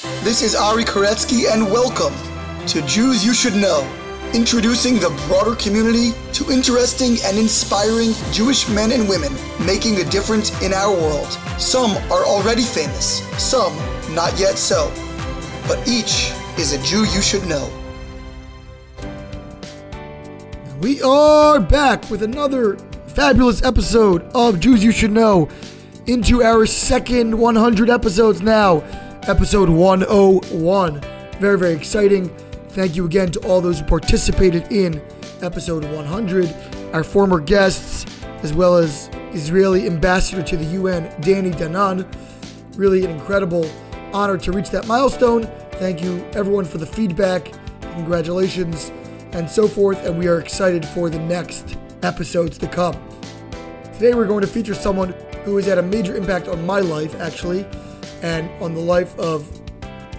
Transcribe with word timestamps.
This 0.00 0.40
is 0.40 0.54
Ari 0.54 0.84
Koretsky, 0.84 1.52
and 1.52 1.70
welcome 1.70 2.14
to 2.68 2.80
Jews 2.86 3.22
You 3.22 3.34
Should 3.34 3.54
Know, 3.54 3.86
introducing 4.32 4.94
the 4.94 5.10
broader 5.28 5.54
community 5.54 6.12
to 6.32 6.50
interesting 6.50 7.18
and 7.22 7.36
inspiring 7.36 8.12
Jewish 8.32 8.66
men 8.70 8.92
and 8.92 9.06
women 9.06 9.30
making 9.66 10.00
a 10.00 10.04
difference 10.04 10.58
in 10.62 10.72
our 10.72 10.90
world. 10.90 11.28
Some 11.58 11.90
are 12.10 12.24
already 12.24 12.62
famous, 12.62 13.20
some 13.36 13.76
not 14.14 14.38
yet 14.38 14.56
so, 14.56 14.90
but 15.68 15.86
each 15.86 16.32
is 16.56 16.72
a 16.72 16.82
Jew 16.82 17.04
you 17.04 17.20
should 17.20 17.46
know. 17.46 17.70
We 20.80 21.02
are 21.02 21.60
back 21.60 22.08
with 22.08 22.22
another 22.22 22.78
fabulous 23.08 23.62
episode 23.62 24.22
of 24.34 24.60
Jews 24.60 24.82
You 24.82 24.92
Should 24.92 25.12
Know 25.12 25.50
into 26.06 26.42
our 26.42 26.64
second 26.64 27.38
100 27.38 27.90
episodes 27.90 28.40
now, 28.40 28.82
episode 29.30 29.68
101. 29.68 31.00
Very, 31.38 31.56
very 31.56 31.72
exciting. 31.72 32.28
Thank 32.70 32.96
you 32.96 33.04
again 33.06 33.30
to 33.30 33.38
all 33.46 33.60
those 33.60 33.78
who 33.78 33.86
participated 33.86 34.72
in 34.72 35.00
episode 35.40 35.84
100, 35.84 36.52
our 36.92 37.04
former 37.04 37.38
guests, 37.38 38.06
as 38.42 38.52
well 38.52 38.74
as 38.76 39.08
Israeli 39.32 39.86
ambassador 39.86 40.42
to 40.42 40.56
the 40.56 40.64
UN, 40.64 41.14
Danny 41.20 41.52
Danon. 41.52 42.12
Really 42.74 43.04
an 43.04 43.12
incredible 43.12 43.70
honor 44.12 44.36
to 44.36 44.50
reach 44.50 44.70
that 44.70 44.88
milestone. 44.88 45.44
Thank 45.74 46.02
you, 46.02 46.24
everyone, 46.32 46.64
for 46.64 46.78
the 46.78 46.86
feedback. 46.86 47.52
Congratulations 47.82 48.90
and 49.30 49.48
so 49.48 49.68
forth, 49.68 50.04
and 50.06 50.18
we 50.18 50.26
are 50.26 50.40
excited 50.40 50.84
for 50.84 51.08
the 51.08 51.20
next 51.20 51.76
episodes 52.02 52.58
to 52.58 52.66
come. 52.66 53.00
Today, 53.92 54.12
we're 54.12 54.26
going 54.26 54.40
to 54.40 54.48
feature 54.48 54.74
someone 54.74 55.14
who 55.44 55.54
has 55.54 55.66
had 55.66 55.78
a 55.78 55.82
major 55.82 56.16
impact 56.16 56.48
on 56.48 56.66
my 56.66 56.80
life, 56.80 57.14
actually, 57.20 57.64
and 58.22 58.50
on 58.62 58.74
the 58.74 58.80
life 58.80 59.18
of 59.18 59.48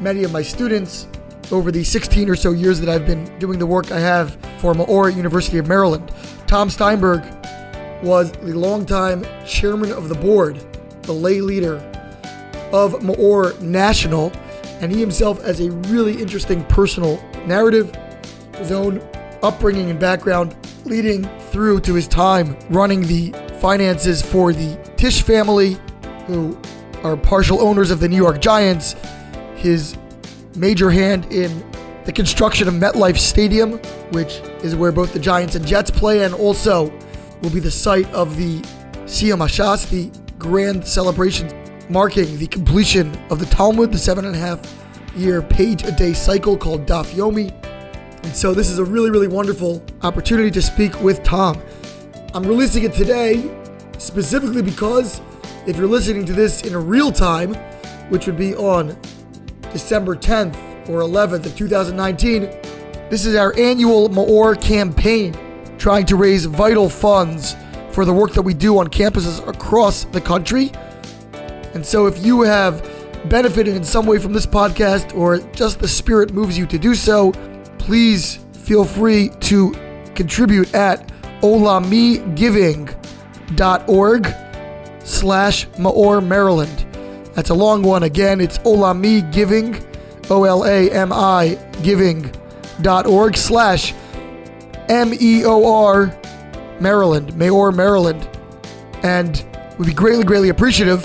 many 0.01 0.23
of 0.23 0.31
my 0.31 0.41
students 0.41 1.07
over 1.51 1.71
the 1.71 1.83
16 1.83 2.29
or 2.29 2.35
so 2.35 2.51
years 2.51 2.79
that 2.79 2.89
I've 2.89 3.05
been 3.05 3.25
doing 3.39 3.59
the 3.59 3.65
work 3.65 3.91
I 3.91 3.99
have 3.99 4.37
for 4.59 4.73
Meor 4.73 5.09
University 5.09 5.57
of 5.57 5.67
Maryland. 5.67 6.11
Tom 6.47 6.69
Steinberg 6.69 7.23
was 8.03 8.31
the 8.31 8.53
longtime 8.53 9.25
chairman 9.45 9.91
of 9.91 10.09
the 10.09 10.15
board, 10.15 10.57
the 11.03 11.13
lay 11.13 11.41
leader 11.41 11.77
of 12.71 13.03
Meor 13.03 13.53
National, 13.59 14.31
and 14.79 14.91
he 14.91 14.99
himself 14.99 15.43
has 15.43 15.59
a 15.59 15.71
really 15.71 16.19
interesting 16.21 16.63
personal 16.65 17.23
narrative 17.45 17.95
his 18.61 18.71
own 18.71 19.01
upbringing 19.43 19.89
and 19.89 19.99
background 19.99 20.55
leading 20.85 21.23
through 21.51 21.79
to 21.81 21.93
his 21.93 22.07
time 22.07 22.55
running 22.69 23.01
the 23.01 23.31
finances 23.59 24.21
for 24.21 24.53
the 24.53 24.75
Tisch 24.97 25.23
family, 25.23 25.77
who 26.27 26.57
are 27.03 27.17
partial 27.17 27.61
owners 27.61 27.91
of 27.91 27.99
the 27.99 28.07
New 28.07 28.17
York 28.17 28.41
Giants, 28.41 28.95
his 29.55 29.97
major 30.55 30.89
hand 30.89 31.25
in 31.31 31.63
the 32.05 32.11
construction 32.11 32.67
of 32.67 32.73
MetLife 32.73 33.17
Stadium, 33.17 33.77
which 34.11 34.41
is 34.63 34.75
where 34.75 34.91
both 34.91 35.13
the 35.13 35.19
Giants 35.19 35.55
and 35.55 35.65
Jets 35.65 35.91
play, 35.91 36.23
and 36.23 36.33
also 36.33 36.91
will 37.41 37.49
be 37.49 37.59
the 37.59 37.71
site 37.71 38.11
of 38.11 38.37
the 38.37 38.59
Siyum 39.05 39.39
Hashas, 39.39 39.89
the 39.89 40.11
grand 40.37 40.85
celebration 40.85 41.49
marking 41.89 42.37
the 42.37 42.47
completion 42.47 43.13
of 43.29 43.39
the 43.39 43.45
Talmud, 43.47 43.91
the 43.91 43.97
seven 43.97 44.25
and 44.25 44.35
a 44.35 44.39
half 44.39 44.59
year 45.15 45.41
page 45.41 45.83
a 45.83 45.91
day 45.91 46.13
cycle 46.13 46.57
called 46.57 46.85
Daf 46.85 47.11
Yomi. 47.13 47.51
And 48.23 48.35
so 48.35 48.53
this 48.53 48.69
is 48.69 48.79
a 48.79 48.85
really, 48.85 49.09
really 49.09 49.27
wonderful 49.27 49.83
opportunity 50.03 50.51
to 50.51 50.61
speak 50.61 50.99
with 51.01 51.21
Tom. 51.23 51.61
I'm 52.33 52.43
releasing 52.43 52.83
it 52.83 52.93
today 52.93 53.51
specifically 53.97 54.61
because 54.61 55.19
if 55.67 55.77
you're 55.77 55.87
listening 55.87 56.25
to 56.25 56.33
this 56.33 56.63
in 56.63 56.75
real 56.87 57.11
time, 57.11 57.53
which 58.09 58.25
would 58.25 58.37
be 58.37 58.55
on 58.55 58.97
December 59.71 60.15
10th 60.15 60.55
or 60.89 61.01
11th 61.01 61.45
of 61.45 61.55
2019, 61.55 62.41
this 63.09 63.25
is 63.25 63.35
our 63.35 63.55
annual 63.57 64.09
Meor 64.09 64.55
campaign 64.55 65.37
trying 65.77 66.05
to 66.07 66.15
raise 66.15 66.45
vital 66.45 66.89
funds 66.89 67.55
for 67.91 68.05
the 68.05 68.13
work 68.13 68.33
that 68.33 68.41
we 68.41 68.53
do 68.53 68.79
on 68.79 68.87
campuses 68.87 69.45
across 69.47 70.05
the 70.05 70.21
country. 70.21 70.71
And 71.73 71.85
so 71.85 72.07
if 72.07 72.25
you 72.25 72.41
have 72.41 72.81
benefited 73.29 73.75
in 73.75 73.83
some 73.83 74.07
way 74.07 74.17
from 74.17 74.33
this 74.33 74.47
podcast 74.47 75.15
or 75.15 75.37
just 75.53 75.79
the 75.79 75.87
spirit 75.87 76.33
moves 76.33 76.57
you 76.57 76.65
to 76.65 76.79
do 76.79 76.95
so, 76.95 77.31
please 77.77 78.39
feel 78.53 78.83
free 78.83 79.29
to 79.41 79.71
contribute 80.15 80.73
at 80.73 81.07
olamigiving.org 81.41 84.40
slash 85.11 85.67
Meor 85.77 86.21
Maryland. 86.21 86.85
That's 87.33 87.49
a 87.49 87.53
long 87.53 87.83
one. 87.83 88.03
Again, 88.03 88.41
it's 88.41 88.57
Olami 88.59 89.31
Giving, 89.31 89.83
O 90.29 90.43
L 90.43 90.65
A 90.65 90.89
M 90.91 91.11
I 91.13 91.57
giving.org 91.83 93.37
slash 93.37 93.93
M 94.89 95.13
E 95.13 95.45
O 95.45 95.73
R 95.73 96.17
Maryland, 96.79 97.35
Mayor 97.35 97.71
Maryland. 97.71 98.27
And 99.03 99.43
we'd 99.77 99.87
be 99.87 99.93
greatly, 99.93 100.23
greatly 100.23 100.49
appreciative 100.49 101.03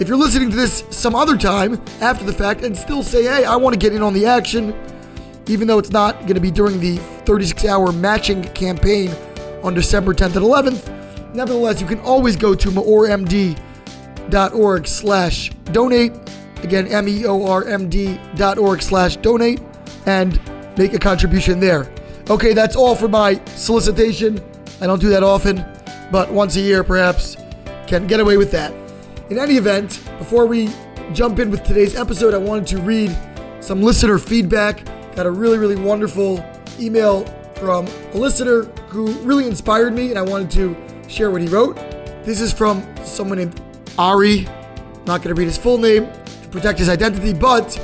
if 0.00 0.08
you're 0.08 0.16
listening 0.16 0.50
to 0.50 0.56
this 0.56 0.84
some 0.90 1.14
other 1.14 1.36
time 1.36 1.80
after 2.00 2.24
the 2.24 2.32
fact 2.32 2.62
and 2.62 2.76
still 2.76 3.02
say, 3.02 3.22
hey, 3.22 3.44
I 3.44 3.56
want 3.56 3.74
to 3.74 3.78
get 3.78 3.94
in 3.94 4.02
on 4.02 4.12
the 4.12 4.26
action 4.26 4.74
even 5.48 5.68
though 5.68 5.78
it's 5.78 5.90
not 5.90 6.20
going 6.20 6.34
to 6.34 6.40
be 6.40 6.50
during 6.50 6.80
the 6.80 6.96
36 7.26 7.64
hour 7.64 7.92
matching 7.92 8.42
campaign 8.54 9.10
on 9.62 9.74
December 9.74 10.14
10th 10.14 10.36
and 10.36 10.44
11th. 10.44 10.93
Nevertheless, 11.34 11.80
you 11.80 11.86
can 11.86 12.00
always 12.00 12.36
go 12.36 12.54
to 12.54 12.68
meormd.org 12.68 13.56
slash 14.86 15.50
donate. 15.72 16.12
Again, 16.62 16.86
M-E-O-R-M-D 16.86 18.20
dot 18.36 18.56
org 18.56 18.80
slash 18.80 19.16
donate 19.16 19.60
and 20.06 20.40
make 20.78 20.94
a 20.94 20.98
contribution 20.98 21.60
there. 21.60 21.92
Okay, 22.30 22.54
that's 22.54 22.74
all 22.76 22.94
for 22.94 23.08
my 23.08 23.38
solicitation. 23.46 24.42
I 24.80 24.86
don't 24.86 25.00
do 25.00 25.10
that 25.10 25.22
often, 25.22 25.62
but 26.10 26.32
once 26.32 26.56
a 26.56 26.60
year 26.60 26.82
perhaps 26.82 27.36
can 27.86 28.06
get 28.06 28.20
away 28.20 28.38
with 28.38 28.50
that. 28.52 28.72
In 29.28 29.38
any 29.38 29.56
event, 29.56 30.02
before 30.18 30.46
we 30.46 30.70
jump 31.12 31.38
in 31.38 31.50
with 31.50 31.64
today's 31.64 31.94
episode, 31.96 32.32
I 32.32 32.38
wanted 32.38 32.66
to 32.68 32.78
read 32.78 33.14
some 33.60 33.82
listener 33.82 34.18
feedback 34.18 34.86
Got 35.14 35.26
a 35.26 35.30
really, 35.30 35.58
really 35.58 35.76
wonderful 35.76 36.44
email 36.80 37.24
from 37.54 37.86
a 37.86 38.16
listener 38.16 38.62
who 38.88 39.12
really 39.20 39.46
inspired 39.46 39.94
me, 39.94 40.10
and 40.10 40.18
I 40.18 40.22
wanted 40.22 40.50
to 40.52 40.76
share 41.14 41.30
what 41.30 41.40
he 41.40 41.48
wrote. 41.48 41.76
This 42.24 42.40
is 42.40 42.52
from 42.52 42.84
someone 43.04 43.38
named 43.38 43.60
Ari. 43.98 44.48
not 45.06 45.22
going 45.22 45.34
to 45.34 45.34
read 45.34 45.46
his 45.46 45.56
full 45.56 45.78
name 45.78 46.08
to 46.42 46.48
protect 46.50 46.78
his 46.78 46.88
identity, 46.88 47.32
but 47.32 47.78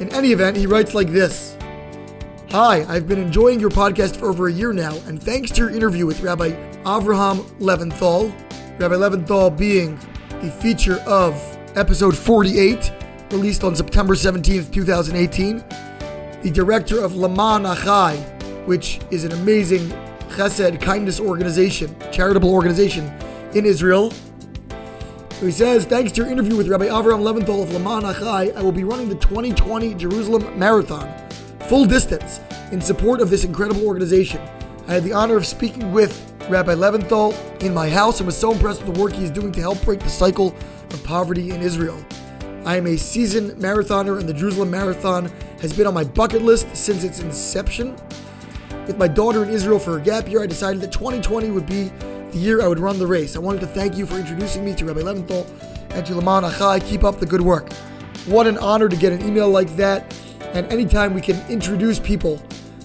in 0.00 0.12
any 0.12 0.32
event, 0.32 0.56
he 0.56 0.66
writes 0.66 0.92
like 0.92 1.08
this 1.08 1.56
Hi, 2.50 2.84
I've 2.88 3.06
been 3.06 3.20
enjoying 3.20 3.60
your 3.60 3.70
podcast 3.70 4.16
for 4.16 4.26
over 4.26 4.48
a 4.48 4.52
year 4.52 4.72
now, 4.72 4.96
and 5.06 5.22
thanks 5.22 5.52
to 5.52 5.62
your 5.62 5.70
interview 5.70 6.04
with 6.04 6.20
Rabbi 6.20 6.50
Avraham 6.82 7.44
Leventhal, 7.60 8.32
Rabbi 8.80 8.94
Leventhal 8.94 9.56
being 9.56 9.96
the 10.40 10.50
feature 10.50 11.00
of 11.06 11.34
episode 11.76 12.16
48, 12.16 12.92
released 13.30 13.62
on 13.62 13.76
September 13.76 14.14
17th, 14.14 14.72
2018 14.72 15.64
the 16.42 16.50
director 16.50 17.00
of 17.00 17.12
Lema'an 17.12 17.66
Achai, 17.66 18.16
which 18.66 19.00
is 19.10 19.24
an 19.24 19.32
amazing 19.32 19.90
chesed 20.38 20.80
kindness 20.80 21.18
organization, 21.18 21.96
charitable 22.12 22.54
organization 22.54 23.12
in 23.54 23.66
Israel. 23.66 24.12
So 25.30 25.46
he 25.46 25.50
says, 25.50 25.84
thanks 25.84 26.12
to 26.12 26.22
your 26.22 26.30
interview 26.30 26.56
with 26.56 26.68
Rabbi 26.68 26.86
Avram 26.86 27.22
Leventhal 27.22 27.64
of 27.64 27.70
Lema'an 27.70 28.14
Achai, 28.14 28.54
I 28.54 28.62
will 28.62 28.70
be 28.70 28.84
running 28.84 29.08
the 29.08 29.16
2020 29.16 29.94
Jerusalem 29.94 30.56
Marathon, 30.56 31.12
full 31.68 31.84
distance, 31.86 32.38
in 32.70 32.80
support 32.80 33.20
of 33.20 33.30
this 33.30 33.42
incredible 33.42 33.84
organization. 33.84 34.40
I 34.86 34.94
had 34.94 35.02
the 35.02 35.12
honor 35.12 35.36
of 35.36 35.44
speaking 35.44 35.90
with 35.90 36.32
Rabbi 36.48 36.74
Leventhal 36.74 37.34
in 37.60 37.74
my 37.74 37.90
house 37.90 38.20
and 38.20 38.26
was 38.26 38.36
so 38.36 38.52
impressed 38.52 38.84
with 38.84 38.94
the 38.94 39.02
work 39.02 39.12
he 39.12 39.24
is 39.24 39.32
doing 39.32 39.50
to 39.50 39.60
help 39.60 39.82
break 39.82 39.98
the 39.98 40.08
cycle 40.08 40.54
of 40.90 41.02
poverty 41.02 41.50
in 41.50 41.62
Israel. 41.62 42.00
I 42.64 42.76
am 42.76 42.86
a 42.86 42.96
seasoned 42.96 43.60
marathoner, 43.60 44.20
and 44.20 44.28
the 44.28 44.34
Jerusalem 44.34 44.70
Marathon 44.70 45.32
has 45.60 45.72
been 45.72 45.88
on 45.88 45.94
my 45.94 46.04
bucket 46.04 46.42
list 46.42 46.76
since 46.76 47.02
its 47.02 47.18
inception. 47.18 47.96
With 48.88 48.96
my 48.96 49.06
daughter 49.06 49.44
in 49.44 49.50
Israel 49.50 49.78
for 49.78 49.98
a 49.98 50.00
gap 50.00 50.30
year, 50.30 50.42
I 50.42 50.46
decided 50.46 50.80
that 50.80 50.92
2020 50.92 51.50
would 51.50 51.66
be 51.66 51.92
the 52.30 52.38
year 52.38 52.62
I 52.62 52.68
would 52.68 52.78
run 52.78 52.98
the 52.98 53.06
race. 53.06 53.36
I 53.36 53.38
wanted 53.38 53.60
to 53.60 53.66
thank 53.66 53.98
you 53.98 54.06
for 54.06 54.16
introducing 54.16 54.64
me 54.64 54.74
to 54.76 54.86
Rabbi 54.86 55.00
Leventhal 55.00 55.46
and 55.90 56.06
to 56.06 56.14
Lema'an 56.14 56.50
Achai. 56.50 56.82
Keep 56.86 57.04
up 57.04 57.20
the 57.20 57.26
good 57.26 57.42
work. 57.42 57.70
What 58.24 58.46
an 58.46 58.56
honor 58.56 58.88
to 58.88 58.96
get 58.96 59.12
an 59.12 59.20
email 59.20 59.50
like 59.50 59.76
that. 59.76 60.16
And 60.54 60.66
anytime 60.72 61.12
we 61.12 61.20
can 61.20 61.38
introduce 61.50 62.00
people 62.00 62.42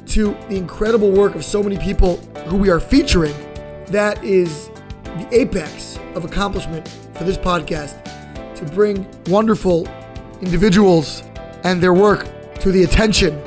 to 0.07 0.35
the 0.49 0.57
incredible 0.57 1.09
work 1.09 1.35
of 1.35 1.45
so 1.45 1.63
many 1.63 1.77
people 1.77 2.17
who 2.47 2.57
we 2.57 2.69
are 2.69 2.81
featuring, 2.81 3.33
that 3.87 4.21
is 4.25 4.67
the 5.05 5.27
apex 5.31 5.97
of 6.15 6.25
accomplishment 6.25 6.85
for 7.13 7.23
this 7.23 7.37
podcast 7.37 8.03
to 8.55 8.65
bring 8.73 9.07
wonderful 9.27 9.87
individuals 10.41 11.23
and 11.63 11.81
their 11.81 11.93
work 11.93 12.27
to 12.59 12.73
the 12.73 12.83
attention 12.83 13.41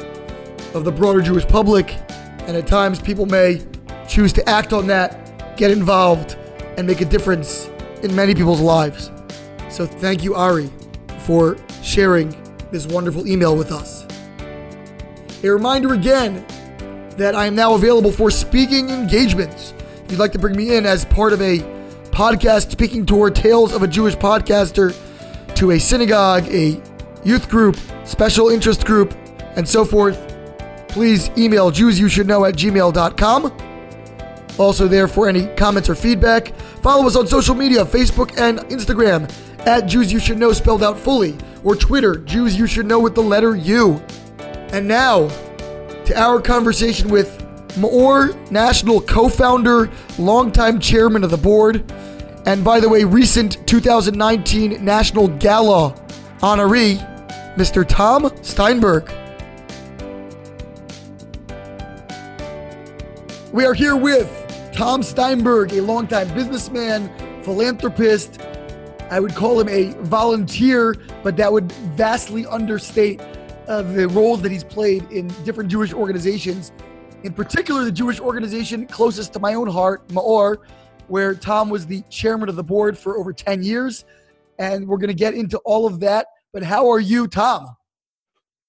of 0.72 0.84
the 0.84 0.90
broader 0.90 1.20
Jewish 1.20 1.46
public. 1.46 1.94
And 2.46 2.56
at 2.56 2.66
times, 2.66 3.00
people 3.00 3.26
may 3.26 3.62
choose 4.08 4.32
to 4.34 4.48
act 4.48 4.72
on 4.72 4.86
that, 4.86 5.56
get 5.56 5.70
involved, 5.70 6.36
and 6.76 6.86
make 6.86 7.00
a 7.00 7.04
difference 7.04 7.68
in 8.02 8.14
many 8.14 8.34
people's 8.34 8.60
lives. 8.60 9.10
So, 9.68 9.86
thank 9.86 10.22
you, 10.22 10.34
Ari, 10.34 10.70
for 11.20 11.56
sharing 11.82 12.34
this 12.70 12.86
wonderful 12.86 13.26
email 13.26 13.56
with 13.56 13.72
us. 13.72 14.06
A 15.42 15.50
reminder 15.50 15.94
again 15.94 16.44
that 17.16 17.34
I 17.34 17.46
am 17.46 17.54
now 17.54 17.74
available 17.74 18.12
for 18.12 18.30
speaking 18.30 18.90
engagements. 18.90 19.74
If 20.04 20.12
you'd 20.12 20.20
like 20.20 20.32
to 20.32 20.38
bring 20.38 20.56
me 20.56 20.76
in 20.76 20.86
as 20.86 21.04
part 21.04 21.32
of 21.32 21.40
a 21.40 21.58
podcast 22.10 22.70
speaking 22.70 23.04
tour, 23.04 23.30
Tales 23.30 23.72
of 23.72 23.82
a 23.82 23.88
Jewish 23.88 24.14
Podcaster, 24.14 24.94
to 25.56 25.72
a 25.72 25.80
synagogue, 25.80 26.46
a 26.48 26.80
youth 27.24 27.48
group, 27.48 27.76
special 28.04 28.50
interest 28.50 28.84
group, 28.84 29.14
and 29.56 29.68
so 29.68 29.84
forth, 29.84 30.35
please 30.96 31.28
email 31.36 31.70
jewsyoushouldknow 31.70 32.48
at 32.48 32.54
gmail.com. 32.54 33.52
Also, 34.58 34.88
there 34.88 35.06
for 35.06 35.28
any 35.28 35.46
comments 35.54 35.90
or 35.90 35.94
feedback. 35.94 36.56
Follow 36.80 37.06
us 37.06 37.16
on 37.16 37.26
social 37.26 37.54
media 37.54 37.84
Facebook 37.84 38.38
and 38.38 38.60
Instagram 38.70 39.30
at 39.66 39.84
Jews 39.84 40.10
You 40.10 40.18
Should 40.18 40.38
Know 40.38 40.54
spelled 40.54 40.82
out 40.82 40.98
fully, 40.98 41.36
or 41.62 41.76
Twitter, 41.76 42.16
Jews 42.16 42.58
You 42.58 42.66
Should 42.66 42.86
Know 42.86 42.98
with 42.98 43.14
the 43.14 43.22
letter 43.22 43.56
U. 43.56 44.02
And 44.72 44.88
now, 44.88 45.28
to 46.06 46.18
our 46.18 46.40
conversation 46.40 47.10
with 47.10 47.44
Meor 47.76 48.32
National 48.50 49.02
co 49.02 49.28
founder, 49.28 49.90
longtime 50.18 50.80
chairman 50.80 51.24
of 51.24 51.30
the 51.30 51.36
board, 51.36 51.92
and 52.46 52.64
by 52.64 52.80
the 52.80 52.88
way, 52.88 53.04
recent 53.04 53.66
2019 53.68 54.82
National 54.82 55.28
Gala 55.28 55.92
honoree, 56.38 56.96
Mr. 57.56 57.86
Tom 57.86 58.32
Steinberg. 58.40 59.12
We 63.52 63.64
are 63.64 63.74
here 63.74 63.94
with 63.94 64.28
Tom 64.72 65.04
Steinberg, 65.04 65.72
a 65.72 65.80
longtime 65.80 66.34
businessman, 66.34 67.08
philanthropist. 67.44 68.40
I 69.08 69.20
would 69.20 69.36
call 69.36 69.60
him 69.60 69.68
a 69.68 69.92
volunteer, 70.02 70.96
but 71.22 71.36
that 71.36 71.52
would 71.52 71.70
vastly 71.94 72.44
understate 72.46 73.20
uh, 73.68 73.82
the 73.82 74.08
roles 74.08 74.42
that 74.42 74.50
he's 74.50 74.64
played 74.64 75.08
in 75.12 75.28
different 75.44 75.70
Jewish 75.70 75.92
organizations. 75.92 76.72
In 77.22 77.32
particular, 77.32 77.84
the 77.84 77.92
Jewish 77.92 78.18
organization 78.18 78.84
closest 78.88 79.32
to 79.34 79.38
my 79.38 79.54
own 79.54 79.68
heart, 79.68 80.10
Meor, 80.10 80.58
where 81.06 81.32
Tom 81.32 81.70
was 81.70 81.86
the 81.86 82.02
chairman 82.10 82.48
of 82.48 82.56
the 82.56 82.64
board 82.64 82.98
for 82.98 83.16
over 83.16 83.32
10 83.32 83.62
years. 83.62 84.04
And 84.58 84.88
we're 84.88 84.98
going 84.98 85.08
to 85.08 85.14
get 85.14 85.34
into 85.34 85.58
all 85.58 85.86
of 85.86 86.00
that. 86.00 86.26
But 86.52 86.64
how 86.64 86.90
are 86.90 87.00
you, 87.00 87.28
Tom? 87.28 87.76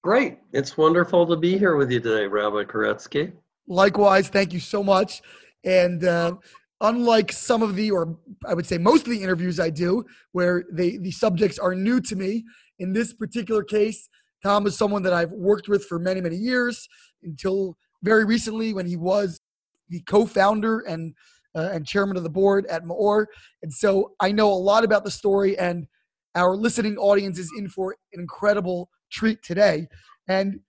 Great. 0.04 0.38
It's 0.52 0.76
wonderful 0.78 1.26
to 1.26 1.36
be 1.36 1.58
here 1.58 1.74
with 1.74 1.90
you 1.90 1.98
today, 1.98 2.28
Rabbi 2.28 2.62
Koretsky. 2.62 3.32
Likewise, 3.68 4.28
thank 4.28 4.52
you 4.52 4.60
so 4.60 4.82
much. 4.82 5.22
And 5.64 6.04
uh, 6.04 6.34
unlike 6.80 7.32
some 7.32 7.62
of 7.62 7.76
the, 7.76 7.90
or 7.90 8.16
I 8.46 8.54
would 8.54 8.66
say 8.66 8.78
most 8.78 9.06
of 9.06 9.12
the 9.12 9.22
interviews 9.22 9.60
I 9.60 9.70
do, 9.70 10.04
where 10.32 10.64
they, 10.72 10.96
the 10.96 11.10
subjects 11.10 11.58
are 11.58 11.74
new 11.74 12.00
to 12.00 12.16
me, 12.16 12.44
in 12.78 12.92
this 12.92 13.12
particular 13.12 13.62
case, 13.62 14.08
Tom 14.42 14.66
is 14.66 14.76
someone 14.76 15.02
that 15.02 15.12
I've 15.12 15.32
worked 15.32 15.68
with 15.68 15.84
for 15.84 15.98
many, 15.98 16.20
many 16.20 16.36
years 16.36 16.88
until 17.22 17.76
very 18.02 18.24
recently 18.24 18.72
when 18.72 18.86
he 18.86 18.96
was 18.96 19.40
the 19.88 20.00
co-founder 20.08 20.80
and 20.80 21.14
uh, 21.54 21.70
and 21.72 21.86
chairman 21.86 22.16
of 22.16 22.22
the 22.22 22.30
board 22.30 22.66
at 22.66 22.84
Meor. 22.84 23.26
And 23.62 23.72
so 23.72 24.12
I 24.20 24.30
know 24.30 24.52
a 24.52 24.54
lot 24.54 24.84
about 24.84 25.02
the 25.02 25.10
story, 25.10 25.58
and 25.58 25.86
our 26.34 26.54
listening 26.54 26.96
audience 26.98 27.38
is 27.38 27.50
in 27.58 27.68
for 27.68 27.96
an 28.12 28.20
incredible 28.20 28.90
treat 29.10 29.42
today. 29.42 29.88
And 30.28 30.60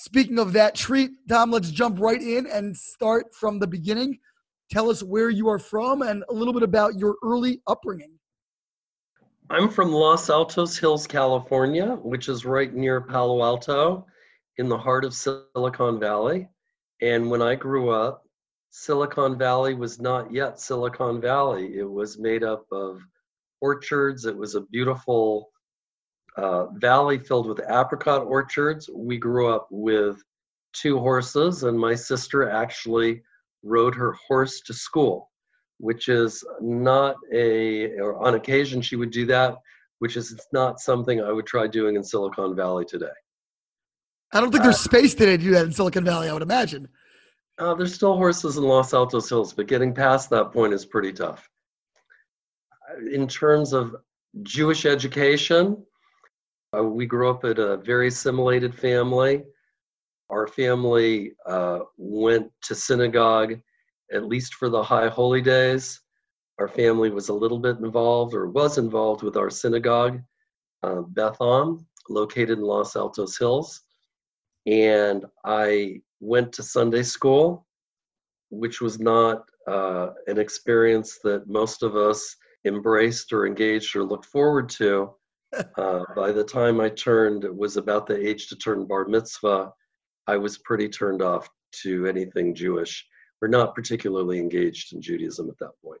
Speaking 0.00 0.38
of 0.38 0.52
that 0.52 0.76
treat, 0.76 1.10
Tom, 1.28 1.50
let's 1.50 1.72
jump 1.72 1.98
right 1.98 2.22
in 2.22 2.46
and 2.46 2.76
start 2.76 3.34
from 3.34 3.58
the 3.58 3.66
beginning. 3.66 4.16
Tell 4.70 4.90
us 4.90 5.02
where 5.02 5.28
you 5.28 5.48
are 5.48 5.58
from 5.58 6.02
and 6.02 6.22
a 6.30 6.32
little 6.32 6.54
bit 6.54 6.62
about 6.62 6.96
your 6.96 7.16
early 7.24 7.60
upbringing. 7.66 8.12
I'm 9.50 9.68
from 9.68 9.90
Los 9.90 10.30
Altos 10.30 10.78
Hills, 10.78 11.04
California, 11.08 11.96
which 11.96 12.28
is 12.28 12.44
right 12.44 12.72
near 12.72 13.00
Palo 13.00 13.42
Alto 13.42 14.06
in 14.58 14.68
the 14.68 14.78
heart 14.78 15.04
of 15.04 15.14
Silicon 15.14 15.98
Valley. 15.98 16.48
And 17.02 17.28
when 17.28 17.42
I 17.42 17.56
grew 17.56 17.90
up, 17.90 18.22
Silicon 18.70 19.36
Valley 19.36 19.74
was 19.74 20.00
not 20.00 20.32
yet 20.32 20.60
Silicon 20.60 21.20
Valley. 21.20 21.76
It 21.76 21.90
was 21.90 22.20
made 22.20 22.44
up 22.44 22.66
of 22.70 23.00
orchards. 23.60 24.26
It 24.26 24.36
was 24.36 24.54
a 24.54 24.60
beautiful 24.60 25.50
uh, 26.38 26.66
valley 26.74 27.18
filled 27.18 27.48
with 27.48 27.60
apricot 27.68 28.22
orchards. 28.22 28.88
We 28.94 29.18
grew 29.18 29.52
up 29.52 29.66
with 29.70 30.22
two 30.72 30.98
horses, 30.98 31.64
and 31.64 31.78
my 31.78 31.94
sister 31.94 32.48
actually 32.48 33.22
rode 33.64 33.94
her 33.96 34.14
horse 34.26 34.60
to 34.60 34.72
school, 34.72 35.30
which 35.78 36.08
is 36.08 36.44
not 36.60 37.16
a, 37.32 37.90
or 37.98 38.24
on 38.24 38.34
occasion 38.34 38.80
she 38.80 38.94
would 38.94 39.10
do 39.10 39.26
that, 39.26 39.56
which 39.98 40.16
is 40.16 40.38
not 40.52 40.78
something 40.78 41.20
I 41.20 41.32
would 41.32 41.46
try 41.46 41.66
doing 41.66 41.96
in 41.96 42.04
Silicon 42.04 42.54
Valley 42.54 42.84
today. 42.84 43.06
I 44.32 44.40
don't 44.40 44.52
think 44.52 44.62
there's 44.62 44.76
uh, 44.76 44.90
space 44.90 45.14
today 45.14 45.36
to 45.36 45.42
do 45.42 45.50
that 45.52 45.66
in 45.66 45.72
Silicon 45.72 46.04
Valley, 46.04 46.28
I 46.28 46.32
would 46.32 46.42
imagine. 46.42 46.86
Uh, 47.58 47.74
there's 47.74 47.94
still 47.94 48.14
horses 48.14 48.56
in 48.56 48.62
Los 48.62 48.94
Altos 48.94 49.28
Hills, 49.28 49.52
but 49.52 49.66
getting 49.66 49.92
past 49.92 50.30
that 50.30 50.52
point 50.52 50.72
is 50.72 50.86
pretty 50.86 51.12
tough. 51.12 51.48
In 53.12 53.26
terms 53.26 53.72
of 53.72 53.96
Jewish 54.42 54.86
education, 54.86 55.84
uh, 56.76 56.82
we 56.82 57.06
grew 57.06 57.30
up 57.30 57.44
at 57.44 57.58
a 57.58 57.78
very 57.78 58.08
assimilated 58.08 58.74
family. 58.74 59.44
Our 60.30 60.46
family 60.46 61.32
uh, 61.46 61.80
went 61.96 62.50
to 62.62 62.74
synagogue 62.74 63.60
at 64.12 64.26
least 64.26 64.54
for 64.54 64.68
the 64.68 64.82
high 64.82 65.08
holy 65.08 65.42
days. 65.42 66.00
Our 66.58 66.68
family 66.68 67.10
was 67.10 67.28
a 67.28 67.34
little 67.34 67.58
bit 67.58 67.78
involved 67.78 68.34
or 68.34 68.48
was 68.48 68.78
involved 68.78 69.22
with 69.22 69.36
our 69.36 69.50
synagogue, 69.50 70.20
uh, 70.82 71.02
Beth 71.02 71.40
Am, 71.40 71.86
located 72.08 72.58
in 72.58 72.62
Los 72.64 72.96
Altos 72.96 73.38
Hills. 73.38 73.82
And 74.66 75.24
I 75.44 76.00
went 76.20 76.52
to 76.54 76.62
Sunday 76.62 77.02
school, 77.02 77.66
which 78.50 78.80
was 78.80 78.98
not 78.98 79.44
uh, 79.66 80.10
an 80.26 80.38
experience 80.38 81.18
that 81.22 81.48
most 81.48 81.82
of 81.82 81.96
us 81.96 82.34
embraced 82.64 83.32
or 83.32 83.46
engaged 83.46 83.94
or 83.94 84.04
looked 84.04 84.26
forward 84.26 84.68
to. 84.70 85.14
Uh, 85.76 86.04
by 86.14 86.30
the 86.30 86.44
time 86.44 86.80
I 86.80 86.90
turned, 86.90 87.44
it 87.44 87.54
was 87.54 87.76
about 87.76 88.06
the 88.06 88.28
age 88.28 88.48
to 88.48 88.56
turn 88.56 88.86
bar 88.86 89.06
mitzvah. 89.06 89.72
I 90.26 90.36
was 90.36 90.58
pretty 90.58 90.88
turned 90.88 91.22
off 91.22 91.48
to 91.82 92.06
anything 92.06 92.54
Jewish. 92.54 93.06
We're 93.40 93.48
not 93.48 93.74
particularly 93.74 94.38
engaged 94.38 94.92
in 94.92 95.00
Judaism 95.00 95.48
at 95.48 95.58
that 95.60 95.70
point. 95.82 96.00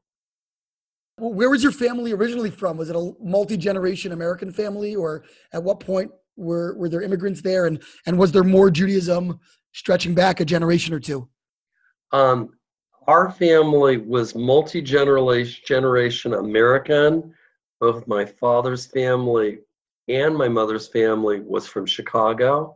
Well, 1.18 1.32
where 1.32 1.50
was 1.50 1.62
your 1.62 1.72
family 1.72 2.12
originally 2.12 2.50
from? 2.50 2.76
Was 2.76 2.90
it 2.90 2.96
a 2.96 3.12
multi-generation 3.20 4.12
American 4.12 4.52
family, 4.52 4.94
or 4.94 5.24
at 5.52 5.62
what 5.62 5.80
point 5.80 6.10
were 6.36 6.76
were 6.76 6.88
there 6.88 7.02
immigrants 7.02 7.40
there, 7.40 7.66
and 7.66 7.82
and 8.06 8.18
was 8.18 8.32
there 8.32 8.44
more 8.44 8.70
Judaism 8.70 9.40
stretching 9.72 10.14
back 10.14 10.40
a 10.40 10.44
generation 10.44 10.94
or 10.94 11.00
two? 11.00 11.28
Um, 12.12 12.50
our 13.06 13.30
family 13.30 13.96
was 13.96 14.34
multi-generation 14.34 16.34
American 16.34 17.34
both 17.80 18.06
my 18.06 18.24
father's 18.24 18.86
family 18.86 19.58
and 20.08 20.36
my 20.36 20.48
mother's 20.48 20.88
family 20.88 21.40
was 21.40 21.66
from 21.66 21.86
Chicago, 21.86 22.74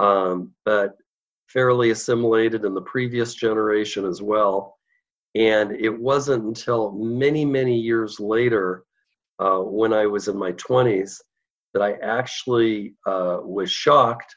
um, 0.00 0.52
but 0.64 0.96
fairly 1.46 1.90
assimilated 1.90 2.64
in 2.64 2.74
the 2.74 2.82
previous 2.82 3.34
generation 3.34 4.04
as 4.04 4.22
well. 4.22 4.76
And 5.34 5.72
it 5.72 5.90
wasn't 5.90 6.44
until 6.44 6.92
many, 6.92 7.44
many 7.44 7.78
years 7.78 8.18
later, 8.18 8.84
uh, 9.38 9.58
when 9.58 9.92
I 9.92 10.06
was 10.06 10.28
in 10.28 10.36
my 10.36 10.52
20s, 10.52 11.20
that 11.74 11.82
I 11.82 11.94
actually 11.94 12.94
uh, 13.06 13.38
was 13.42 13.70
shocked 13.70 14.34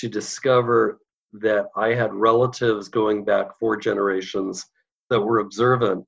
to 0.00 0.08
discover 0.08 1.00
that 1.32 1.66
I 1.76 1.88
had 1.88 2.12
relatives 2.12 2.88
going 2.88 3.24
back 3.24 3.58
four 3.58 3.76
generations 3.76 4.64
that 5.10 5.20
were 5.20 5.38
observant 5.38 6.04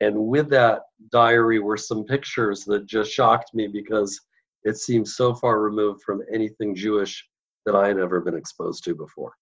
and 0.00 0.16
with 0.16 0.48
that 0.50 0.82
diary 1.12 1.58
were 1.58 1.76
some 1.76 2.04
pictures 2.04 2.64
that 2.64 2.86
just 2.86 3.10
shocked 3.10 3.54
me 3.54 3.68
because 3.68 4.18
it 4.64 4.76
seemed 4.76 5.08
so 5.08 5.34
far 5.34 5.60
removed 5.60 6.02
from 6.02 6.22
anything 6.32 6.74
Jewish 6.74 7.26
that 7.66 7.74
I 7.74 7.88
had 7.88 7.98
ever 7.98 8.20
been 8.20 8.34
exposed 8.34 8.84
to 8.84 8.94
before. 8.94 9.32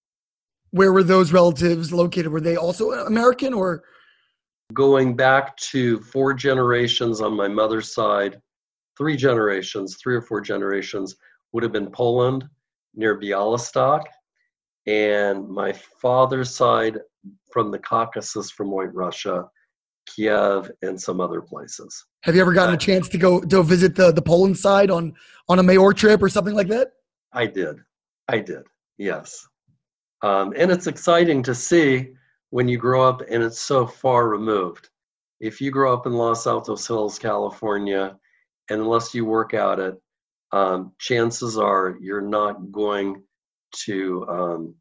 Where 0.71 0.93
were 0.93 1.03
those 1.03 1.33
relatives 1.33 1.93
located? 1.93 2.29
Were 2.29 2.41
they 2.41 2.57
also 2.57 2.91
American 2.91 3.55
or? 3.55 3.85
Going 4.75 5.17
back 5.17 5.57
to 5.57 6.01
four 6.01 6.35
generations 6.35 7.21
on 7.21 7.35
my 7.35 7.49
mother's 7.49 7.95
side, 7.95 8.41
three 8.99 9.17
generations, 9.17 9.97
three 9.97 10.15
or 10.15 10.21
four 10.21 10.41
generations, 10.41 11.17
would 11.53 11.63
have 11.63 11.73
been 11.73 11.91
Poland 11.91 12.45
near 12.95 13.19
Bialystok. 13.19 14.03
And 14.87 15.49
my 15.49 15.73
father's 15.73 16.55
side 16.55 16.99
from 17.51 17.71
the 17.71 17.79
Caucasus 17.79 18.51
from 18.51 18.71
White 18.71 18.95
Russia 18.95 19.49
Kiev, 20.15 20.71
and 20.83 21.01
some 21.01 21.21
other 21.21 21.41
places. 21.41 22.05
Have 22.25 22.35
you 22.35 22.41
ever 22.41 22.53
gotten 22.53 22.75
a 22.75 22.79
chance 22.79 23.09
to 23.11 23.19
go 23.19 23.41
to 23.41 23.63
visit 23.63 23.95
the 23.95 24.13
the 24.13 24.23
Poland 24.23 24.57
side 24.57 24.91
on 24.91 25.15
on 25.49 25.59
a 25.59 25.63
Meor 25.63 25.93
trip 25.93 26.23
or 26.23 26.29
something 26.29 26.55
like 26.55 26.69
that? 26.69 26.89
I 27.33 27.47
did, 27.47 27.77
I 28.29 28.39
did, 28.41 28.63
yes. 28.97 29.47
Um, 30.23 30.53
and 30.57 30.71
it's 30.71 30.87
exciting 30.87 31.43
to 31.45 31.55
see 31.55 32.13
when 32.51 32.69
you 32.69 32.79
grow 32.79 33.09
up 33.09 33.23
and 33.31 33.43
it's 33.43 33.61
so 33.61 33.87
far 33.87 34.29
removed. 34.29 34.89
If 35.41 35.61
you 35.61 35.71
grow 35.71 35.93
up 35.93 36.07
in 36.07 36.15
Los 36.15 36.47
Altos 36.47 36.87
Hills, 36.87 37.19
California, 37.19 38.17
and 38.71 38.81
unless 38.81 39.15
you 39.15 39.25
work 39.25 39.55
out 39.55 39.79
at 39.79 39.95
um, 40.53 40.93
chances 40.99 41.59
are 41.59 41.97
you're 42.01 42.21
not 42.23 42.73
going 42.73 43.23
to 43.85 44.27
um, 44.29 44.75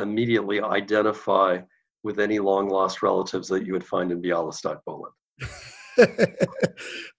immediately 0.00 0.60
identify 0.60 1.58
with 2.04 2.20
any 2.20 2.38
long 2.38 2.68
lost 2.68 3.02
relatives 3.02 3.48
that 3.48 3.66
you 3.66 3.72
would 3.72 3.84
find 3.84 4.12
in 4.12 4.22
Bialystok, 4.22 4.80
Poland. 4.86 5.14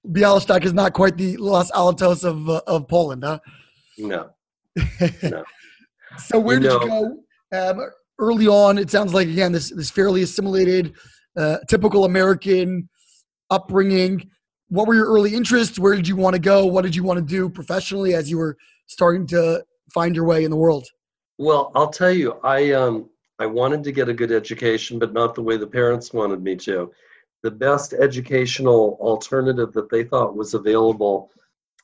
Bialystok 0.07 0.63
is 0.63 0.73
not 0.73 0.93
quite 0.93 1.17
the 1.17 1.35
Los 1.37 1.71
Altos 1.71 2.23
of 2.23 2.47
uh, 2.47 2.61
of 2.67 2.87
Poland, 2.87 3.23
huh? 3.23 3.39
No. 3.97 4.29
no. 5.23 5.43
so 6.17 6.39
where 6.39 6.57
you 6.57 6.61
did 6.61 6.69
know, 6.69 6.81
you 6.83 7.23
go 7.51 7.71
um, 7.71 7.89
early 8.19 8.47
on? 8.47 8.77
It 8.77 8.91
sounds 8.91 9.13
like 9.13 9.27
again 9.27 9.51
this 9.51 9.71
this 9.71 9.89
fairly 9.89 10.21
assimilated, 10.21 10.93
uh, 11.35 11.57
typical 11.67 12.05
American 12.05 12.87
upbringing. 13.49 14.29
What 14.69 14.87
were 14.87 14.95
your 14.95 15.07
early 15.07 15.33
interests? 15.33 15.79
Where 15.79 15.95
did 15.95 16.07
you 16.07 16.15
want 16.15 16.35
to 16.35 16.39
go? 16.39 16.65
What 16.65 16.83
did 16.83 16.95
you 16.95 17.03
want 17.03 17.17
to 17.17 17.25
do 17.25 17.49
professionally 17.49 18.13
as 18.13 18.29
you 18.29 18.37
were 18.37 18.57
starting 18.87 19.25
to 19.27 19.63
find 19.93 20.15
your 20.15 20.25
way 20.25 20.43
in 20.43 20.51
the 20.51 20.57
world? 20.57 20.85
Well, 21.37 21.71
I'll 21.75 21.89
tell 21.89 22.11
you, 22.11 22.39
I 22.43 22.71
um, 22.71 23.09
I 23.39 23.45
wanted 23.45 23.83
to 23.83 23.91
get 23.91 24.09
a 24.09 24.13
good 24.13 24.31
education, 24.31 24.99
but 24.99 25.13
not 25.13 25.35
the 25.35 25.41
way 25.41 25.57
the 25.57 25.67
parents 25.67 26.13
wanted 26.13 26.41
me 26.41 26.55
to. 26.57 26.91
The 27.43 27.51
best 27.51 27.93
educational 27.93 28.97
alternative 29.01 29.73
that 29.73 29.89
they 29.89 30.03
thought 30.03 30.35
was 30.35 30.53
available 30.53 31.31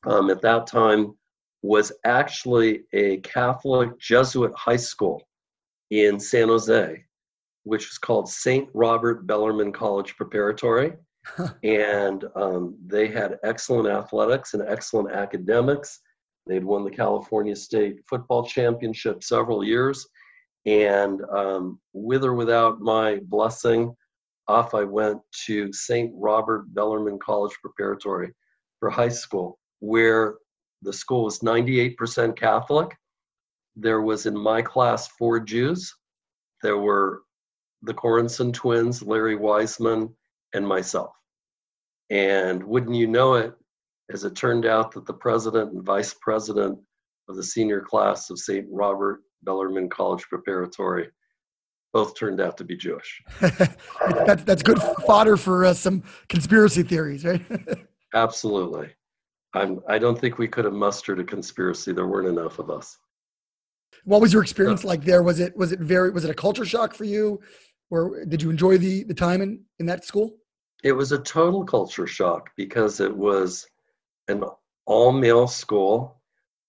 um, 0.06 0.30
at 0.30 0.42
that 0.42 0.66
time 0.66 1.16
was 1.62 1.92
actually 2.06 2.84
a 2.94 3.18
Catholic 3.18 4.00
Jesuit 4.00 4.54
high 4.56 4.78
school 4.78 5.22
in 5.92 6.20
San 6.20 6.48
Jose, 6.48 7.04
which 7.64 7.90
was 7.90 7.98
called 7.98 8.30
St. 8.30 8.68
Robert 8.74 9.28
Bellarmine 9.28 9.74
College 9.74 10.16
Preparatory. 10.16 10.94
and 11.64 12.26
um, 12.36 12.76
they 12.88 13.08
had 13.08 13.38
excellent 13.44 13.88
athletics 13.88 14.56
and 14.56 14.64
excellent 14.68 15.12
academics. 15.12 16.00
They'd 16.48 16.64
won 16.64 16.84
the 16.84 16.90
California 16.90 17.56
State 17.56 18.00
Football 18.10 18.48
Championship 18.48 19.24
several 19.24 19.64
years. 19.64 20.08
And 20.66 21.22
um, 21.32 21.80
with 21.94 22.24
or 22.24 22.34
without 22.34 22.80
my 22.80 23.20
blessing, 23.24 23.96
off 24.48 24.74
I 24.74 24.84
went 24.84 25.20
to 25.46 25.72
St. 25.72 26.12
Robert 26.16 26.66
Bellarmine 26.74 27.20
College 27.20 27.56
Preparatory 27.62 28.34
for 28.80 28.90
high 28.90 29.10
school, 29.10 29.60
where 29.80 30.36
the 30.82 30.94
school 30.94 31.24
was 31.24 31.40
98% 31.40 32.36
Catholic. 32.36 32.96
There 33.76 34.02
was 34.02 34.26
in 34.26 34.38
my 34.38 34.62
class 34.62 35.08
four 35.08 35.40
Jews. 35.40 35.94
There 36.62 36.78
were 36.78 37.22
the 37.82 37.94
Corenson 37.94 38.52
twins, 38.52 39.02
Larry 39.02 39.36
Wiseman, 39.36 40.14
and 40.54 40.68
myself. 40.68 41.12
And 42.10 42.64
wouldn't 42.64 42.96
you 42.96 43.08
know 43.08 43.36
it, 43.36 43.54
as 44.12 44.26
it 44.26 44.36
turned 44.36 44.66
out 44.66 44.92
that 44.92 45.06
the 45.06 45.14
president 45.14 45.72
and 45.72 45.84
vice 45.84 46.14
president 46.22 46.78
of 47.30 47.36
the 47.36 47.44
senior 47.44 47.82
class 47.82 48.30
of 48.30 48.38
St. 48.38 48.68
Robert 48.70 49.22
Bellarmine 49.44 49.90
College 49.90 50.24
Preparatory 50.24 51.10
both 51.94 52.18
turned 52.18 52.40
out 52.40 52.58
to 52.58 52.64
be 52.64 52.78
Jewish. 52.78 53.22
that's, 53.42 54.44
that's 54.44 54.64
good 54.64 54.80
fodder 55.06 55.36
for 55.36 55.66
uh, 55.66 55.74
some 55.74 56.04
conspiracy 56.30 56.84
theories, 56.84 57.26
right? 57.26 57.42
Absolutely. 58.14 58.90
I'm, 59.54 59.82
I 59.90 60.00
don't 60.00 60.18
think 60.18 60.38
we 60.38 60.48
could 60.48 60.66
have 60.66 60.74
mustered 60.74 61.20
a 61.20 61.24
conspiracy. 61.24 61.92
There 61.92 62.08
weren't 62.08 62.28
enough 62.28 62.60
of 62.60 62.70
us. 62.70 62.98
What 64.06 64.22
was 64.22 64.34
your 64.34 64.42
experience 64.42 64.84
like 64.84 65.04
there? 65.04 65.22
Was 65.22 65.40
it 65.40 65.56
was 65.56 65.72
it 65.72 65.80
very 65.80 66.10
was 66.10 66.24
it 66.24 66.32
a 66.32 66.34
culture 66.34 66.66
shock 66.66 66.96
for 66.96 67.04
you, 67.04 67.40
or 67.90 68.26
did 68.26 68.42
you 68.42 68.50
enjoy 68.50 68.78
the 68.78 69.04
the 69.04 69.14
time 69.14 69.42
in 69.42 69.64
in 69.80 69.86
that 69.88 70.06
school? 70.06 70.38
It 70.84 70.94
was 70.94 71.12
a 71.12 71.20
total 71.20 71.64
culture 71.64 72.08
shock 72.08 72.50
because 72.56 73.00
it 73.00 73.16
was 73.16 73.68
an 74.28 74.44
all 74.86 75.12
male 75.12 75.48
school. 75.48 76.21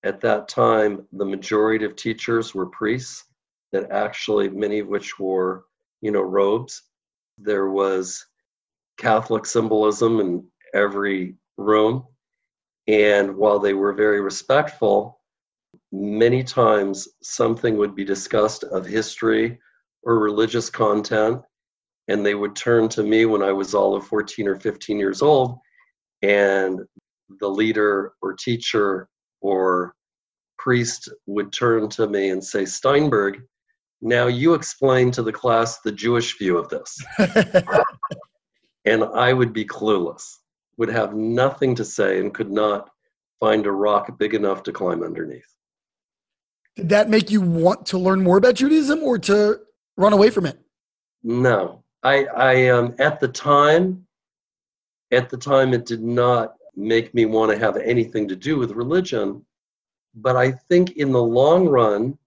At 0.04 0.20
that 0.22 0.48
time, 0.48 1.06
the 1.12 1.24
majority 1.24 1.84
of 1.84 1.96
teachers 1.96 2.54
were 2.54 2.66
priests 2.66 3.24
that 3.72 3.90
actually 3.90 4.48
many 4.48 4.80
of 4.80 4.88
which 4.88 5.18
wore 5.18 5.64
you 6.00 6.10
know 6.10 6.22
robes. 6.22 6.82
There 7.38 7.70
was 7.70 8.26
Catholic 8.98 9.46
symbolism 9.46 10.20
in 10.20 10.44
every 10.74 11.36
room 11.56 12.06
and 12.88 13.36
while 13.36 13.58
they 13.58 13.74
were 13.74 13.92
very 13.92 14.20
respectful, 14.20 15.20
many 15.92 16.42
times 16.42 17.08
something 17.22 17.76
would 17.76 17.94
be 17.94 18.04
discussed 18.04 18.64
of 18.64 18.84
history 18.84 19.58
or 20.02 20.18
religious 20.18 20.68
content, 20.68 21.40
and 22.08 22.26
they 22.26 22.34
would 22.34 22.56
turn 22.56 22.88
to 22.88 23.04
me 23.04 23.24
when 23.24 23.42
I 23.42 23.52
was 23.52 23.74
all 23.74 23.94
of 23.94 24.06
14 24.06 24.48
or 24.48 24.56
15 24.56 24.98
years 24.98 25.22
old, 25.22 25.58
and 26.22 26.80
the 27.40 27.48
leader 27.48 28.14
or 28.20 28.34
teacher 28.34 29.08
or 29.42 29.94
priest 30.58 31.08
would 31.26 31.52
turn 31.52 31.88
to 31.90 32.06
me 32.06 32.30
and 32.30 32.42
say, 32.42 32.64
Steinberg, 32.64 33.42
now 34.00 34.26
you 34.26 34.54
explain 34.54 35.10
to 35.12 35.22
the 35.22 35.32
class 35.32 35.80
the 35.80 35.92
Jewish 35.92 36.38
view 36.38 36.56
of 36.56 36.68
this. 36.68 37.04
and 38.84 39.04
I 39.04 39.32
would 39.32 39.52
be 39.52 39.64
clueless 39.64 40.38
would 40.78 40.88
have 40.88 41.14
nothing 41.14 41.74
to 41.76 41.84
say 41.84 42.18
and 42.18 42.34
could 42.34 42.50
not 42.50 42.90
find 43.40 43.66
a 43.66 43.72
rock 43.72 44.18
big 44.18 44.34
enough 44.34 44.62
to 44.64 44.72
climb 44.72 45.02
underneath. 45.02 45.46
Did 46.76 46.88
that 46.88 47.10
make 47.10 47.30
you 47.30 47.40
want 47.40 47.86
to 47.86 47.98
learn 47.98 48.22
more 48.22 48.38
about 48.38 48.54
Judaism 48.54 49.02
or 49.02 49.18
to 49.18 49.60
run 49.96 50.12
away 50.12 50.30
from 50.30 50.46
it? 50.46 50.58
No. 51.22 51.84
I, 52.02 52.24
I 52.24 52.68
um, 52.68 52.94
at 52.98 53.20
the 53.20 53.28
time, 53.28 54.06
at 55.12 55.28
the 55.28 55.36
time, 55.36 55.74
it 55.74 55.84
did 55.84 56.02
not 56.02 56.54
make 56.76 57.12
me 57.14 57.26
want 57.26 57.50
to 57.52 57.58
have 57.58 57.76
anything 57.76 58.26
to 58.28 58.36
do 58.36 58.56
with 58.56 58.72
religion. 58.72 59.44
But 60.14 60.36
I 60.36 60.52
think 60.52 60.92
in 60.92 61.12
the 61.12 61.22
long 61.22 61.68
run, 61.68 62.18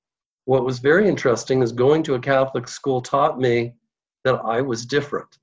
what 0.46 0.66
was 0.66 0.80
very 0.80 1.08
interesting 1.08 1.62
is 1.62 1.72
going 1.72 2.04
to 2.04 2.16
a 2.16 2.20
Catholic 2.20 2.68
school 2.68 3.02
taught 3.02 3.40
me 3.40 3.74
that 4.24 4.36
I 4.44 4.62
was 4.62 4.86
different. 4.86 5.38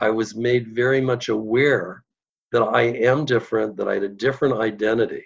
I 0.00 0.10
was 0.10 0.34
made 0.34 0.74
very 0.74 1.00
much 1.00 1.28
aware 1.28 2.04
that 2.50 2.62
I 2.62 2.82
am 2.82 3.24
different, 3.24 3.76
that 3.76 3.88
I 3.88 3.94
had 3.94 4.02
a 4.02 4.08
different 4.08 4.60
identity. 4.60 5.24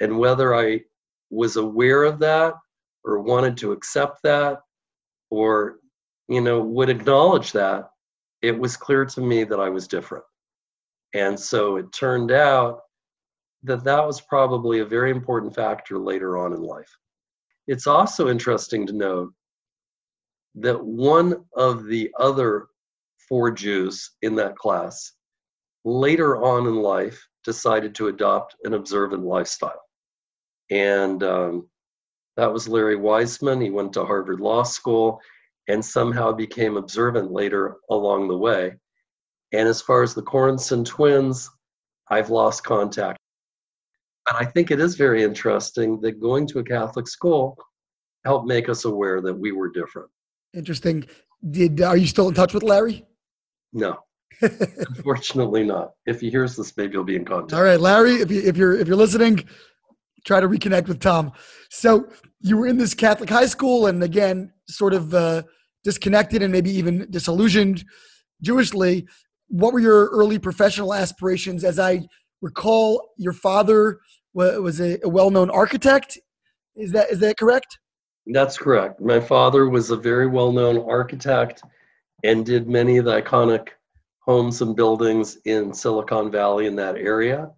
And 0.00 0.18
whether 0.18 0.54
I 0.54 0.82
was 1.30 1.56
aware 1.56 2.04
of 2.04 2.18
that 2.20 2.54
or 3.04 3.20
wanted 3.20 3.56
to 3.58 3.72
accept 3.72 4.22
that 4.22 4.60
or, 5.30 5.76
you 6.28 6.40
know, 6.40 6.60
would 6.60 6.88
acknowledge 6.88 7.52
that, 7.52 7.90
it 8.42 8.56
was 8.56 8.76
clear 8.76 9.04
to 9.06 9.20
me 9.20 9.44
that 9.44 9.58
I 9.58 9.68
was 9.68 9.88
different. 9.88 10.24
And 11.16 11.40
so 11.40 11.76
it 11.76 11.90
turned 11.92 12.30
out 12.30 12.82
that 13.62 13.84
that 13.84 14.06
was 14.06 14.20
probably 14.20 14.80
a 14.80 14.84
very 14.84 15.10
important 15.10 15.54
factor 15.54 15.98
later 15.98 16.36
on 16.36 16.52
in 16.52 16.60
life. 16.60 16.94
It's 17.66 17.86
also 17.86 18.28
interesting 18.28 18.86
to 18.86 18.92
note 18.92 19.32
that 20.56 20.84
one 20.84 21.42
of 21.56 21.86
the 21.86 22.10
other 22.18 22.66
four 23.30 23.50
Jews 23.50 24.10
in 24.20 24.34
that 24.36 24.56
class 24.56 25.14
later 25.86 26.36
on 26.36 26.66
in 26.66 26.76
life 26.76 27.26
decided 27.44 27.94
to 27.94 28.08
adopt 28.08 28.54
an 28.64 28.74
observant 28.74 29.24
lifestyle. 29.24 29.82
And 30.70 31.22
um, 31.22 31.68
that 32.36 32.52
was 32.52 32.68
Larry 32.68 32.96
Wiseman. 32.96 33.62
He 33.62 33.70
went 33.70 33.94
to 33.94 34.04
Harvard 34.04 34.40
Law 34.40 34.64
School 34.64 35.18
and 35.66 35.82
somehow 35.82 36.30
became 36.32 36.76
observant 36.76 37.32
later 37.32 37.76
along 37.88 38.28
the 38.28 38.36
way. 38.36 38.74
And 39.52 39.68
as 39.68 39.80
far 39.80 40.02
as 40.02 40.14
the 40.14 40.22
Corenson 40.22 40.84
twins, 40.84 41.50
I've 42.10 42.30
lost 42.30 42.64
contact. 42.64 43.18
But 44.26 44.40
I 44.40 44.44
think 44.44 44.70
it 44.70 44.80
is 44.80 44.96
very 44.96 45.22
interesting 45.22 46.00
that 46.00 46.20
going 46.20 46.46
to 46.48 46.58
a 46.58 46.64
Catholic 46.64 47.06
school 47.06 47.56
helped 48.24 48.48
make 48.48 48.68
us 48.68 48.84
aware 48.84 49.20
that 49.20 49.34
we 49.34 49.52
were 49.52 49.70
different. 49.70 50.08
Interesting. 50.54 51.06
Did 51.50 51.80
are 51.80 51.96
you 51.96 52.06
still 52.06 52.28
in 52.28 52.34
touch 52.34 52.54
with 52.54 52.62
Larry? 52.62 53.04
No. 53.72 53.98
Unfortunately, 54.40 55.62
not. 55.62 55.92
If 56.06 56.20
he 56.20 56.30
hears 56.30 56.56
this, 56.56 56.76
maybe 56.76 56.92
he'll 56.92 57.04
be 57.04 57.16
in 57.16 57.24
contact. 57.24 57.52
All 57.52 57.62
right, 57.62 57.80
Larry. 57.80 58.16
If 58.16 58.30
you 58.30 58.42
if 58.42 58.56
you're 58.56 58.74
if 58.76 58.88
you're 58.88 58.96
listening, 58.96 59.44
try 60.24 60.40
to 60.40 60.48
reconnect 60.48 60.88
with 60.88 61.00
Tom. 61.00 61.32
So 61.70 62.08
you 62.40 62.56
were 62.56 62.66
in 62.66 62.78
this 62.78 62.94
Catholic 62.94 63.30
high 63.30 63.46
school, 63.46 63.86
and 63.86 64.02
again, 64.02 64.52
sort 64.68 64.92
of 64.92 65.14
uh, 65.14 65.42
disconnected 65.84 66.42
and 66.42 66.52
maybe 66.52 66.70
even 66.70 67.06
disillusioned 67.10 67.84
Jewishly. 68.42 69.06
What 69.48 69.72
were 69.72 69.80
your 69.80 70.06
early 70.06 70.38
professional 70.38 70.94
aspirations? 70.94 71.64
As 71.64 71.78
I 71.78 72.06
recall, 72.42 73.10
your 73.16 73.32
father 73.32 74.00
was 74.34 74.80
a, 74.80 74.98
well-known 75.04 75.50
architect. 75.50 76.18
Is 76.74 76.92
that 76.92 77.10
is 77.10 77.20
that 77.20 77.38
correct? 77.38 77.78
That's 78.26 78.58
correct. 78.58 79.00
My 79.00 79.20
father 79.20 79.68
was 79.68 79.90
a 79.90 79.96
very 79.96 80.26
well-known 80.26 80.78
architect 80.88 81.62
and 82.24 82.44
did 82.44 82.68
many 82.68 82.98
of 82.98 83.04
the 83.04 83.22
iconic 83.22 83.68
homes 84.20 84.60
and 84.60 84.74
buildings 84.74 85.38
in 85.44 85.72
Silicon 85.72 86.30
Valley 86.30 86.66
in 86.66 86.76
that 86.76 86.96
area. 86.96 87.50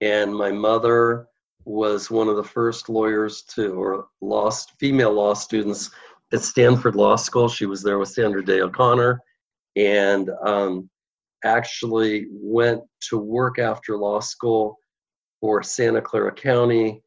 And 0.00 0.34
my 0.34 0.50
mother 0.50 1.28
was 1.64 2.10
one 2.10 2.28
of 2.28 2.36
the 2.36 2.44
first 2.44 2.88
lawyers 2.88 3.42
to, 3.42 3.72
or 3.74 4.08
lost 4.20 4.72
female 4.80 5.12
law 5.12 5.32
students 5.32 5.90
at 6.32 6.40
Stanford 6.40 6.96
Law 6.96 7.14
School. 7.14 7.48
She 7.48 7.66
was 7.66 7.82
there 7.82 7.98
with 7.98 8.08
Sandra 8.08 8.44
Day 8.44 8.60
O'Connor 8.60 9.20
and 9.76 10.30
um, 10.44 10.90
actually 11.44 12.26
went 12.30 12.82
to 13.08 13.18
work 13.18 13.58
after 13.58 13.96
law 13.96 14.20
school 14.20 14.78
for 15.40 15.62
Santa 15.62 16.00
Clara 16.00 16.32
County, 16.32 17.02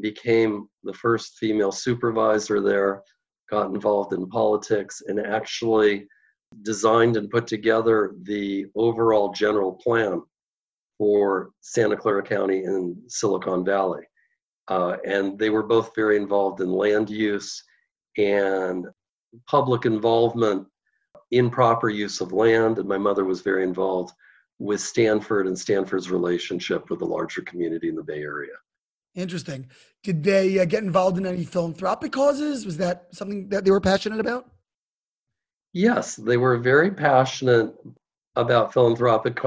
became 0.00 0.68
the 0.84 0.92
first 0.92 1.38
female 1.38 1.72
supervisor 1.72 2.60
there, 2.60 3.02
got 3.50 3.72
involved 3.74 4.12
in 4.12 4.28
politics, 4.28 5.02
and 5.06 5.18
actually 5.18 6.06
designed 6.62 7.16
and 7.16 7.30
put 7.30 7.46
together 7.46 8.14
the 8.22 8.66
overall 8.74 9.32
general 9.32 9.72
plan 9.72 10.22
for 10.98 11.50
Santa 11.60 11.96
Clara 11.96 12.22
County 12.22 12.64
and 12.64 12.96
Silicon 13.06 13.64
Valley. 13.64 14.02
Uh, 14.68 14.96
and 15.06 15.38
they 15.38 15.48
were 15.48 15.62
both 15.62 15.94
very 15.94 16.16
involved 16.16 16.60
in 16.60 16.70
land 16.70 17.08
use 17.08 17.62
and 18.18 18.86
public 19.46 19.86
involvement 19.86 20.66
in 21.30 21.50
proper 21.50 21.88
use 21.88 22.20
of 22.20 22.32
land. 22.32 22.78
And 22.78 22.88
my 22.88 22.98
mother 22.98 23.24
was 23.24 23.40
very 23.40 23.62
involved 23.62 24.14
with 24.58 24.80
Stanford 24.80 25.46
and 25.46 25.58
Stanford's 25.58 26.10
relationship 26.10 26.90
with 26.90 27.00
the 27.00 27.06
larger 27.06 27.42
community 27.42 27.88
in 27.88 27.94
the 27.94 28.02
Bay 28.02 28.22
Area. 28.22 28.54
Interesting. 29.14 29.66
Did 30.02 30.22
they 30.22 30.58
uh, 30.58 30.64
get 30.64 30.84
involved 30.84 31.18
in 31.18 31.26
any 31.26 31.44
philanthropic 31.44 32.12
causes? 32.12 32.64
Was 32.64 32.76
that 32.78 33.06
something 33.12 33.48
that 33.48 33.64
they 33.64 33.70
were 33.70 33.80
passionate 33.80 34.20
about? 34.20 34.50
Yes, 35.72 36.16
they 36.16 36.36
were 36.36 36.56
very 36.58 36.90
passionate 36.90 37.74
about 38.36 38.72
philanthropic 38.72 39.38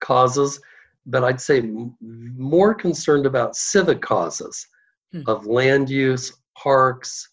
causes, 0.00 0.60
but 1.06 1.24
I'd 1.24 1.40
say 1.40 1.62
more 2.00 2.74
concerned 2.74 3.26
about 3.26 3.56
civic 3.56 4.00
causes 4.00 4.66
hmm. 5.12 5.22
of 5.26 5.46
land 5.46 5.90
use, 5.90 6.32
parks, 6.56 7.28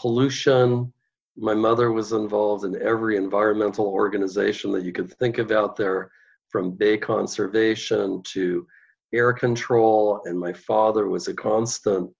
pollution. 0.00 0.92
My 1.36 1.54
mother 1.54 1.92
was 1.92 2.12
involved 2.12 2.64
in 2.64 2.80
every 2.82 3.16
environmental 3.16 3.86
organization 3.86 4.70
that 4.72 4.84
you 4.84 4.92
could 4.92 5.12
think 5.14 5.38
of 5.38 5.50
out 5.50 5.76
there, 5.76 6.10
from 6.48 6.72
bay 6.72 6.98
conservation 6.98 8.22
to 8.24 8.66
air 9.14 9.32
control. 9.32 10.20
And 10.26 10.38
my 10.38 10.52
father 10.52 11.08
was 11.08 11.28
a 11.28 11.34
constant 11.34 12.10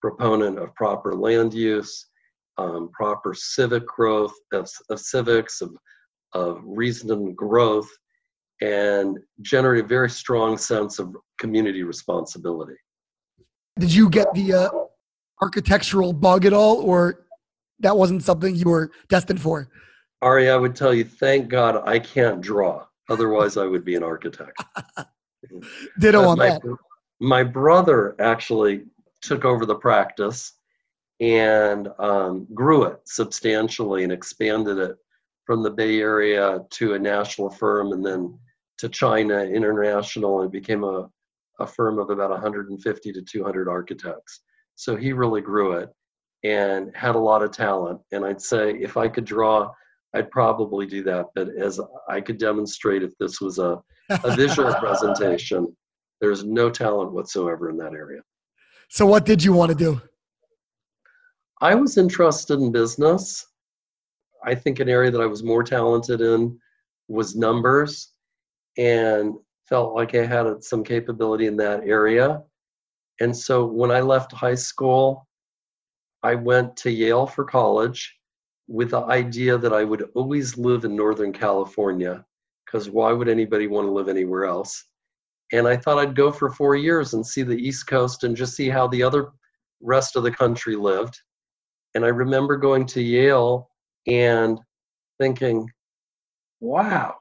proponent 0.00 0.58
of 0.58 0.74
proper 0.74 1.14
land 1.14 1.52
use 1.54 2.06
um, 2.58 2.90
proper 2.92 3.34
civic 3.34 3.86
growth 3.86 4.34
of, 4.52 4.68
of 4.90 5.00
civics 5.00 5.60
of, 5.60 5.76
of 6.32 6.60
reasoned 6.64 7.36
growth 7.36 7.88
and 8.60 9.18
generate 9.40 9.84
a 9.84 9.88
very 9.88 10.10
strong 10.10 10.56
sense 10.56 10.98
of 10.98 11.16
community 11.38 11.82
responsibility 11.82 12.76
did 13.80 13.92
you 13.92 14.08
get 14.08 14.32
the 14.34 14.52
uh, 14.52 14.68
architectural 15.42 16.12
bug 16.12 16.44
at 16.44 16.52
all 16.52 16.76
or 16.76 17.23
that 17.80 17.96
wasn't 17.96 18.22
something 18.22 18.54
you 18.54 18.68
were 18.68 18.90
destined 19.08 19.40
for. 19.40 19.68
Ari 20.22 20.50
i 20.50 20.56
would 20.56 20.74
tell 20.74 20.94
you 20.94 21.04
thank 21.04 21.48
god 21.48 21.82
i 21.86 21.98
can't 21.98 22.40
draw. 22.40 22.86
Otherwise 23.10 23.56
i 23.56 23.66
would 23.66 23.84
be 23.84 23.94
an 23.94 24.02
architect. 24.02 24.62
Ditto 26.00 26.22
on 26.22 26.38
my, 26.38 26.48
that. 26.50 26.62
my 27.20 27.42
brother 27.42 28.16
actually 28.18 28.84
took 29.20 29.44
over 29.44 29.66
the 29.66 29.74
practice 29.74 30.52
and 31.20 31.88
um, 31.98 32.46
grew 32.54 32.84
it 32.84 32.98
substantially 33.04 34.04
and 34.04 34.12
expanded 34.12 34.78
it 34.78 34.96
from 35.44 35.62
the 35.62 35.70
Bay 35.70 36.00
Area 36.00 36.60
to 36.70 36.94
a 36.94 36.98
national 36.98 37.50
firm 37.50 37.92
and 37.92 38.04
then 38.04 38.38
to 38.78 38.88
China 38.88 39.42
International. 39.44 40.42
And 40.42 40.50
became 40.50 40.84
a, 40.84 41.08
a 41.60 41.66
firm 41.66 41.98
of 41.98 42.10
about 42.10 42.30
150 42.30 43.12
to 43.12 43.22
200 43.22 43.68
architects. 43.68 44.40
So 44.74 44.96
he 44.96 45.12
really 45.12 45.40
grew 45.40 45.72
it 45.72 45.90
and 46.44 46.94
had 46.94 47.14
a 47.14 47.18
lot 47.18 47.42
of 47.42 47.50
talent. 47.50 48.00
And 48.12 48.24
I'd 48.24 48.40
say 48.40 48.74
if 48.74 48.96
I 48.96 49.08
could 49.08 49.24
draw, 49.24 49.72
I'd 50.14 50.30
probably 50.30 50.86
do 50.86 51.02
that. 51.04 51.26
But 51.34 51.48
as 51.58 51.80
I 52.08 52.20
could 52.20 52.38
demonstrate, 52.38 53.02
if 53.02 53.16
this 53.18 53.40
was 53.40 53.58
a, 53.58 53.82
a 54.10 54.36
visual 54.36 54.72
presentation, 54.78 55.74
there's 56.20 56.44
no 56.44 56.70
talent 56.70 57.12
whatsoever 57.12 57.70
in 57.70 57.76
that 57.78 57.94
area. 57.94 58.20
So, 58.90 59.06
what 59.06 59.24
did 59.24 59.42
you 59.42 59.52
want 59.52 59.70
to 59.70 59.76
do? 59.76 60.00
I 61.60 61.74
was 61.74 61.96
interested 61.96 62.60
in 62.60 62.70
business. 62.70 63.46
I 64.44 64.54
think 64.54 64.80
an 64.80 64.88
area 64.88 65.10
that 65.10 65.20
I 65.22 65.26
was 65.26 65.42
more 65.42 65.62
talented 65.62 66.20
in 66.20 66.58
was 67.08 67.34
numbers 67.34 68.12
and 68.76 69.34
felt 69.66 69.94
like 69.94 70.14
I 70.14 70.26
had 70.26 70.62
some 70.62 70.84
capability 70.84 71.46
in 71.46 71.56
that 71.56 71.80
area. 71.84 72.42
And 73.20 73.34
so 73.34 73.64
when 73.64 73.90
I 73.90 74.00
left 74.00 74.32
high 74.32 74.54
school, 74.54 75.26
I 76.24 76.34
went 76.34 76.74
to 76.78 76.90
Yale 76.90 77.26
for 77.26 77.44
college 77.44 78.16
with 78.66 78.92
the 78.92 79.02
idea 79.02 79.58
that 79.58 79.74
I 79.74 79.84
would 79.84 80.08
always 80.14 80.56
live 80.56 80.86
in 80.86 80.96
Northern 80.96 81.34
California 81.34 82.24
because 82.64 82.88
why 82.88 83.12
would 83.12 83.28
anybody 83.28 83.66
want 83.66 83.86
to 83.86 83.92
live 83.92 84.08
anywhere 84.08 84.46
else? 84.46 84.86
And 85.52 85.68
I 85.68 85.76
thought 85.76 85.98
I'd 85.98 86.16
go 86.16 86.32
for 86.32 86.48
four 86.48 86.76
years 86.76 87.12
and 87.12 87.26
see 87.26 87.42
the 87.42 87.58
East 87.58 87.86
Coast 87.86 88.24
and 88.24 88.34
just 88.34 88.56
see 88.56 88.70
how 88.70 88.88
the 88.88 89.02
other 89.02 89.32
rest 89.82 90.16
of 90.16 90.22
the 90.22 90.30
country 90.30 90.76
lived. 90.76 91.14
And 91.94 92.06
I 92.06 92.08
remember 92.08 92.56
going 92.56 92.86
to 92.86 93.02
Yale 93.02 93.68
and 94.06 94.58
thinking, 95.20 95.68
wow, 96.60 97.16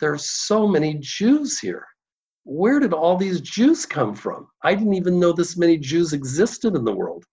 there's 0.00 0.28
so 0.28 0.66
many 0.66 0.96
Jews 0.98 1.60
here. 1.60 1.86
Where 2.42 2.80
did 2.80 2.92
all 2.92 3.16
these 3.16 3.40
Jews 3.40 3.86
come 3.86 4.16
from? 4.16 4.48
I 4.64 4.74
didn't 4.74 4.94
even 4.94 5.20
know 5.20 5.32
this 5.32 5.56
many 5.56 5.78
Jews 5.78 6.12
existed 6.12 6.74
in 6.74 6.84
the 6.84 6.92
world. 6.92 7.24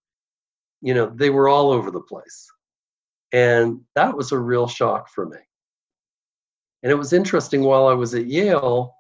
You 0.81 0.93
know, 0.93 1.11
they 1.13 1.29
were 1.29 1.49
all 1.49 1.71
over 1.71 1.91
the 1.91 2.01
place. 2.01 2.49
And 3.31 3.81
that 3.95 4.15
was 4.15 4.31
a 4.31 4.39
real 4.39 4.67
shock 4.67 5.09
for 5.09 5.25
me. 5.25 5.37
And 6.83 6.91
it 6.91 6.95
was 6.95 7.13
interesting 7.13 7.63
while 7.63 7.87
I 7.87 7.93
was 7.93 8.15
at 8.15 8.25
Yale, 8.25 8.95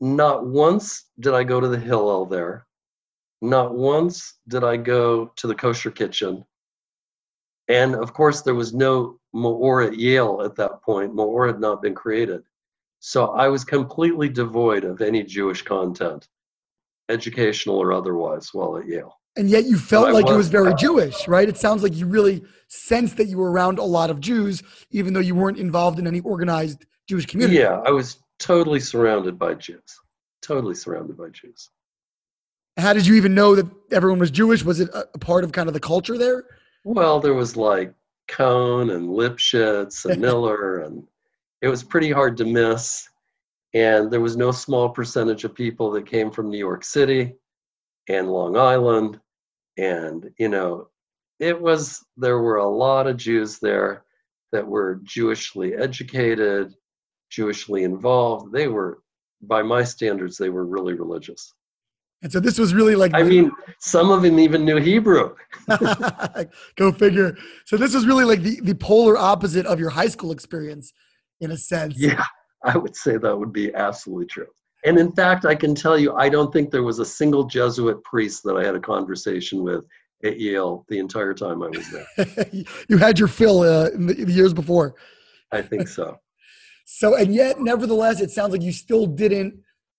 not 0.00 0.46
once 0.46 1.04
did 1.20 1.34
I 1.34 1.44
go 1.44 1.60
to 1.60 1.68
the 1.68 1.78
Hillel 1.78 2.26
there. 2.26 2.66
Not 3.42 3.74
once 3.74 4.34
did 4.48 4.64
I 4.64 4.76
go 4.76 5.26
to 5.36 5.46
the 5.46 5.54
kosher 5.54 5.90
kitchen. 5.90 6.44
And 7.68 7.94
of 7.94 8.12
course, 8.14 8.40
there 8.40 8.54
was 8.54 8.74
no 8.74 9.20
Meor 9.34 9.82
at 9.82 9.98
Yale 9.98 10.42
at 10.42 10.56
that 10.56 10.82
point. 10.82 11.14
Meor 11.14 11.46
had 11.46 11.60
not 11.60 11.82
been 11.82 11.94
created. 11.94 12.42
So 13.00 13.26
I 13.26 13.48
was 13.48 13.64
completely 13.64 14.28
devoid 14.28 14.84
of 14.84 15.00
any 15.02 15.22
Jewish 15.22 15.62
content, 15.62 16.28
educational 17.08 17.76
or 17.76 17.92
otherwise, 17.92 18.52
while 18.52 18.76
at 18.78 18.86
Yale. 18.86 19.17
And 19.38 19.48
yet 19.48 19.66
you 19.66 19.78
felt 19.78 20.12
like 20.12 20.24
was, 20.24 20.34
it 20.34 20.36
was 20.36 20.48
very 20.48 20.72
uh, 20.72 20.76
Jewish, 20.76 21.28
right? 21.28 21.48
It 21.48 21.56
sounds 21.56 21.84
like 21.84 21.94
you 21.94 22.06
really 22.06 22.42
sensed 22.66 23.16
that 23.18 23.28
you 23.28 23.38
were 23.38 23.52
around 23.52 23.78
a 23.78 23.84
lot 23.84 24.10
of 24.10 24.18
Jews, 24.18 24.64
even 24.90 25.14
though 25.14 25.20
you 25.20 25.36
weren't 25.36 25.58
involved 25.58 26.00
in 26.00 26.08
any 26.08 26.18
organized 26.20 26.86
Jewish 27.08 27.24
community. 27.24 27.60
Yeah, 27.60 27.80
I 27.86 27.92
was 27.92 28.18
totally 28.40 28.80
surrounded 28.80 29.38
by 29.38 29.54
Jews. 29.54 30.00
Totally 30.42 30.74
surrounded 30.74 31.16
by 31.16 31.28
Jews. 31.28 31.70
How 32.76 32.92
did 32.92 33.06
you 33.06 33.14
even 33.14 33.32
know 33.32 33.54
that 33.54 33.66
everyone 33.92 34.18
was 34.18 34.32
Jewish? 34.32 34.64
Was 34.64 34.80
it 34.80 34.90
a 34.92 35.18
part 35.18 35.44
of 35.44 35.52
kind 35.52 35.68
of 35.68 35.74
the 35.74 35.80
culture 35.80 36.18
there? 36.18 36.44
Well, 36.82 37.20
there 37.20 37.34
was 37.34 37.56
like 37.56 37.94
Cohn 38.26 38.90
and 38.90 39.08
Lipschitz 39.08 40.04
and 40.04 40.20
Miller, 40.20 40.80
and 40.80 41.06
it 41.62 41.68
was 41.68 41.84
pretty 41.84 42.10
hard 42.10 42.36
to 42.38 42.44
miss. 42.44 43.08
And 43.72 44.10
there 44.10 44.20
was 44.20 44.36
no 44.36 44.50
small 44.50 44.88
percentage 44.88 45.44
of 45.44 45.54
people 45.54 45.92
that 45.92 46.06
came 46.06 46.30
from 46.32 46.50
New 46.50 46.58
York 46.58 46.84
City 46.84 47.34
and 48.08 48.28
Long 48.28 48.56
Island. 48.56 49.20
And, 49.78 50.30
you 50.38 50.48
know, 50.48 50.88
it 51.38 51.58
was, 51.58 52.04
there 52.16 52.40
were 52.40 52.56
a 52.56 52.68
lot 52.68 53.06
of 53.06 53.16
Jews 53.16 53.58
there 53.58 54.04
that 54.52 54.66
were 54.66 55.00
Jewishly 55.04 55.74
educated, 55.80 56.74
Jewishly 57.30 57.84
involved. 57.84 58.52
They 58.52 58.68
were, 58.68 59.02
by 59.42 59.62
my 59.62 59.84
standards, 59.84 60.36
they 60.36 60.50
were 60.50 60.66
really 60.66 60.94
religious. 60.94 61.54
And 62.22 62.32
so 62.32 62.40
this 62.40 62.58
was 62.58 62.74
really 62.74 62.96
like 62.96 63.14
I 63.14 63.22
mean, 63.22 63.52
some 63.78 64.10
of 64.10 64.22
them 64.22 64.40
even 64.40 64.64
knew 64.64 64.76
Hebrew. 64.78 65.36
Go 66.76 66.90
figure. 66.90 67.36
So 67.64 67.76
this 67.76 67.94
was 67.94 68.06
really 68.06 68.24
like 68.24 68.42
the, 68.42 68.60
the 68.60 68.74
polar 68.74 69.16
opposite 69.16 69.66
of 69.66 69.78
your 69.78 69.90
high 69.90 70.08
school 70.08 70.32
experience 70.32 70.92
in 71.40 71.52
a 71.52 71.56
sense. 71.56 71.94
Yeah, 71.96 72.24
I 72.64 72.76
would 72.76 72.96
say 72.96 73.18
that 73.18 73.38
would 73.38 73.52
be 73.52 73.72
absolutely 73.72 74.26
true. 74.26 74.48
And 74.84 74.98
in 74.98 75.12
fact, 75.12 75.44
I 75.44 75.54
can 75.54 75.74
tell 75.74 75.98
you, 75.98 76.14
I 76.14 76.28
don't 76.28 76.52
think 76.52 76.70
there 76.70 76.84
was 76.84 76.98
a 76.98 77.04
single 77.04 77.44
Jesuit 77.44 78.02
priest 78.04 78.42
that 78.44 78.56
I 78.56 78.64
had 78.64 78.74
a 78.74 78.80
conversation 78.80 79.62
with 79.62 79.84
at 80.24 80.38
Yale 80.38 80.84
the 80.88 80.98
entire 80.98 81.34
time 81.34 81.62
I 81.62 81.68
was 81.68 81.90
there. 81.90 82.46
you 82.88 82.96
had 82.98 83.18
your 83.18 83.28
fill 83.28 83.60
uh, 83.60 83.88
in, 83.90 84.06
the, 84.06 84.14
in 84.16 84.26
the 84.26 84.32
years 84.32 84.54
before. 84.54 84.94
I 85.52 85.62
think 85.62 85.88
so. 85.88 86.18
so, 86.84 87.16
and 87.16 87.34
yet, 87.34 87.60
nevertheless, 87.60 88.20
it 88.20 88.30
sounds 88.30 88.52
like 88.52 88.62
you 88.62 88.72
still 88.72 89.06
didn't 89.06 89.54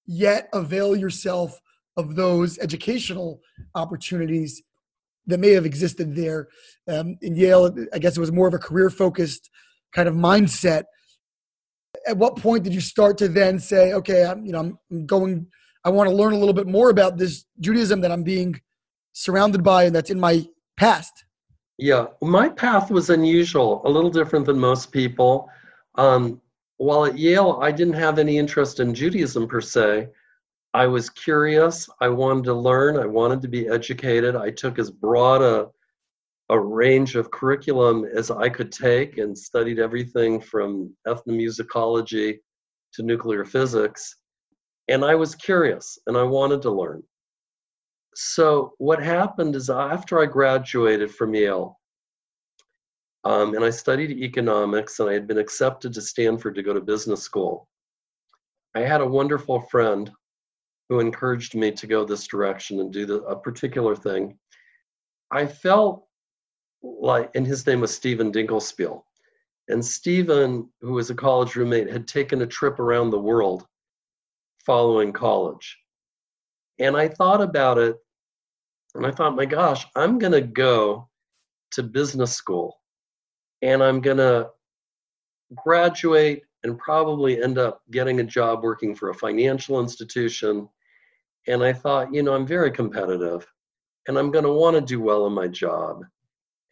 yet 0.05 0.49
avail 0.53 0.95
yourself 0.95 1.59
of 1.97 2.15
those 2.15 2.57
educational 2.59 3.41
opportunities 3.75 4.61
that 5.27 5.39
may 5.39 5.51
have 5.51 5.65
existed 5.65 6.15
there. 6.15 6.47
Um, 6.87 7.17
in 7.21 7.35
Yale, 7.35 7.73
I 7.93 7.99
guess 7.99 8.17
it 8.17 8.19
was 8.19 8.31
more 8.31 8.47
of 8.47 8.53
a 8.53 8.59
career 8.59 8.89
focused 8.89 9.49
kind 9.93 10.07
of 10.07 10.15
mindset. 10.15 10.83
At 12.09 12.17
what 12.17 12.37
point 12.37 12.63
did 12.63 12.73
you 12.73 12.81
start 12.81 13.19
to 13.19 13.27
then 13.27 13.59
say, 13.59 13.93
okay, 13.93 14.25
I'm, 14.25 14.43
you 14.43 14.51
know, 14.51 14.75
I'm 14.91 15.05
going, 15.05 15.45
I 15.85 15.91
want 15.91 16.09
to 16.09 16.15
learn 16.15 16.33
a 16.33 16.37
little 16.37 16.55
bit 16.55 16.65
more 16.65 16.89
about 16.89 17.19
this 17.19 17.45
Judaism 17.59 18.01
that 18.01 18.11
I'm 18.11 18.23
being 18.23 18.59
surrounded 19.13 19.63
by 19.63 19.83
and 19.83 19.95
that's 19.95 20.09
in 20.09 20.19
my 20.19 20.47
past? 20.75 21.25
Yeah, 21.77 22.07
my 22.23 22.49
path 22.49 22.89
was 22.89 23.11
unusual, 23.11 23.83
a 23.85 23.89
little 23.89 24.09
different 24.09 24.47
than 24.47 24.59
most 24.59 24.91
people. 24.91 25.49
Um, 25.95 26.41
while 26.77 27.05
at 27.05 27.15
Yale, 27.17 27.59
I 27.61 27.71
didn't 27.71 27.93
have 27.93 28.17
any 28.17 28.39
interest 28.39 28.79
in 28.79 28.95
Judaism 28.95 29.47
per 29.47 29.61
se. 29.61 30.09
I 30.73 30.87
was 30.87 31.11
curious. 31.11 31.87
I 32.01 32.07
wanted 32.07 32.45
to 32.45 32.55
learn. 32.55 32.97
I 32.97 33.05
wanted 33.05 33.41
to 33.43 33.47
be 33.47 33.67
educated. 33.67 34.35
I 34.35 34.49
took 34.49 34.79
as 34.79 34.89
broad 34.89 35.43
a, 35.43 35.67
a 36.49 36.59
range 36.59 37.15
of 37.15 37.31
curriculum 37.31 38.05
as 38.05 38.31
I 38.31 38.49
could 38.49 38.71
take 38.71 39.17
and 39.17 39.37
studied 39.37 39.79
everything 39.79 40.41
from 40.41 40.93
ethnomusicology 41.07 42.39
to 42.93 43.03
nuclear 43.03 43.45
physics. 43.45 44.15
And 44.87 45.05
I 45.05 45.13
was 45.15 45.35
curious 45.35 45.99
and 46.07 46.17
I 46.17 46.23
wanted 46.23 46.61
to 46.63 46.71
learn. 46.71 47.03
So, 48.15 48.73
what 48.79 49.01
happened 49.01 49.55
is 49.55 49.69
after 49.69 50.19
I 50.19 50.25
graduated 50.25 51.13
from 51.13 51.35
Yale, 51.35 51.79
um, 53.23 53.53
and 53.53 53.63
I 53.63 53.69
studied 53.69 54.11
economics, 54.11 54.99
and 54.99 55.09
I 55.09 55.13
had 55.13 55.27
been 55.27 55.37
accepted 55.37 55.93
to 55.93 56.01
Stanford 56.01 56.55
to 56.55 56.63
go 56.63 56.73
to 56.73 56.81
business 56.81 57.21
school. 57.21 57.67
I 58.75 58.81
had 58.81 59.01
a 59.01 59.05
wonderful 59.05 59.61
friend 59.61 60.09
who 60.89 60.99
encouraged 60.99 61.53
me 61.53 61.71
to 61.71 61.87
go 61.87 62.03
this 62.03 62.27
direction 62.27 62.79
and 62.79 62.91
do 62.91 63.05
the, 63.05 63.21
a 63.23 63.35
particular 63.39 63.95
thing. 63.95 64.37
I 65.31 65.45
felt 65.45 66.08
like, 66.81 67.31
and 67.35 67.45
his 67.45 67.65
name 67.65 67.81
was 67.81 67.93
Stephen 67.93 68.31
Dinkelspiel. 68.31 69.03
And 69.67 69.83
Stephen, 69.83 70.69
who 70.81 70.93
was 70.93 71.09
a 71.09 71.15
college 71.15 71.55
roommate, 71.55 71.89
had 71.89 72.07
taken 72.07 72.41
a 72.41 72.47
trip 72.47 72.79
around 72.79 73.09
the 73.09 73.19
world 73.19 73.65
following 74.65 75.13
college. 75.13 75.77
And 76.79 76.97
I 76.97 77.07
thought 77.07 77.41
about 77.41 77.77
it, 77.77 77.97
and 78.95 79.05
I 79.05 79.11
thought, 79.11 79.35
my 79.35 79.45
gosh, 79.45 79.85
I'm 79.95 80.17
going 80.17 80.33
to 80.33 80.41
go 80.41 81.09
to 81.71 81.83
business 81.83 82.33
school 82.33 82.79
and 83.61 83.83
I'm 83.83 84.01
going 84.01 84.17
to 84.17 84.49
graduate 85.55 86.43
and 86.63 86.77
probably 86.77 87.41
end 87.41 87.57
up 87.57 87.81
getting 87.91 88.19
a 88.19 88.23
job 88.23 88.63
working 88.63 88.95
for 88.95 89.09
a 89.09 89.15
financial 89.15 89.79
institution 89.79 90.67
and 91.47 91.63
I 91.63 91.73
thought, 91.73 92.13
you 92.13 92.21
know, 92.23 92.33
I'm 92.33 92.45
very 92.45 92.71
competitive 92.71 93.47
and 94.07 94.17
I'm 94.17 94.31
going 94.31 94.45
to 94.45 94.53
want 94.53 94.75
to 94.75 94.81
do 94.81 95.01
well 95.01 95.25
in 95.25 95.33
my 95.33 95.47
job. 95.47 96.03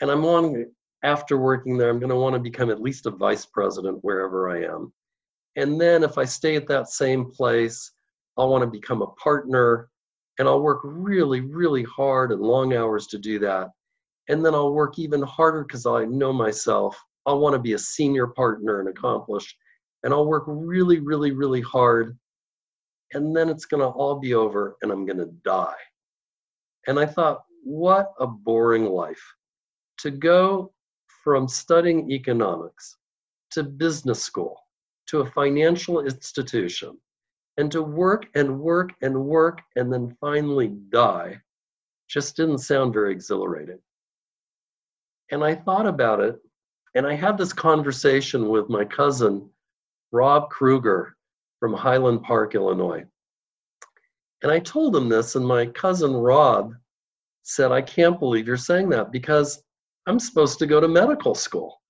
And 0.01 0.11
I'm 0.11 0.23
wanting, 0.23 0.71
after 1.03 1.37
working 1.37 1.77
there, 1.77 1.89
I'm 1.89 1.99
going 1.99 2.09
to 2.09 2.15
want 2.15 2.35
to 2.35 2.39
become 2.39 2.69
at 2.69 2.81
least 2.81 3.05
a 3.05 3.11
vice 3.11 3.45
president 3.45 3.99
wherever 4.01 4.49
I 4.49 4.63
am. 4.63 4.93
And 5.55 5.79
then 5.79 6.03
if 6.03 6.17
I 6.17 6.25
stay 6.25 6.55
at 6.55 6.67
that 6.67 6.89
same 6.89 7.31
place, 7.31 7.91
I'll 8.37 8.49
want 8.49 8.63
to 8.63 8.69
become 8.69 9.01
a 9.01 9.07
partner 9.07 9.89
and 10.37 10.47
I'll 10.47 10.61
work 10.61 10.81
really, 10.83 11.41
really 11.41 11.83
hard 11.83 12.31
and 12.31 12.41
long 12.41 12.75
hours 12.75 13.07
to 13.07 13.17
do 13.17 13.39
that. 13.39 13.69
And 14.29 14.45
then 14.45 14.53
I'll 14.53 14.73
work 14.73 14.99
even 14.99 15.23
harder 15.23 15.63
because 15.63 15.87
I 15.87 16.05
know 16.05 16.31
myself. 16.31 17.01
I'll 17.25 17.39
want 17.39 17.53
to 17.53 17.59
be 17.59 17.73
a 17.73 17.79
senior 17.79 18.27
partner 18.27 18.79
and 18.79 18.89
accomplished. 18.89 19.55
And 20.03 20.13
I'll 20.13 20.27
work 20.27 20.43
really, 20.47 20.99
really, 20.99 21.31
really 21.31 21.61
hard 21.61 22.15
and 23.13 23.35
then 23.35 23.49
it's 23.49 23.65
going 23.65 23.81
to 23.81 23.87
all 23.87 24.19
be 24.19 24.33
over 24.33 24.77
and 24.81 24.91
I'm 24.91 25.05
going 25.05 25.17
to 25.17 25.31
die. 25.43 25.75
And 26.87 26.99
I 26.99 27.05
thought, 27.05 27.43
what 27.63 28.13
a 28.19 28.27
boring 28.27 28.85
life. 28.85 29.21
To 29.99 30.11
go 30.11 30.73
from 31.23 31.47
studying 31.47 32.11
economics 32.11 32.95
to 33.51 33.63
business 33.63 34.21
school 34.21 34.61
to 35.07 35.21
a 35.21 35.31
financial 35.31 36.01
institution 36.01 36.97
and 37.57 37.71
to 37.71 37.81
work 37.81 38.27
and 38.35 38.59
work 38.59 38.93
and 39.01 39.25
work 39.25 39.61
and 39.75 39.91
then 39.91 40.15
finally 40.21 40.67
die 40.89 41.39
just 42.09 42.35
didn't 42.35 42.59
sound 42.59 42.93
very 42.93 43.11
exhilarating. 43.11 43.79
And 45.31 45.43
I 45.43 45.55
thought 45.55 45.87
about 45.87 46.19
it 46.19 46.39
and 46.95 47.05
I 47.05 47.13
had 47.13 47.37
this 47.37 47.53
conversation 47.53 48.49
with 48.49 48.69
my 48.69 48.85
cousin, 48.85 49.49
Rob 50.11 50.49
Kruger, 50.49 51.15
from 51.59 51.73
Highland 51.73 52.23
Park, 52.23 52.55
Illinois. 52.55 53.03
And 54.43 54.51
I 54.51 54.59
told 54.59 54.95
him 54.95 55.09
this, 55.09 55.35
and 55.35 55.45
my 55.45 55.65
cousin 55.65 56.13
Rob 56.13 56.73
said, 57.43 57.71
I 57.71 57.81
can't 57.81 58.19
believe 58.19 58.47
you're 58.47 58.57
saying 58.57 58.89
that 58.89 59.11
because 59.11 59.63
I'm 60.07 60.19
supposed 60.19 60.57
to 60.59 60.65
go 60.65 60.79
to 60.79 60.87
medical 60.87 61.35
school. 61.35 61.81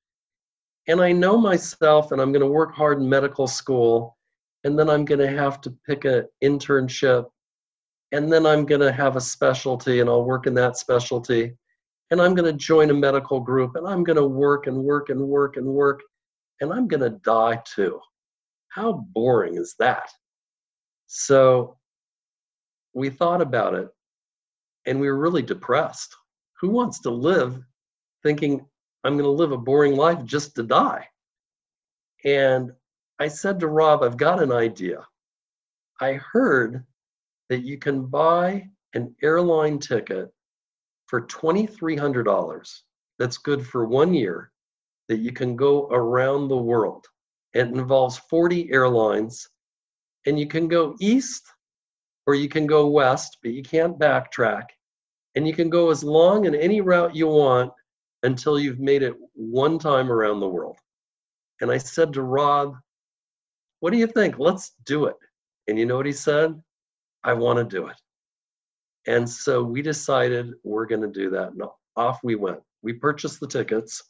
And 0.88 1.00
I 1.02 1.12
know 1.12 1.38
myself, 1.38 2.12
and 2.12 2.22
I'm 2.22 2.32
going 2.32 2.46
to 2.46 2.52
work 2.52 2.74
hard 2.74 3.00
in 3.00 3.08
medical 3.08 3.48
school, 3.48 4.18
and 4.64 4.78
then 4.78 4.90
I'm 4.90 5.06
going 5.06 5.20
to 5.20 5.30
have 5.30 5.62
to 5.62 5.78
pick 5.86 6.06
an 6.06 6.26
internship, 6.44 7.26
and 8.12 8.32
then 8.32 8.46
I'm 8.46 8.66
going 8.66 8.82
to 8.82 8.92
have 8.92 9.16
a 9.16 9.22
specialty, 9.22 10.00
and 10.00 10.10
I'll 10.10 10.26
work 10.26 10.48
in 10.48 10.54
that 10.56 10.78
specialty, 10.78 11.56
and 12.10 12.22
I'm 12.22 12.34
going 12.34 12.52
to 12.52 12.58
join 12.58 12.90
a 12.90 12.94
medical 12.94 13.40
group, 13.40 13.76
and 13.76 13.88
I'm 13.88 14.04
going 14.04 14.18
to 14.18 14.28
work 14.28 14.68
and 14.68 14.78
work 14.78 15.10
and 15.10 15.22
work 15.22 15.58
and 15.58 15.68
work, 15.68 16.02
and 16.60 16.74
I'm 16.74 16.88
going 16.88 17.02
to 17.02 17.20
die 17.20 17.62
too. 17.66 18.00
How 18.70 19.06
boring 19.14 19.56
is 19.56 19.76
that? 19.80 20.10
So 21.08 21.78
we 22.94 23.10
thought 23.10 23.42
about 23.42 23.74
it 23.74 23.88
and 24.86 25.00
we 25.00 25.08
were 25.08 25.18
really 25.18 25.42
depressed. 25.42 26.16
Who 26.60 26.70
wants 26.70 27.00
to 27.02 27.10
live 27.10 27.62
thinking, 28.24 28.66
I'm 29.04 29.14
going 29.14 29.24
to 29.24 29.30
live 29.30 29.52
a 29.52 29.58
boring 29.58 29.96
life 29.96 30.24
just 30.26 30.56
to 30.56 30.64
die? 30.64 31.08
And 32.26 32.72
I 33.20 33.28
said 33.28 33.60
to 33.60 33.68
Rob, 33.68 34.04
I've 34.04 34.18
got 34.18 34.42
an 34.42 34.52
idea. 34.52 35.06
I 36.00 36.14
heard 36.14 36.86
that 37.50 37.64
you 37.64 37.78
can 37.78 38.06
buy 38.06 38.68
an 38.94 39.16
airline 39.24 39.80
ticket 39.80 40.32
for 41.08 41.22
$2,300 41.22 42.82
that's 43.18 43.38
good 43.38 43.66
for 43.66 43.86
one 43.86 44.14
year 44.14 44.52
that 45.08 45.20
you 45.20 45.32
can 45.32 45.56
go 45.56 45.88
around 45.88 46.48
the 46.48 46.58
world. 46.58 47.06
It 47.54 47.68
involves 47.68 48.18
40 48.18 48.72
airlines, 48.72 49.48
and 50.26 50.40
you 50.40 50.48
can 50.48 50.68
go 50.68 50.96
east 51.00 51.48
or 52.28 52.36
you 52.36 52.50
can 52.50 52.68
go 52.68 52.88
west, 52.88 53.38
but 53.42 53.54
you 53.54 53.64
can't 53.64 53.98
backtrack. 53.98 54.66
And 55.36 55.48
you 55.48 55.54
can 55.54 55.70
go 55.70 55.90
as 55.90 56.04
long 56.04 56.46
in 56.46 56.56
any 56.56 56.82
route 56.82 57.16
you 57.16 57.28
want 57.28 57.72
until 58.24 58.60
you've 58.60 58.80
made 58.80 59.04
it 59.04 59.14
one 59.34 59.80
time 59.80 60.12
around 60.12 60.40
the 60.40 60.48
world. 60.48 60.78
And 61.62 61.72
I 61.72 61.78
said 61.78 62.14
to 62.14 62.22
Rob, 62.22 62.76
What 63.80 63.92
do 63.92 63.98
you 63.98 64.08
think? 64.08 64.40
Let's 64.40 64.74
do 64.86 65.06
it. 65.06 65.16
And 65.68 65.78
you 65.78 65.86
know 65.86 65.98
what 65.98 66.06
he 66.06 66.12
said? 66.12 66.62
I 67.24 67.34
want 67.34 67.58
to 67.58 67.64
do 67.64 67.88
it. 67.88 67.96
And 69.08 69.30
so 69.30 69.64
we 69.64 69.82
decided 69.82 70.54
we're 70.64 70.86
going 70.86 71.02
to 71.02 71.08
do 71.08 71.30
that. 71.32 71.54
And 71.54 71.64
off 71.96 72.20
we 72.24 72.36
went. 72.36 72.60
We 72.82 72.94
purchased 72.94 73.40
the 73.40 73.48
tickets. 73.48 74.04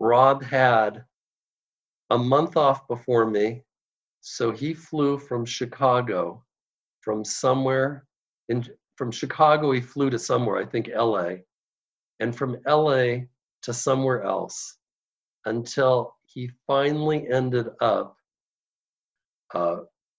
Rob 0.00 0.42
had 0.42 1.04
a 2.10 2.18
month 2.18 2.56
off 2.56 2.86
before 2.88 3.26
me. 3.26 3.62
So 4.20 4.50
he 4.50 4.74
flew 4.74 5.18
from 5.18 5.44
Chicago, 5.44 6.44
from 7.00 7.24
somewhere 7.24 8.06
in 8.48 8.64
from 8.96 9.12
Chicago, 9.12 9.70
he 9.70 9.80
flew 9.80 10.10
to 10.10 10.18
somewhere, 10.18 10.56
I 10.56 10.66
think 10.66 10.90
LA, 10.92 11.36
and 12.20 12.34
from 12.34 12.56
LA 12.66 13.24
to 13.62 13.72
somewhere 13.72 14.22
else 14.22 14.76
until 15.44 16.16
he 16.26 16.50
finally 16.66 17.28
ended 17.30 17.68
up 17.80 18.16
uh, 19.54 19.78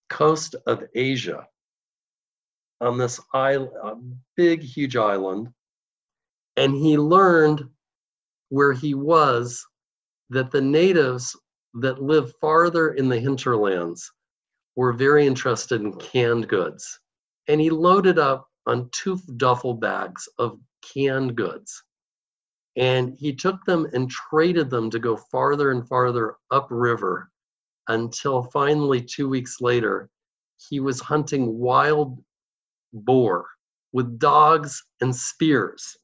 coast 0.10 0.56
of 0.66 0.84
Asia 0.96 1.48
on 2.82 2.98
this 2.98 3.20
island, 3.34 3.72
a 3.84 3.96
big, 4.36 4.62
huge 4.62 4.96
island. 4.96 5.50
And 6.58 6.74
he 6.74 6.98
learned 6.98 7.64
where 8.50 8.74
he 8.74 8.94
was 8.94 9.66
that 10.30 10.52
the 10.52 10.62
natives 10.62 11.36
that 11.76 12.02
live 12.02 12.34
farther 12.42 12.94
in 12.94 13.10
the 13.10 13.20
hinterlands 13.20 14.12
were 14.76 14.94
very 14.94 15.28
interested 15.28 15.82
in 15.82 15.94
canned 15.98 16.48
goods. 16.48 17.00
And 17.48 17.60
he 17.62 17.70
loaded 17.70 18.18
up 18.18 18.48
on 18.66 18.90
two 18.92 19.20
duffel 19.38 19.74
bags 19.74 20.28
of 20.38 20.60
canned 20.82 21.36
goods. 21.36 21.84
And 22.80 23.13
he 23.20 23.34
took 23.34 23.63
them 23.65 23.88
and 23.94 24.10
traded 24.10 24.70
them 24.70 24.89
to 24.89 25.00
go 25.00 25.18
farther 25.18 25.72
and 25.72 25.88
farther 25.88 26.38
upriver 26.50 27.30
until 27.89 28.44
finally, 28.54 29.02
two 29.02 29.28
weeks 29.28 29.58
later, 29.60 30.10
he 30.70 30.80
was 30.80 31.02
hunting 31.02 31.60
wild 31.60 32.24
boar 32.94 33.46
with 33.92 34.18
dogs 34.18 34.82
and 35.02 35.13
spears, 35.13 35.98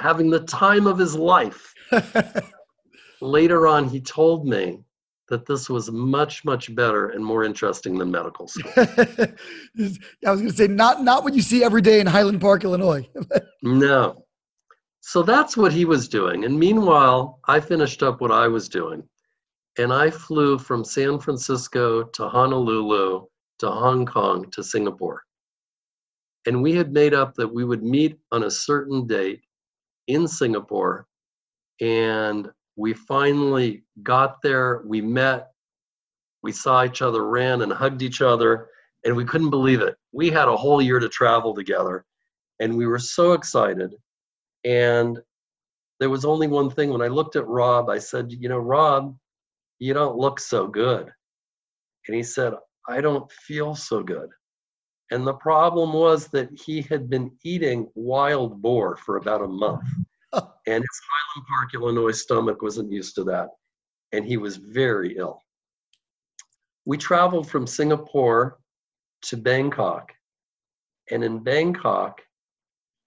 having 0.00 0.28
the 0.28 0.40
time 0.40 0.86
of 0.86 0.98
his 0.98 1.14
life. 1.14 1.72
later 3.20 3.66
on, 3.66 3.88
he 3.88 4.00
told 4.00 4.46
me 4.46 4.80
that 5.28 5.46
this 5.46 5.68
was 5.68 5.90
much, 5.90 6.44
much 6.44 6.74
better 6.74 7.10
and 7.10 7.24
more 7.24 7.44
interesting 7.44 7.98
than 7.98 8.10
medical 8.10 8.46
school. 8.46 8.72
I 8.76 10.30
was 10.30 10.40
going 10.40 10.48
to 10.48 10.52
say, 10.52 10.68
not, 10.68 11.02
not 11.02 11.24
what 11.24 11.34
you 11.34 11.42
see 11.42 11.64
every 11.64 11.82
day 11.82 12.00
in 12.00 12.06
Highland 12.06 12.40
Park, 12.40 12.64
Illinois. 12.64 13.08
no. 13.62 14.25
So 15.08 15.22
that's 15.22 15.56
what 15.56 15.72
he 15.72 15.84
was 15.84 16.08
doing. 16.08 16.44
And 16.44 16.58
meanwhile, 16.58 17.38
I 17.46 17.60
finished 17.60 18.02
up 18.02 18.20
what 18.20 18.32
I 18.32 18.48
was 18.48 18.68
doing. 18.68 19.04
And 19.78 19.92
I 19.92 20.10
flew 20.10 20.58
from 20.58 20.82
San 20.82 21.20
Francisco 21.20 22.02
to 22.02 22.28
Honolulu 22.28 23.24
to 23.60 23.70
Hong 23.70 24.04
Kong 24.04 24.50
to 24.50 24.64
Singapore. 24.64 25.22
And 26.46 26.60
we 26.60 26.74
had 26.74 26.92
made 26.92 27.14
up 27.14 27.36
that 27.36 27.46
we 27.46 27.64
would 27.64 27.84
meet 27.84 28.18
on 28.32 28.42
a 28.42 28.50
certain 28.50 29.06
date 29.06 29.42
in 30.08 30.26
Singapore 30.26 31.06
and 31.80 32.50
we 32.74 32.92
finally 32.92 33.84
got 34.02 34.42
there, 34.42 34.82
we 34.86 35.00
met, 35.00 35.52
we 36.42 36.50
saw 36.50 36.84
each 36.84 37.00
other, 37.00 37.28
ran 37.28 37.62
and 37.62 37.72
hugged 37.72 38.02
each 38.02 38.22
other, 38.22 38.70
and 39.04 39.14
we 39.14 39.24
couldn't 39.24 39.50
believe 39.50 39.82
it. 39.82 39.94
We 40.10 40.30
had 40.30 40.48
a 40.48 40.56
whole 40.56 40.82
year 40.82 40.98
to 40.98 41.08
travel 41.08 41.54
together, 41.54 42.04
and 42.58 42.76
we 42.76 42.88
were 42.88 42.98
so 42.98 43.34
excited. 43.34 43.94
And 44.66 45.18
there 46.00 46.10
was 46.10 46.24
only 46.24 46.48
one 46.48 46.70
thing. 46.70 46.90
When 46.90 47.00
I 47.00 47.06
looked 47.06 47.36
at 47.36 47.46
Rob, 47.46 47.88
I 47.88 47.98
said, 47.98 48.32
You 48.32 48.48
know, 48.48 48.58
Rob, 48.58 49.16
you 49.78 49.94
don't 49.94 50.18
look 50.18 50.40
so 50.40 50.66
good. 50.66 51.10
And 52.06 52.16
he 52.16 52.22
said, 52.22 52.52
I 52.88 53.00
don't 53.00 53.30
feel 53.30 53.74
so 53.74 54.02
good. 54.02 54.28
And 55.12 55.24
the 55.24 55.34
problem 55.34 55.92
was 55.92 56.28
that 56.28 56.48
he 56.64 56.82
had 56.82 57.08
been 57.08 57.30
eating 57.44 57.88
wild 57.94 58.60
boar 58.60 58.96
for 58.96 59.16
about 59.16 59.42
a 59.42 59.48
month. 59.48 59.86
and 60.32 60.42
his 60.82 61.00
Highland 61.00 61.46
Park, 61.48 61.74
Illinois 61.74 62.10
stomach 62.10 62.60
wasn't 62.60 62.90
used 62.90 63.14
to 63.14 63.24
that. 63.24 63.50
And 64.12 64.24
he 64.24 64.36
was 64.36 64.56
very 64.56 65.16
ill. 65.16 65.40
We 66.84 66.96
traveled 66.96 67.48
from 67.48 67.66
Singapore 67.66 68.58
to 69.22 69.36
Bangkok. 69.36 70.12
And 71.10 71.22
in 71.22 71.38
Bangkok, 71.38 72.20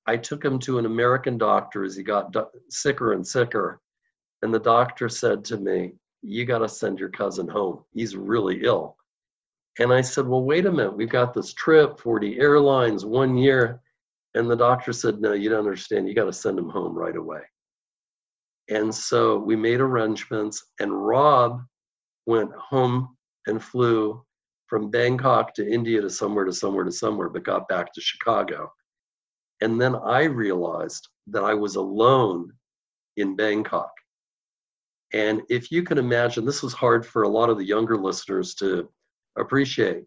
I 0.08 0.18
took 0.18 0.44
him 0.44 0.60
to 0.60 0.80
an 0.80 0.86
American 0.86 1.38
doctor 1.38 1.84
as 1.84 1.96
he 1.96 2.04
got 2.04 2.36
sicker 2.70 3.14
and 3.14 3.26
sicker. 3.26 3.80
And 4.42 4.54
the 4.54 4.60
doctor 4.60 5.10
said 5.10 5.44
to 5.46 5.58
me, 5.58 5.94
You 6.22 6.46
got 6.46 6.60
to 6.60 6.70
send 6.70 7.00
your 7.00 7.10
cousin 7.10 7.48
home. 7.48 7.84
He's 7.94 8.16
really 8.16 8.64
ill. 8.64 8.96
And 9.80 9.94
I 9.94 10.02
said, 10.02 10.28
Well, 10.28 10.44
wait 10.44 10.66
a 10.66 10.72
minute. 10.72 10.96
We've 10.96 11.10
got 11.10 11.34
this 11.34 11.54
trip, 11.54 12.00
40 12.00 12.40
airlines, 12.40 13.06
one 13.06 13.38
year. 13.38 13.82
And 14.36 14.50
the 14.50 14.56
doctor 14.56 14.94
said, 14.94 15.22
No, 15.22 15.34
you 15.34 15.50
don't 15.50 15.60
understand. 15.60 16.08
You 16.08 16.16
got 16.16 16.26
to 16.26 16.34
send 16.34 16.58
him 16.58 16.70
home 16.70 16.98
right 16.98 17.16
away. 17.16 17.42
And 18.70 18.94
so 18.94 19.38
we 19.38 19.56
made 19.56 19.80
arrangements, 19.80 20.64
and 20.80 21.08
Rob 21.08 21.64
went 22.28 22.52
home 22.54 23.18
and 23.48 23.64
flew 23.64 24.24
from 24.68 24.92
Bangkok 24.92 25.56
to 25.56 25.68
India 25.68 26.00
to 26.02 26.10
somewhere 26.10 26.46
to 26.46 26.54
somewhere 26.54 26.84
to 26.84 26.92
somewhere, 26.92 27.30
but 27.30 27.44
got 27.44 27.68
back 27.68 27.92
to 27.94 28.02
Chicago. 28.02 28.72
And 29.62 29.80
then 29.80 29.96
I 29.96 30.24
realized 30.24 31.08
that 31.28 31.44
I 31.44 31.54
was 31.54 31.76
alone 31.76 32.52
in 33.18 33.36
Bangkok. 33.36 33.92
And 35.14 35.42
if 35.50 35.72
you 35.72 35.84
can 35.84 35.98
imagine, 35.98 36.46
this 36.46 36.64
was 36.64 36.74
hard 36.74 37.06
for 37.06 37.24
a 37.24 37.30
lot 37.30 37.50
of 37.50 37.58
the 37.58 37.66
younger 37.66 37.98
listeners 37.98 38.54
to 38.56 38.90
appreciate, 39.38 40.06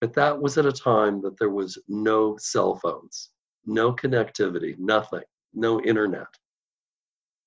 but 0.00 0.12
that 0.14 0.40
was 0.40 0.58
at 0.58 0.66
a 0.66 0.72
time 0.72 1.22
that 1.22 1.38
there 1.38 1.50
was 1.50 1.78
no 1.88 2.36
cell 2.38 2.76
phones, 2.76 3.30
no 3.64 3.92
connectivity, 3.92 4.78
nothing, 4.78 5.22
no 5.54 5.80
internet. 5.82 6.26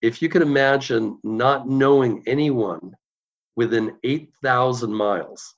If 0.01 0.21
you 0.21 0.29
can 0.29 0.41
imagine 0.41 1.19
not 1.23 1.69
knowing 1.69 2.23
anyone 2.27 2.93
within 3.55 3.97
8,000 4.03 4.93
miles 4.93 5.55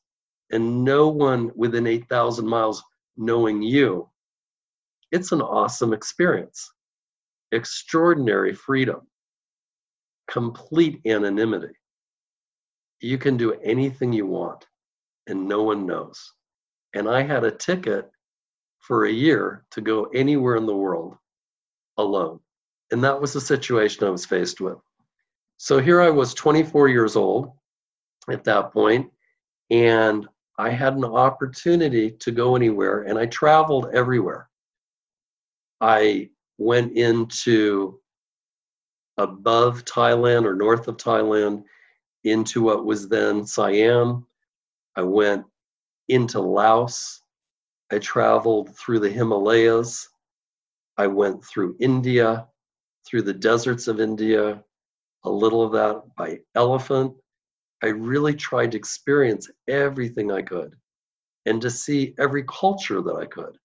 and 0.52 0.84
no 0.84 1.08
one 1.08 1.52
within 1.56 1.88
8,000 1.88 2.48
miles 2.48 2.84
knowing 3.16 3.62
you, 3.62 4.10
it's 5.12 5.32
an 5.32 5.42
awesome 5.42 5.94
experience. 5.94 6.72
Extraordinary 7.52 8.54
freedom, 8.54 9.02
complete 10.30 11.02
anonymity. 11.06 11.74
You 13.00 13.18
can 13.18 13.38
do 13.38 13.54
anything 13.64 14.12
you 14.12 14.26
want 14.26 14.66
and 15.28 15.48
no 15.48 15.64
one 15.64 15.86
knows. 15.86 16.34
And 16.94 17.08
I 17.08 17.22
had 17.22 17.44
a 17.44 17.52
ticket 17.52 18.10
for 18.80 19.06
a 19.06 19.12
year 19.12 19.66
to 19.72 19.82
go 19.82 20.06
anywhere 20.14 20.56
in 20.56 20.66
the 20.66 20.76
world 20.76 21.16
alone. 21.98 22.40
And 22.92 23.04
that 23.04 23.20
was 23.20 23.34
the 23.34 23.42
situation 23.42 24.06
I 24.06 24.10
was 24.10 24.26
faced 24.26 24.62
with. 24.62 24.78
So 25.58 25.80
here 25.80 26.02
I 26.02 26.10
was 26.10 26.34
24 26.34 26.88
years 26.88 27.16
old 27.16 27.52
at 28.30 28.44
that 28.46 28.72
point, 28.72 29.12
and 29.70 30.28
I 30.58 30.70
had 30.70 30.94
an 30.96 31.06
opportunity 31.06 32.12
to 32.12 32.32
go 32.32 32.56
anywhere, 32.56 33.04
and 33.04 33.18
I 33.18 33.26
traveled 33.26 33.90
everywhere. 33.94 34.50
I 35.82 36.30
went 36.58 36.94
into 36.98 38.00
above 39.18 39.86
Thailand 39.86 40.46
or 40.46 40.56
north 40.56 40.88
of 40.88 40.98
Thailand 40.98 41.64
into 42.24 42.62
what 42.62 42.86
was 42.86 43.08
then 43.08 43.46
Siam. 43.46 44.26
I 44.96 45.02
went 45.02 45.46
into 46.08 46.40
Laos. 46.40 47.22
I 47.92 48.00
traveled 48.00 48.76
through 48.78 49.00
the 49.00 49.10
Himalayas. 49.10 50.10
I 50.98 51.08
went 51.08 51.44
through 51.44 51.78
India, 51.80 52.48
through 53.06 53.22
the 53.22 53.34
deserts 53.34 53.88
of 53.88 54.00
India, 54.00 54.64
a 55.24 55.30
little 55.30 55.64
of 55.64 55.72
that 55.74 56.02
by 56.16 56.40
elephant. 56.56 57.14
I 57.84 57.88
really 57.88 58.34
tried 58.34 58.72
to 58.72 58.78
experience 58.78 59.50
everything 59.68 60.32
I 60.32 60.42
could 60.42 60.76
and 61.46 61.62
to 61.62 61.70
see 61.70 62.16
every 62.20 62.44
culture 62.44 63.02
that 63.02 63.16
I 63.16 63.26
could. 63.26 63.58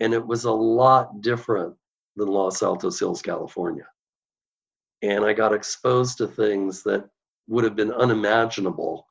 And 0.00 0.12
it 0.12 0.26
was 0.26 0.44
a 0.44 0.52
lot 0.52 1.20
different 1.20 1.74
than 2.16 2.28
Los 2.28 2.62
Altos 2.62 2.98
Hills, 2.98 3.22
California. 3.22 3.86
And 5.02 5.24
I 5.24 5.32
got 5.32 5.52
exposed 5.52 6.18
to 6.18 6.26
things 6.26 6.82
that 6.84 7.08
would 7.48 7.64
have 7.64 7.76
been 7.76 7.92
unimaginable 7.92 9.06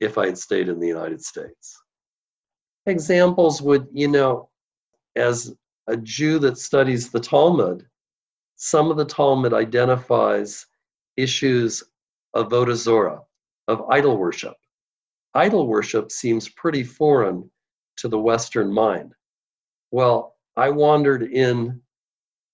if 0.00 0.18
I 0.18 0.26
had 0.26 0.38
stayed 0.38 0.68
in 0.68 0.80
the 0.80 0.88
United 0.88 1.22
States. 1.22 1.80
Examples 2.86 3.62
would, 3.62 3.86
you 3.92 4.08
know, 4.08 4.48
as 5.16 5.54
a 5.86 5.96
Jew 5.96 6.38
that 6.40 6.58
studies 6.58 7.10
the 7.10 7.20
Talmud, 7.20 7.86
some 8.56 8.90
of 8.90 8.96
the 8.96 9.04
Talmud 9.04 9.52
identifies 9.52 10.66
issues 11.16 11.82
of 12.34 12.48
Avodah 12.48 13.20
of 13.68 13.82
idol 13.90 14.16
worship. 14.16 14.54
Idol 15.34 15.66
worship 15.66 16.10
seems 16.10 16.48
pretty 16.48 16.82
foreign 16.82 17.50
to 17.96 18.08
the 18.08 18.18
Western 18.18 18.72
mind. 18.72 19.14
Well, 19.90 20.36
I 20.56 20.70
wandered 20.70 21.22
in 21.22 21.80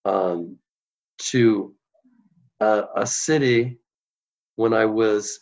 um, 0.04 0.58
to 1.18 1.74
a, 2.60 2.84
a 2.96 3.06
city 3.06 3.78
when 4.56 4.72
I 4.72 4.86
was 4.86 5.38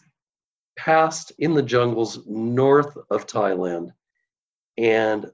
passed 0.77 1.33
in 1.39 1.55
the 1.55 1.63
jungles 1.63 2.21
north 2.27 2.97
of 3.11 3.27
Thailand, 3.27 3.91
and 4.77 5.31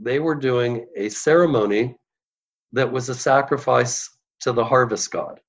they 0.00 0.20
were 0.20 0.34
doing 0.34 0.86
a 0.96 1.08
ceremony 1.08 1.96
that 2.72 2.90
was 2.90 3.08
a 3.08 3.14
sacrifice 3.14 4.10
to 4.40 4.52
the 4.52 4.64
harvest 4.64 5.10
god. 5.10 5.40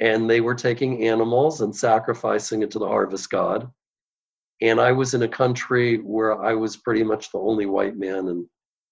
And 0.00 0.28
they 0.28 0.40
were 0.40 0.54
taking 0.54 1.06
animals 1.06 1.62
and 1.62 1.74
sacrificing 1.74 2.62
it 2.62 2.70
to 2.72 2.78
the 2.78 2.86
harvest 2.86 3.30
god. 3.30 3.70
And 4.62 4.80
I 4.80 4.92
was 4.92 5.14
in 5.14 5.22
a 5.22 5.28
country 5.28 5.98
where 5.98 6.42
I 6.42 6.54
was 6.54 6.76
pretty 6.76 7.02
much 7.02 7.30
the 7.30 7.38
only 7.38 7.66
white 7.66 7.96
man 7.96 8.28
and 8.28 8.46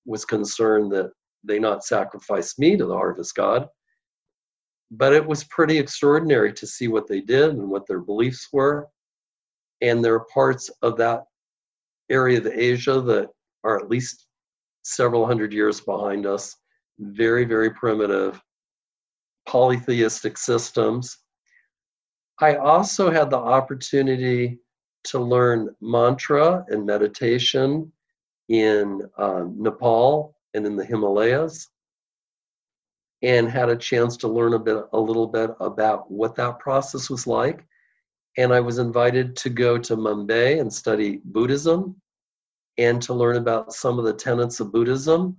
was 0.07 0.25
concerned 0.25 0.93
that 0.93 1.11
they 1.43 1.59
not 1.59 1.85
sacrifice 1.85 2.59
me 2.59 2.77
to 2.77 2.87
the 2.87 2.95
harvest 2.95 3.35
god. 3.35 3.69
But 4.91 5.13
it 5.13 5.27
was 5.27 5.45
pretty 5.45 5.79
extraordinary 5.79 6.53
to 6.55 6.67
see 6.67 6.89
what 6.89 7.09
they 7.09 7.21
did 7.21 7.51
and 7.51 7.69
what 7.69 7.87
their 7.87 8.01
beliefs 8.01 8.49
were 8.53 8.89
and 9.85 10.03
there 10.03 10.15
are 10.15 10.27
parts 10.33 10.71
of 10.83 10.97
that 10.97 11.25
area 12.11 12.39
of 12.39 12.47
Asia 12.47 13.01
that 13.03 13.29
are 13.65 13.79
at 13.79 13.91
least 13.91 14.27
several 14.83 15.27
hundred 15.27 15.53
years 15.53 15.81
behind 15.81 16.27
us, 16.27 16.57
very, 16.99 17.45
very 17.45 17.71
primitive, 17.71 18.41
polytheistic 19.47 20.39
systems. 20.39 21.19
I 22.41 22.57
also 22.57 23.11
had 23.11 23.31
the 23.31 23.39
opportunity 23.39 24.59
to 25.05 25.19
learn 25.19 25.75
mantra 25.83 26.65
and 26.69 26.87
meditation 26.87 27.93
in 28.49 29.03
um, 29.19 29.55
Nepal 29.59 30.37
and 30.55 30.67
in 30.67 30.77
the 30.77 30.85
Himalayas 30.85 31.69
and 33.23 33.49
had 33.49 33.71
a 33.71 33.77
chance 33.77 34.17
to 34.19 34.29
learn 34.29 34.55
a 34.55 34.59
bit 34.59 34.85
a 34.93 35.01
little 35.01 35.27
bit 35.27 35.51
about 35.61 36.11
what 36.11 36.35
that 36.37 36.59
process 36.59 37.09
was 37.09 37.27
like 37.27 37.67
and 38.37 38.53
I 38.53 38.61
was 38.61 38.79
invited 38.79 39.37
to 39.37 39.51
go 39.51 39.79
to 39.79 39.97
Mumbai 39.97 40.61
and 40.61 40.73
study 40.73 41.21
Buddhism 41.25 42.01
and 42.79 43.01
to 43.03 43.15
learn 43.15 43.37
about 43.37 43.73
some 43.73 43.99
of 43.99 44.05
the 44.05 44.13
tenets 44.13 44.59
of 44.61 44.73
Buddhism. 44.73 45.37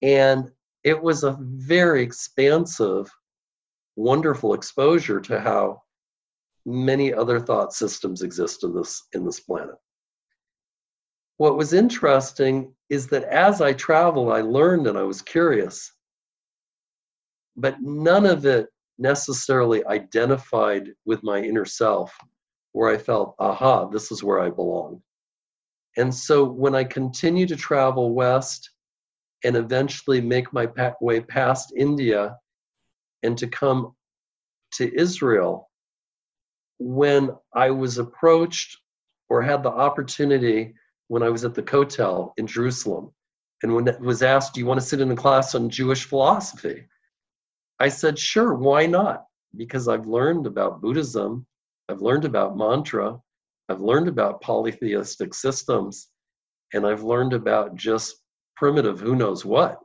And 0.00 0.50
it 0.84 1.00
was 1.00 1.24
a 1.24 1.36
very 1.40 2.02
expansive, 2.02 3.10
wonderful 3.96 4.54
exposure 4.54 5.20
to 5.20 5.40
how 5.40 5.82
many 6.64 7.12
other 7.12 7.40
thought 7.40 7.74
systems 7.74 8.22
exist 8.22 8.64
in 8.64 8.74
this 8.74 9.02
in 9.12 9.24
this 9.24 9.40
planet. 9.40 9.74
What 11.38 11.56
was 11.56 11.72
interesting 11.72 12.74
is 12.90 13.06
that 13.08 13.24
as 13.24 13.60
I 13.60 13.72
traveled, 13.72 14.32
I 14.32 14.40
learned 14.40 14.86
and 14.86 14.98
I 14.98 15.02
was 15.02 15.22
curious, 15.22 15.92
but 17.56 17.80
none 17.80 18.26
of 18.26 18.44
it 18.44 18.66
necessarily 18.98 19.86
identified 19.86 20.90
with 21.04 21.22
my 21.22 21.40
inner 21.40 21.64
self 21.64 22.12
where 22.72 22.92
I 22.92 22.98
felt, 22.98 23.36
aha, 23.38 23.86
this 23.86 24.10
is 24.10 24.22
where 24.22 24.40
I 24.40 24.50
belong. 24.50 25.00
And 25.96 26.14
so 26.14 26.44
when 26.44 26.74
I 26.74 26.84
continue 26.84 27.46
to 27.46 27.56
travel 27.56 28.14
west 28.14 28.70
and 29.44 29.56
eventually 29.56 30.20
make 30.20 30.52
my 30.52 30.68
way 31.00 31.20
past 31.20 31.72
India 31.76 32.36
and 33.22 33.38
to 33.38 33.46
come 33.46 33.94
to 34.74 34.92
Israel, 34.98 35.70
when 36.78 37.30
I 37.54 37.70
was 37.70 37.98
approached 37.98 38.76
or 39.28 39.42
had 39.42 39.62
the 39.62 39.70
opportunity 39.70 40.74
when 41.08 41.22
I 41.22 41.28
was 41.28 41.44
at 41.44 41.54
the 41.54 41.62
Kotel 41.62 42.32
in 42.36 42.46
Jerusalem. 42.46 43.12
And 43.62 43.74
when 43.74 43.88
it 43.88 44.00
was 44.00 44.22
asked, 44.22 44.54
Do 44.54 44.60
you 44.60 44.66
want 44.66 44.80
to 44.80 44.86
sit 44.86 45.00
in 45.00 45.10
a 45.10 45.16
class 45.16 45.54
on 45.54 45.68
Jewish 45.68 46.04
philosophy? 46.04 46.86
I 47.80 47.88
said, 47.88 48.18
Sure, 48.18 48.54
why 48.54 48.86
not? 48.86 49.24
Because 49.56 49.88
I've 49.88 50.06
learned 50.06 50.46
about 50.46 50.80
Buddhism, 50.80 51.46
I've 51.88 52.02
learned 52.02 52.24
about 52.24 52.56
mantra, 52.56 53.18
I've 53.68 53.80
learned 53.80 54.08
about 54.08 54.40
polytheistic 54.40 55.34
systems, 55.34 56.08
and 56.72 56.86
I've 56.86 57.02
learned 57.02 57.32
about 57.32 57.74
just 57.74 58.16
primitive 58.56 59.00
who 59.00 59.16
knows 59.16 59.44
what. 59.44 59.78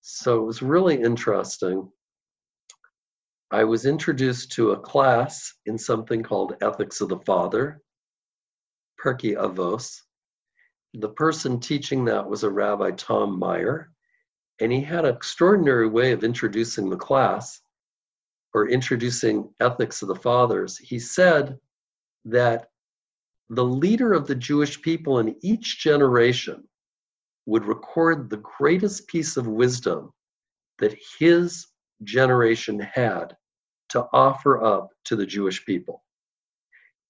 So 0.00 0.40
it 0.40 0.46
was 0.46 0.62
really 0.62 1.00
interesting. 1.00 1.88
I 3.50 3.64
was 3.64 3.86
introduced 3.86 4.52
to 4.52 4.72
a 4.72 4.78
class 4.78 5.54
in 5.66 5.78
something 5.78 6.22
called 6.22 6.56
Ethics 6.62 7.00
of 7.00 7.08
the 7.08 7.18
Father, 7.20 7.80
Pirkei 9.02 9.36
Avos. 9.36 10.00
The 10.94 11.08
person 11.10 11.60
teaching 11.60 12.04
that 12.06 12.28
was 12.28 12.42
a 12.42 12.50
Rabbi 12.50 12.92
Tom 12.92 13.38
Meyer, 13.38 13.92
and 14.60 14.72
he 14.72 14.80
had 14.80 15.04
an 15.04 15.14
extraordinary 15.14 15.88
way 15.88 16.12
of 16.12 16.24
introducing 16.24 16.88
the 16.88 16.96
class 16.96 17.60
or 18.54 18.68
introducing 18.68 19.52
Ethics 19.60 20.00
of 20.00 20.08
the 20.08 20.14
Fathers. 20.14 20.78
He 20.78 20.98
said 20.98 21.58
that 22.24 22.70
the 23.50 23.64
leader 23.64 24.12
of 24.12 24.26
the 24.26 24.34
Jewish 24.34 24.80
people 24.80 25.18
in 25.18 25.36
each 25.42 25.78
generation 25.78 26.66
would 27.44 27.66
record 27.66 28.28
the 28.28 28.42
greatest 28.58 29.06
piece 29.08 29.36
of 29.36 29.46
wisdom 29.46 30.12
that 30.78 30.96
his 31.18 31.66
generation 32.02 32.80
had 32.80 33.36
to 33.90 34.06
offer 34.12 34.64
up 34.64 34.90
to 35.04 35.16
the 35.16 35.26
Jewish 35.26 35.64
people. 35.64 36.02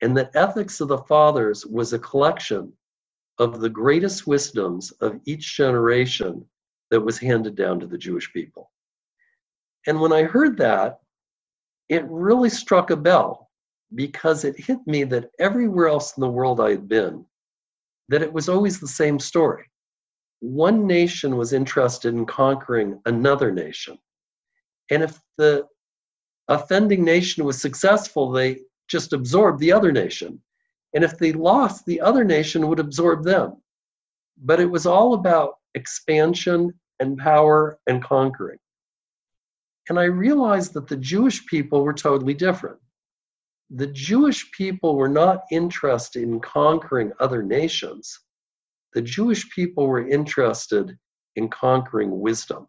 And 0.03 0.17
the 0.17 0.31
Ethics 0.35 0.81
of 0.81 0.89
the 0.89 0.99
Fathers 0.99 1.65
was 1.65 1.93
a 1.93 1.99
collection 1.99 2.73
of 3.39 3.61
the 3.61 3.69
greatest 3.69 4.27
wisdoms 4.27 4.91
of 5.01 5.21
each 5.27 5.57
generation 5.57 6.45
that 6.91 7.01
was 7.01 7.19
handed 7.19 7.55
down 7.55 7.81
to 7.81 7.87
the 7.87 7.99
Jewish 7.99 8.33
people. 8.33 8.71
And 9.87 10.01
when 10.01 10.13
I 10.13 10.23
heard 10.23 10.57
that, 10.59 11.01
it 11.89 12.05
really 12.09 12.51
struck 12.51 12.91
a 12.91 12.97
bell 12.97 13.51
because 13.95 14.45
it 14.45 14.59
hit 14.59 14.79
me 14.87 15.05
that 15.05 15.31
everywhere 15.39 15.89
else 15.89 16.17
in 16.17 16.21
the 16.21 16.29
world 16.29 16.61
I 16.61 16.71
had 16.71 16.89
been, 16.89 17.25
that 18.09 18.23
it 18.23 18.33
was 18.33 18.49
always 18.49 18.81
the 18.81 18.89
same 18.89 19.19
story. 19.19 19.65
One 20.41 20.87
nation 20.87 21.37
was 21.37 21.53
interested 21.53 22.15
in 22.15 22.27
conquering 22.27 23.01
another 23.07 23.53
nation. 23.53 23.99
And 24.91 25.03
if 25.03 25.21
the 25.39 25.67
offending 26.49 27.05
nation 27.05 27.45
was 27.45 27.61
successful, 27.61 28.31
they 28.31 28.61
just 28.89 29.13
absorbed 29.13 29.61
the 29.61 29.73
other 29.73 29.93
nation. 29.93 30.41
And 30.97 31.05
if 31.05 31.19
they 31.19 31.33
lost, 31.33 31.87
the 31.87 32.01
other 32.01 32.25
nation 32.25 32.67
would 32.67 32.81
absorb 32.81 33.23
them. 33.23 33.59
But 34.39 34.59
it 34.59 34.67
was 34.67 34.87
all 34.87 35.15
about 35.15 35.59
expansion 35.75 36.73
and 36.99 37.19
power 37.19 37.79
and 37.87 38.03
conquering. 38.03 38.59
And 39.89 40.01
I 40.01 40.05
realized 40.05 40.75
that 40.75 40.89
the 40.89 40.97
Jewish 40.97 41.47
people 41.47 41.85
were 41.85 41.95
totally 41.95 42.35
different 42.35 42.79
the 43.71 43.89
Jewish 43.89 44.51
people 44.53 44.97
were 44.97 45.09
not 45.09 45.43
interested 45.51 46.23
in 46.23 46.41
conquering 46.41 47.13
other 47.19 47.43
nations. 47.43 48.21
The 48.95 49.03
Jewish 49.03 49.49
people 49.51 49.89
were 49.89 50.09
interested 50.09 50.97
in 51.35 51.49
conquering 51.49 52.21
wisdom. 52.21 52.69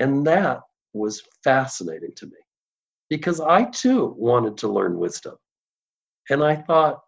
And 0.00 0.26
that 0.26 0.62
was 0.94 1.22
fascinating 1.44 2.12
to 2.16 2.26
me 2.26 2.38
because 3.10 3.40
I 3.40 3.64
too 3.64 4.14
wanted 4.16 4.56
to 4.58 4.68
learn 4.68 4.98
wisdom. 4.98 5.36
And 6.30 6.42
I 6.42 6.56
thought, 6.56 7.00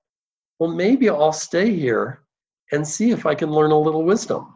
well, 0.59 0.70
maybe 0.70 1.09
I'll 1.09 1.33
stay 1.33 1.74
here 1.74 2.22
and 2.72 2.87
see 2.87 3.11
if 3.11 3.26
I 3.26 3.35
can 3.35 3.50
learn 3.50 3.72
a 3.72 3.78
little 3.78 4.04
wisdom. 4.04 4.54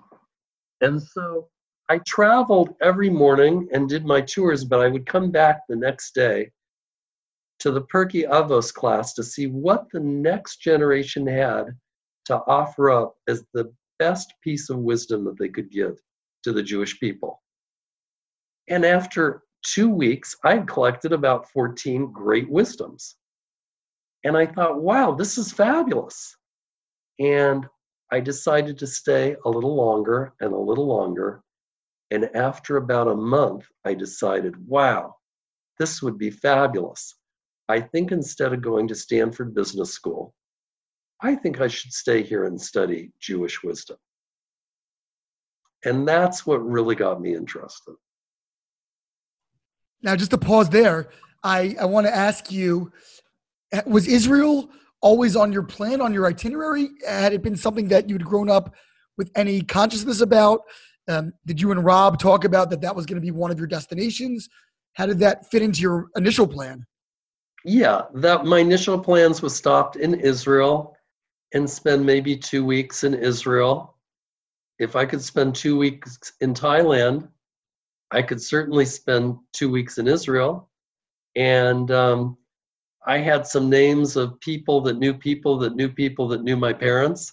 And 0.81 1.03
so 1.03 1.48
I 1.88 2.00
traveled 2.07 2.74
every 2.81 3.11
morning 3.11 3.68
and 3.72 3.88
did 3.88 4.07
my 4.07 4.20
tours, 4.20 4.64
but 4.64 4.81
I 4.81 4.88
would 4.88 5.07
come 5.07 5.31
back 5.31 5.61
the 5.68 5.77
next 5.77 6.14
day 6.14 6.50
to 7.61 7.70
the 7.70 7.83
Pirkei 7.83 8.29
Avos 8.29 8.72
class 8.72 9.14
to 9.14 9.22
see 9.22 9.46
what 9.46 9.87
the 9.92 10.00
next 10.00 10.59
generation 10.59 11.27
had 11.27 11.66
to 12.27 12.37
offer 12.46 12.90
up 12.90 13.16
as 13.29 13.44
the 13.53 13.72
best 13.98 14.33
piece 14.42 14.70
of 14.70 14.79
wisdom 14.79 15.24
that 15.24 15.38
they 15.38 15.48
could 15.48 15.70
give 15.70 15.98
to 16.42 16.53
the 16.53 16.62
Jewish 16.62 16.98
people. 16.98 17.42
And 18.68 18.85
after 18.85 19.42
two 19.62 19.88
weeks, 19.88 20.37
I 20.44 20.55
had 20.55 20.68
collected 20.68 21.12
about 21.12 21.50
14 21.50 22.12
great 22.12 22.48
wisdoms. 22.50 23.16
And 24.24 24.37
I 24.37 24.46
thought, 24.46 24.80
wow, 24.80 25.12
this 25.12 25.37
is 25.38 25.52
fabulous. 25.52 26.37
And 27.20 27.66
I 28.10 28.20
decided 28.20 28.78
to 28.78 28.87
stay 28.87 29.37
a 29.44 29.48
little 29.48 29.76
longer 29.76 30.32
and 30.40 30.52
a 30.52 30.58
little 30.58 30.87
longer. 30.87 31.42
And 32.10 32.30
after 32.34 32.76
about 32.76 33.08
a 33.08 33.14
month, 33.14 33.66
I 33.84 33.94
decided, 33.94 34.54
wow, 34.66 35.14
this 35.78 36.02
would 36.02 36.18
be 36.18 36.30
fabulous. 36.30 37.16
I 37.68 37.80
think 37.80 38.12
instead 38.12 38.52
of 38.52 38.62
going 38.62 38.88
to 38.88 38.94
Stanford 38.94 39.54
Business 39.54 39.92
School, 39.92 40.34
I 41.20 41.34
think 41.34 41.60
I 41.60 41.68
should 41.68 41.92
stay 41.92 42.22
here 42.22 42.44
and 42.44 42.60
study 42.60 43.10
Jewish 43.20 43.62
wisdom. 43.62 43.96
And 45.84 46.06
that's 46.06 46.46
what 46.46 46.64
really 46.64 46.94
got 46.94 47.20
me 47.20 47.34
interested. 47.34 47.94
Now, 50.02 50.16
just 50.16 50.30
to 50.32 50.38
pause 50.38 50.68
there, 50.68 51.08
I, 51.42 51.76
I 51.80 51.84
want 51.87 52.06
to 52.06 52.14
ask 52.14 52.50
you 52.50 52.92
was 53.87 54.07
Israel 54.07 54.70
always 55.00 55.37
on 55.37 55.53
your 55.53 55.62
plan, 55.62 56.00
on 56.00 56.12
your 56.12 56.27
itinerary? 56.27 56.90
Had 57.07 57.33
it 57.33 57.42
been 57.42 57.57
something 57.57 57.88
that 57.88 58.09
you'd 58.09 58.24
grown 58.24 58.48
up 58.48 58.74
with 59.18 59.31
any 59.37 59.62
consciousness 59.62 60.20
about? 60.20 60.61
Um, 61.09 61.33
did 61.46 61.61
you 61.61 61.70
and 61.70 61.85
Rob 61.85 62.18
talk 62.18 62.44
about 62.44 62.70
that 62.70 62.81
that 62.81 62.96
was 62.96 63.07
going 63.07 63.16
to 63.16 63.24
be 63.24 63.31
one 63.31 63.50
of 63.50 63.59
your 63.59 63.66
destinations? 63.66 64.48
How 64.94 65.07
did 65.07 65.18
that 65.18 65.50
fit 65.50 65.62
into 65.62 65.81
your 65.81 66.09
initial 66.16 66.46
plan? 66.46 66.87
Yeah, 67.64 68.03
that 68.14 68.44
my 68.44 68.59
initial 68.59 68.98
plans 68.98 69.42
was 69.42 69.55
stopped 69.55 69.96
in 69.96 70.14
Israel 70.14 70.96
and 71.53 71.68
spend 71.68 72.05
maybe 72.05 72.37
two 72.37 72.64
weeks 72.64 73.05
in 73.05 73.14
Israel. 73.14 73.96
If 74.79 74.96
I 74.96 75.07
could 75.07 75.22
spend 75.22 75.55
two 75.55 75.79
weeks 75.79 76.33
in 76.40 76.53
Thailand, 76.53 77.29
I 78.11 78.22
could 78.22 78.42
certainly 78.42 78.85
spend 78.85 79.37
two 79.53 79.70
weeks 79.70 79.98
in 79.98 80.09
Israel. 80.09 80.68
And 81.37 81.90
um, 81.90 82.37
I 83.07 83.19
had 83.19 83.47
some 83.47 83.69
names 83.69 84.17
of 84.17 84.38
people 84.40 84.81
that 84.83 84.99
knew 84.99 85.14
people 85.14 85.59
that 85.59 85.77
knew 85.77 85.88
people 85.88 86.29
that 86.29 86.43
knew 86.43 86.57
my 86.57 86.73
parents. 86.73 87.33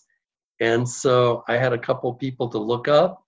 And 0.60 0.88
so 0.88 1.44
I 1.48 1.58
had 1.58 1.74
a 1.74 1.78
couple 1.78 2.14
people 2.14 2.50
to 2.50 2.58
look 2.58 2.88
up. 2.88 3.24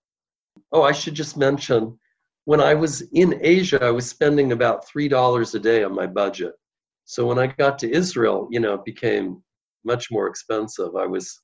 Oh, 0.72 0.84
I 0.84 0.92
should 0.92 1.16
just 1.16 1.38
mention 1.38 1.98
when 2.46 2.60
I 2.60 2.74
was 2.74 3.02
in 3.14 3.40
Asia, 3.42 3.84
I 3.84 3.92
was 3.92 4.10
spending 4.10 4.52
about 4.52 4.86
$3 4.88 5.56
a 5.56 5.60
day 5.60 5.84
on 5.84 5.96
my 5.96 6.06
budget. 6.06 6.54
So 7.06 7.26
when 7.26 7.40
I 7.40 7.48
got 7.48 7.80
to 7.80 7.92
Israel, 7.92 8.48
you 8.52 8.60
know, 8.60 8.74
it 8.74 8.86
became 8.86 9.42
much 9.86 10.12
more 10.12 10.28
expensive. 10.28 10.96
I 10.96 11.06
was 11.06 11.42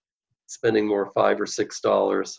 spending 0.48 0.88
more 0.88 1.12
five 1.12 1.40
or 1.40 1.46
six 1.46 1.80
dollars. 1.80 2.38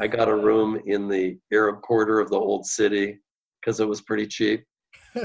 I 0.00 0.06
got 0.06 0.28
a 0.28 0.36
room 0.36 0.80
in 0.86 1.08
the 1.08 1.38
Arab 1.52 1.82
quarter 1.82 2.20
of 2.20 2.30
the 2.30 2.38
old 2.38 2.66
city 2.66 3.18
because 3.60 3.80
it 3.80 3.88
was 3.88 4.00
pretty 4.00 4.26
cheap. 4.26 4.64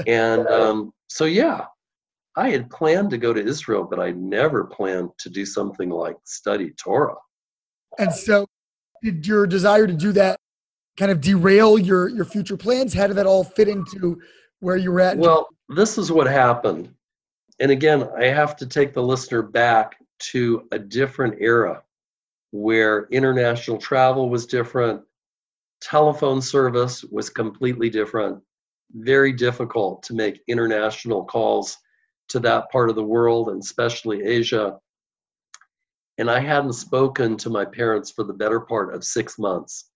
And 0.06 0.46
um, 0.48 0.92
so, 1.08 1.24
yeah, 1.24 1.64
I 2.36 2.50
had 2.50 2.70
planned 2.70 3.10
to 3.10 3.18
go 3.18 3.32
to 3.32 3.44
Israel, 3.44 3.86
but 3.88 3.98
I 3.98 4.12
never 4.12 4.64
planned 4.64 5.10
to 5.18 5.28
do 5.28 5.44
something 5.44 5.90
like 5.90 6.16
study 6.24 6.70
Torah. 6.70 7.16
And 7.98 8.12
so, 8.12 8.46
did 9.02 9.26
your 9.26 9.46
desire 9.46 9.86
to 9.86 9.92
do 9.92 10.12
that 10.12 10.36
kind 10.96 11.10
of 11.10 11.20
derail 11.20 11.78
your 11.78 12.08
your 12.08 12.24
future 12.24 12.56
plans? 12.56 12.94
How 12.94 13.06
did 13.06 13.16
that 13.16 13.26
all 13.26 13.44
fit 13.44 13.68
into 13.68 14.20
where 14.60 14.76
you 14.76 14.92
were 14.92 15.00
at? 15.00 15.18
Well, 15.18 15.48
this 15.68 15.98
is 15.98 16.12
what 16.12 16.26
happened 16.26 16.94
and 17.60 17.70
again, 17.70 18.08
I 18.18 18.24
have 18.26 18.56
to 18.56 18.66
take 18.66 18.94
the 18.94 19.02
listener 19.02 19.42
back 19.42 19.96
to 20.30 20.66
a 20.72 20.78
different 20.78 21.36
era 21.40 21.82
where 22.52 23.06
international 23.10 23.76
travel 23.76 24.30
was 24.30 24.46
different, 24.46 25.02
telephone 25.82 26.40
service 26.40 27.04
was 27.04 27.28
completely 27.28 27.90
different, 27.90 28.40
very 28.92 29.32
difficult 29.32 30.02
to 30.04 30.14
make 30.14 30.42
international 30.48 31.24
calls 31.24 31.76
to 32.30 32.40
that 32.40 32.70
part 32.70 32.90
of 32.90 32.96
the 32.96 33.04
world 33.04 33.48
and 33.50 33.62
especially 33.62 34.24
Asia. 34.24 34.78
And 36.18 36.30
I 36.30 36.40
hadn't 36.40 36.74
spoken 36.74 37.36
to 37.38 37.50
my 37.50 37.64
parents 37.64 38.10
for 38.10 38.24
the 38.24 38.32
better 38.32 38.60
part 38.60 38.94
of 38.94 39.04
six 39.04 39.38
months. 39.38 39.90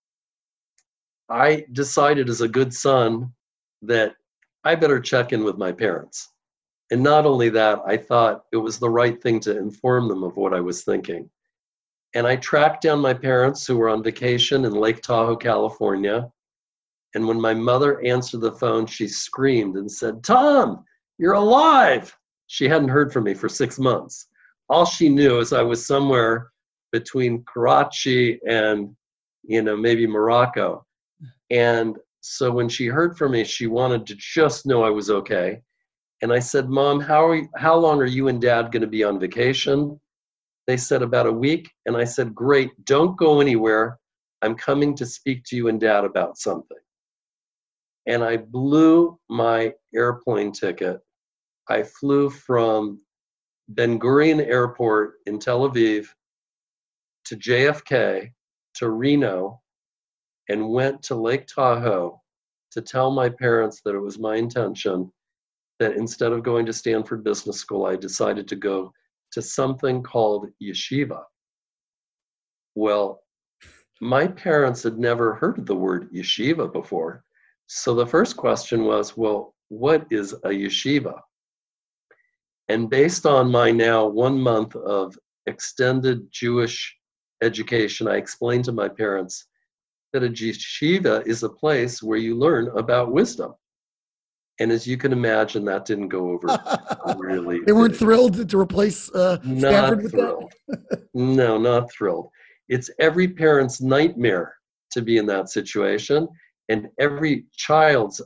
I 1.28 1.64
decided 1.72 2.28
as 2.28 2.40
a 2.40 2.48
good 2.48 2.72
son 2.72 3.32
that 3.82 4.14
I 4.64 4.74
better 4.74 5.00
check 5.00 5.32
in 5.32 5.44
with 5.44 5.58
my 5.58 5.72
parents. 5.72 6.30
And 6.90 7.02
not 7.02 7.26
only 7.26 7.48
that, 7.50 7.80
I 7.86 7.96
thought 7.96 8.44
it 8.52 8.58
was 8.58 8.78
the 8.78 8.90
right 8.90 9.20
thing 9.22 9.40
to 9.40 9.56
inform 9.56 10.08
them 10.08 10.22
of 10.22 10.36
what 10.36 10.54
I 10.54 10.60
was 10.60 10.84
thinking. 10.84 11.30
And 12.14 12.26
I 12.26 12.36
tracked 12.36 12.82
down 12.82 13.00
my 13.00 13.14
parents 13.14 13.66
who 13.66 13.76
were 13.76 13.88
on 13.88 14.02
vacation 14.02 14.64
in 14.64 14.72
Lake 14.72 15.02
Tahoe, 15.02 15.36
California. 15.36 16.30
And 17.14 17.26
when 17.26 17.40
my 17.40 17.54
mother 17.54 18.02
answered 18.04 18.42
the 18.42 18.52
phone, 18.52 18.86
she 18.86 19.08
screamed 19.08 19.76
and 19.76 19.90
said, 19.90 20.22
Tom, 20.22 20.84
you're 21.18 21.34
alive. 21.34 22.16
She 22.54 22.68
hadn't 22.68 22.90
heard 22.90 23.12
from 23.12 23.24
me 23.24 23.34
for 23.34 23.48
six 23.48 23.80
months. 23.80 24.28
All 24.68 24.84
she 24.86 25.08
knew 25.08 25.40
is 25.40 25.52
I 25.52 25.62
was 25.62 25.88
somewhere 25.88 26.52
between 26.92 27.44
Karachi 27.52 28.38
and, 28.48 28.94
you 29.42 29.60
know, 29.60 29.76
maybe 29.76 30.06
Morocco. 30.06 30.86
And 31.50 31.98
so 32.20 32.52
when 32.52 32.68
she 32.68 32.86
heard 32.86 33.18
from 33.18 33.32
me, 33.32 33.42
she 33.42 33.66
wanted 33.66 34.06
to 34.06 34.14
just 34.16 34.66
know 34.66 34.84
I 34.84 34.90
was 34.90 35.10
okay. 35.10 35.62
And 36.22 36.32
I 36.32 36.38
said, 36.38 36.68
Mom, 36.68 37.00
how, 37.00 37.26
are 37.26 37.34
you, 37.34 37.48
how 37.56 37.74
long 37.74 38.00
are 38.00 38.06
you 38.06 38.28
and 38.28 38.40
Dad 38.40 38.70
going 38.70 38.82
to 38.82 38.86
be 38.86 39.02
on 39.02 39.18
vacation? 39.18 40.00
They 40.68 40.76
said, 40.76 41.02
About 41.02 41.26
a 41.26 41.32
week. 41.32 41.68
And 41.86 41.96
I 41.96 42.04
said, 42.04 42.36
Great, 42.36 42.70
don't 42.84 43.18
go 43.18 43.40
anywhere. 43.40 43.98
I'm 44.42 44.54
coming 44.54 44.94
to 44.94 45.06
speak 45.06 45.42
to 45.46 45.56
you 45.56 45.66
and 45.66 45.80
Dad 45.80 46.04
about 46.04 46.38
something. 46.38 46.78
And 48.06 48.22
I 48.22 48.36
blew 48.36 49.18
my 49.28 49.72
airplane 49.92 50.52
ticket. 50.52 51.00
I 51.68 51.82
flew 51.82 52.30
from 52.30 53.00
Ben 53.68 53.98
Gurion 53.98 54.40
Airport 54.40 55.14
in 55.26 55.38
Tel 55.38 55.68
Aviv 55.68 56.06
to 57.26 57.36
JFK 57.36 58.30
to 58.74 58.90
Reno 58.90 59.62
and 60.48 60.68
went 60.68 61.02
to 61.04 61.14
Lake 61.14 61.46
Tahoe 61.46 62.20
to 62.72 62.82
tell 62.82 63.10
my 63.10 63.28
parents 63.28 63.80
that 63.84 63.94
it 63.94 64.00
was 64.00 64.18
my 64.18 64.36
intention 64.36 65.10
that 65.78 65.96
instead 65.96 66.32
of 66.32 66.42
going 66.42 66.66
to 66.66 66.72
Stanford 66.72 67.24
Business 67.24 67.58
School, 67.58 67.86
I 67.86 67.96
decided 67.96 68.46
to 68.48 68.56
go 68.56 68.92
to 69.32 69.42
something 69.42 70.02
called 70.02 70.48
yeshiva. 70.62 71.22
Well, 72.74 73.20
my 74.00 74.26
parents 74.26 74.82
had 74.82 74.98
never 74.98 75.34
heard 75.34 75.66
the 75.66 75.74
word 75.74 76.12
yeshiva 76.12 76.72
before. 76.72 77.24
So 77.66 77.94
the 77.94 78.06
first 78.06 78.36
question 78.36 78.84
was, 78.84 79.16
well, 79.16 79.54
what 79.68 80.06
is 80.10 80.32
a 80.32 80.50
yeshiva? 80.50 81.20
And 82.68 82.88
based 82.88 83.26
on 83.26 83.50
my 83.50 83.70
now 83.70 84.06
one 84.06 84.40
month 84.40 84.74
of 84.76 85.18
extended 85.46 86.26
Jewish 86.30 86.96
education, 87.42 88.08
I 88.08 88.16
explained 88.16 88.64
to 88.64 88.72
my 88.72 88.88
parents 88.88 89.46
that 90.12 90.24
a 90.24 90.28
yeshiva 90.28 91.26
is 91.26 91.42
a 91.42 91.48
place 91.48 92.02
where 92.02 92.18
you 92.18 92.36
learn 92.36 92.68
about 92.76 93.12
wisdom. 93.12 93.52
And 94.60 94.70
as 94.70 94.86
you 94.86 94.96
can 94.96 95.12
imagine, 95.12 95.64
that 95.64 95.84
didn't 95.84 96.08
go 96.08 96.30
over 96.30 96.46
really. 97.18 97.60
they 97.66 97.72
weren't 97.72 97.96
thrilled 97.96 98.48
to 98.48 98.58
replace 98.58 99.10
uh, 99.10 99.38
Stanford 99.40 100.04
with 100.04 100.12
thrilled. 100.12 100.52
that. 100.68 101.08
no, 101.12 101.58
not 101.58 101.90
thrilled. 101.92 102.28
It's 102.68 102.88
every 103.00 103.26
parent's 103.26 103.80
nightmare 103.80 104.54
to 104.92 105.02
be 105.02 105.18
in 105.18 105.26
that 105.26 105.50
situation, 105.50 106.28
and 106.68 106.88
every 107.00 107.46
child's 107.52 108.22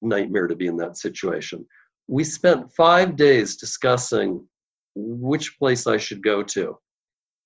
nightmare 0.00 0.46
to 0.46 0.56
be 0.56 0.66
in 0.66 0.78
that 0.78 0.96
situation. 0.96 1.66
We 2.08 2.24
spent 2.24 2.72
five 2.72 3.16
days 3.16 3.56
discussing 3.56 4.46
which 4.94 5.58
place 5.58 5.86
I 5.86 5.96
should 5.96 6.22
go 6.22 6.42
to. 6.42 6.78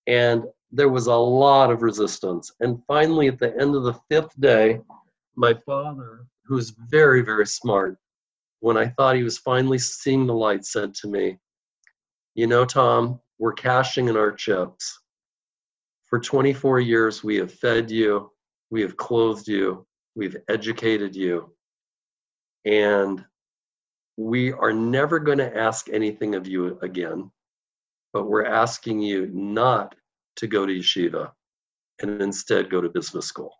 And 0.06 0.44
there 0.70 0.88
was 0.88 1.06
a 1.06 1.14
lot 1.14 1.70
of 1.70 1.82
resistance. 1.82 2.52
And 2.60 2.82
finally, 2.86 3.28
at 3.28 3.38
the 3.38 3.54
end 3.60 3.74
of 3.74 3.82
the 3.82 3.98
fifth 4.08 4.38
day, 4.40 4.80
my 5.36 5.54
father, 5.66 6.26
who's 6.44 6.70
very, 6.70 7.22
very 7.22 7.46
smart, 7.46 7.96
when 8.60 8.76
I 8.76 8.88
thought 8.88 9.16
he 9.16 9.22
was 9.22 9.38
finally 9.38 9.78
seeing 9.78 10.26
the 10.26 10.34
light, 10.34 10.64
said 10.64 10.94
to 10.96 11.08
me, 11.08 11.38
You 12.34 12.46
know, 12.46 12.64
Tom, 12.64 13.20
we're 13.38 13.52
cashing 13.52 14.08
in 14.08 14.16
our 14.16 14.32
chips. 14.32 15.00
For 16.04 16.20
24 16.20 16.80
years, 16.80 17.24
we 17.24 17.36
have 17.36 17.52
fed 17.52 17.90
you, 17.90 18.30
we 18.70 18.82
have 18.82 18.96
clothed 18.96 19.48
you, 19.48 19.86
we've 20.14 20.36
educated 20.48 21.16
you, 21.16 21.54
and 22.64 23.24
we 24.16 24.52
are 24.52 24.72
never 24.72 25.18
going 25.18 25.38
to 25.38 25.56
ask 25.56 25.88
anything 25.88 26.34
of 26.34 26.46
you 26.46 26.78
again, 26.82 27.30
but 28.12 28.26
we're 28.28 28.44
asking 28.44 29.00
you 29.00 29.26
not 29.32 29.94
to 30.36 30.46
go 30.46 30.66
to 30.66 30.72
yeshiva 30.72 31.30
and 32.00 32.20
instead 32.22 32.70
go 32.70 32.80
to 32.80 32.88
business 32.88 33.26
school. 33.26 33.54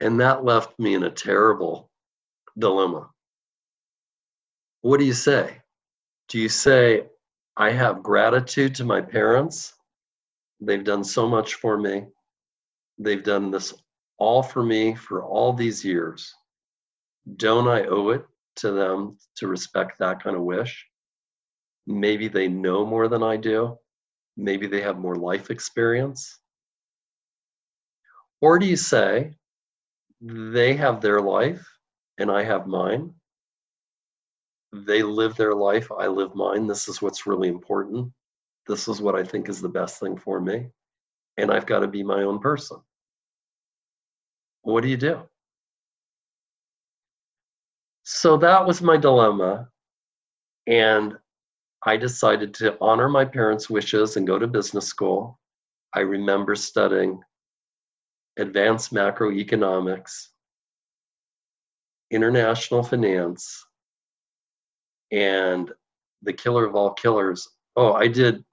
And 0.00 0.20
that 0.20 0.44
left 0.44 0.78
me 0.78 0.94
in 0.94 1.04
a 1.04 1.10
terrible 1.10 1.90
dilemma. 2.58 3.10
What 4.82 4.98
do 4.98 5.04
you 5.04 5.12
say? 5.12 5.60
Do 6.28 6.38
you 6.38 6.48
say, 6.48 7.06
I 7.56 7.70
have 7.70 8.02
gratitude 8.02 8.74
to 8.76 8.84
my 8.84 9.00
parents? 9.00 9.74
They've 10.60 10.84
done 10.84 11.04
so 11.04 11.28
much 11.28 11.54
for 11.54 11.78
me. 11.78 12.06
They've 12.98 13.22
done 13.22 13.50
this 13.50 13.74
all 14.18 14.42
for 14.42 14.62
me 14.62 14.94
for 14.94 15.24
all 15.24 15.52
these 15.52 15.84
years. 15.84 16.34
Don't 17.36 17.68
I 17.68 17.84
owe 17.84 18.10
it 18.10 18.24
to 18.60 18.72
them 18.72 19.18
to 19.36 19.48
respect 19.48 19.98
that 19.98 20.22
kind 20.22 20.36
of 20.36 20.42
wish? 20.42 20.86
Maybe 21.86 22.28
they 22.28 22.48
know 22.48 22.86
more 22.86 23.08
than 23.08 23.22
I 23.22 23.36
do. 23.36 23.78
Maybe 24.36 24.66
they 24.66 24.80
have 24.80 24.98
more 24.98 25.16
life 25.16 25.50
experience. 25.50 26.38
Or 28.40 28.58
do 28.58 28.66
you 28.66 28.76
say, 28.76 29.34
they 30.20 30.74
have 30.74 31.00
their 31.00 31.20
life 31.20 31.66
and 32.18 32.30
I 32.30 32.42
have 32.44 32.66
mine? 32.66 33.12
They 34.72 35.02
live 35.02 35.34
their 35.36 35.54
life, 35.54 35.90
I 35.90 36.06
live 36.06 36.34
mine. 36.34 36.66
This 36.66 36.88
is 36.88 37.02
what's 37.02 37.26
really 37.26 37.48
important. 37.48 38.12
This 38.66 38.88
is 38.88 39.00
what 39.00 39.16
I 39.16 39.24
think 39.24 39.48
is 39.48 39.60
the 39.60 39.68
best 39.68 39.98
thing 39.98 40.16
for 40.16 40.40
me. 40.40 40.68
And 41.36 41.50
I've 41.50 41.66
got 41.66 41.80
to 41.80 41.88
be 41.88 42.02
my 42.02 42.22
own 42.22 42.38
person. 42.38 42.78
What 44.62 44.82
do 44.82 44.88
you 44.88 44.96
do? 44.96 45.22
So 48.12 48.36
that 48.38 48.66
was 48.66 48.82
my 48.82 48.96
dilemma. 48.96 49.68
And 50.66 51.16
I 51.86 51.96
decided 51.96 52.52
to 52.54 52.76
honor 52.80 53.08
my 53.08 53.24
parents' 53.24 53.70
wishes 53.70 54.16
and 54.16 54.26
go 54.26 54.36
to 54.36 54.48
business 54.48 54.86
school. 54.86 55.38
I 55.94 56.00
remember 56.00 56.56
studying 56.56 57.22
advanced 58.36 58.92
macroeconomics, 58.92 60.26
international 62.10 62.82
finance, 62.82 63.64
and 65.12 65.70
the 66.22 66.32
killer 66.32 66.66
of 66.66 66.74
all 66.74 66.90
killers. 66.94 67.48
Oh, 67.76 67.92
I 67.92 68.08
did 68.08 68.44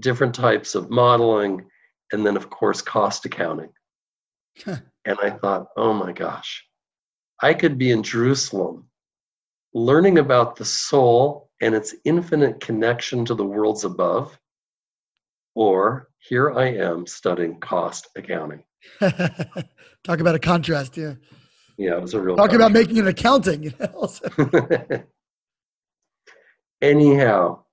different 0.00 0.34
types 0.34 0.74
of 0.74 0.90
modeling 0.90 1.64
and 2.12 2.24
then, 2.24 2.36
of 2.36 2.50
course, 2.50 2.82
cost 2.82 3.24
accounting. 3.24 3.72
and 4.66 5.18
I 5.22 5.30
thought, 5.30 5.68
oh 5.74 5.94
my 5.94 6.12
gosh, 6.12 6.62
I 7.42 7.54
could 7.54 7.78
be 7.78 7.90
in 7.90 8.02
Jerusalem 8.02 8.88
learning 9.74 10.18
about 10.18 10.56
the 10.56 10.64
soul 10.64 11.50
and 11.60 11.74
its 11.74 11.94
infinite 12.04 12.60
connection 12.60 13.24
to 13.24 13.34
the 13.34 13.44
worlds 13.44 13.84
above, 13.84 14.38
or 15.54 16.08
here 16.18 16.52
I 16.52 16.66
am 16.66 17.06
studying 17.06 17.58
cost 17.60 18.08
accounting. 18.16 18.62
Talk 19.00 20.20
about 20.20 20.34
a 20.34 20.38
contrast, 20.38 20.96
yeah. 20.96 21.14
Yeah, 21.76 21.96
it 21.96 22.02
was 22.02 22.14
a 22.14 22.20
real. 22.20 22.36
Talk 22.36 22.52
about 22.52 22.72
making 22.72 22.98
an 22.98 23.08
accounting. 23.08 23.74
Anyhow, 26.82 27.64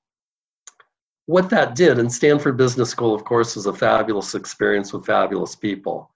what 1.26 1.50
that 1.50 1.76
did, 1.76 2.00
and 2.00 2.12
Stanford 2.12 2.58
Business 2.58 2.90
School, 2.90 3.14
of 3.14 3.24
course, 3.24 3.56
was 3.56 3.68
a 3.68 3.74
fabulous 3.74 4.34
experience 4.34 4.92
with 4.92 5.06
fabulous 5.06 5.56
people, 5.56 6.14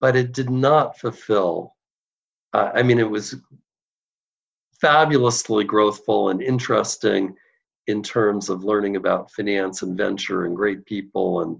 but 0.00 0.16
it 0.16 0.32
did 0.32 0.48
not 0.50 0.98
fulfill. 0.98 1.75
Uh, 2.56 2.72
I 2.74 2.82
mean, 2.82 2.98
it 2.98 3.10
was 3.10 3.34
fabulously 4.80 5.62
growthful 5.66 6.30
and 6.30 6.40
interesting 6.40 7.36
in 7.86 8.02
terms 8.02 8.48
of 8.48 8.64
learning 8.64 8.96
about 8.96 9.30
finance 9.30 9.82
and 9.82 9.96
venture 9.96 10.46
and 10.46 10.56
great 10.56 10.86
people 10.86 11.42
and 11.42 11.58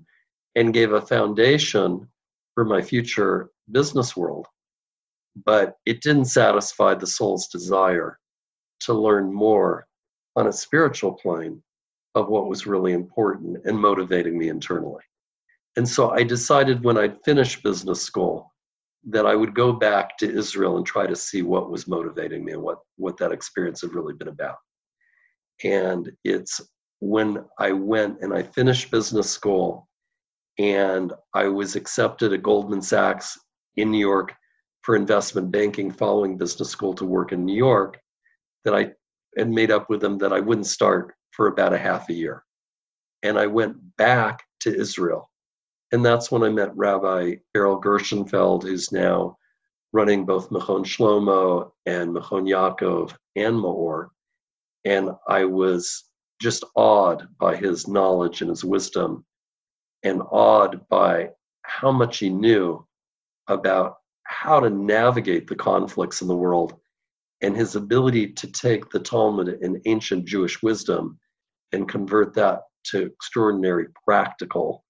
and 0.55 0.73
gave 0.73 0.93
a 0.93 1.03
foundation 1.03 2.09
for 2.55 2.65
my 2.65 2.81
future 2.81 3.51
business 3.73 4.17
world. 4.17 4.47
But 5.45 5.77
it 5.85 6.01
didn't 6.01 6.37
satisfy 6.41 6.95
the 6.95 7.07
soul's 7.07 7.49
desire 7.49 8.19
to 8.81 8.95
learn 8.95 9.31
more 9.31 9.87
on 10.35 10.47
a 10.47 10.53
spiritual 10.53 11.13
plane 11.13 11.63
of 12.15 12.29
what 12.29 12.49
was 12.49 12.67
really 12.67 12.95
important 12.95 13.59
and 13.67 13.79
motivating 13.79 14.39
me 14.39 14.49
internally. 14.49 15.05
And 15.77 15.87
so 15.87 16.09
i 16.09 16.23
decided 16.23 16.83
when 16.83 16.97
i'd 16.97 17.23
finished 17.23 17.63
business 17.63 18.01
school 18.01 18.55
that 19.07 19.27
I 19.27 19.37
would 19.37 19.55
go 19.55 19.73
back 19.73 20.19
to 20.19 20.33
Israel 20.33 20.77
and 20.77 20.85
try 20.85 21.07
to 21.07 21.17
see 21.17 21.43
what 21.43 21.71
was 21.71 21.87
motivating 21.87 22.45
me 22.45 22.53
and 22.53 22.63
what, 22.63 22.79
what 22.97 23.17
that 23.19 23.33
experience 23.33 23.81
had 23.81 23.95
really 23.95 24.15
been 24.15 24.29
about. 24.29 24.57
And 25.65 26.11
it's 26.25 26.61
when 27.01 27.45
I 27.59 27.73
went 27.73 28.21
and 28.21 28.35
I 28.35 28.43
finished 28.43 28.91
business 28.91 29.31
school 29.31 29.89
and 30.59 31.13
I 31.35 31.49
was 31.49 31.77
accepted 31.77 32.33
at 32.33 32.43
Goldman 32.43 32.83
Sachs 32.83 33.39
in 33.77 33.91
New 33.91 33.99
York 33.99 34.35
for 34.83 34.97
investment 34.97 35.51
banking 35.51 35.91
following 35.91 36.37
business 36.37 36.71
school 36.71 36.95
to 36.95 37.05
work 37.05 37.33
in 37.33 37.45
New 37.45 37.57
York 37.57 37.99
that 38.65 38.75
I 38.75 38.93
had 39.37 39.51
made 39.51 39.71
up 39.71 39.89
with 39.89 40.01
them 40.01 40.19
that 40.19 40.33
I 40.33 40.41
wouldn't 40.41 40.67
start 40.67 41.15
for 41.33 41.49
about 41.49 41.75
a 41.75 41.79
half 41.79 42.09
a 42.09 42.15
year. 42.15 42.43
And 43.23 43.39
I 43.39 43.47
went 43.47 43.77
back 43.97 44.43
to 44.61 44.75
Israel 44.75 45.31
and 45.93 46.05
that's 46.05 46.31
when 46.31 46.43
I 46.43 46.49
met 46.49 46.77
Rabbi 46.77 47.37
Errol 47.55 47.81
Gershenfeld, 47.81 48.63
who's 48.65 48.91
now 48.91 49.37
running 49.93 50.25
both 50.25 50.51
Machon 50.51 50.85
Shlomo 50.85 51.71
and 51.87 52.15
Machon 52.15 52.49
Yaakov 52.49 53.15
and 53.37 53.57
Meor. 53.57 54.11
And 54.85 55.11
I 55.29 55.45
was 55.45 56.05
just 56.41 56.65
awed 56.75 57.29
by 57.39 57.57
his 57.57 57.89
knowledge 57.89 58.41
and 58.41 58.51
his 58.51 58.65
wisdom 58.65 59.25
and 60.03 60.23
awed 60.31 60.87
by 60.89 61.31
how 61.63 61.93
much 61.93 62.19
he 62.19 62.31
knew 62.31 62.87
about 63.49 63.97
how 64.25 64.61
to 64.61 64.71
navigate 64.71 65.47
the 65.47 65.55
conflicts 65.55 66.21
in 66.21 66.29
the 66.29 66.37
world 66.37 66.75
and 67.43 67.57
his 67.57 67.77
ability 67.77 68.33
to 68.33 68.47
take 68.49 68.91
the 68.91 68.99
Talmud 68.99 69.49
and 69.49 69.81
ancient 69.87 70.27
Jewish 70.27 70.63
wisdom 70.63 71.19
and 71.73 71.89
convert 71.89 72.35
that 72.35 72.63
to 72.87 73.07
extraordinary 73.07 73.87
practical 74.05 74.85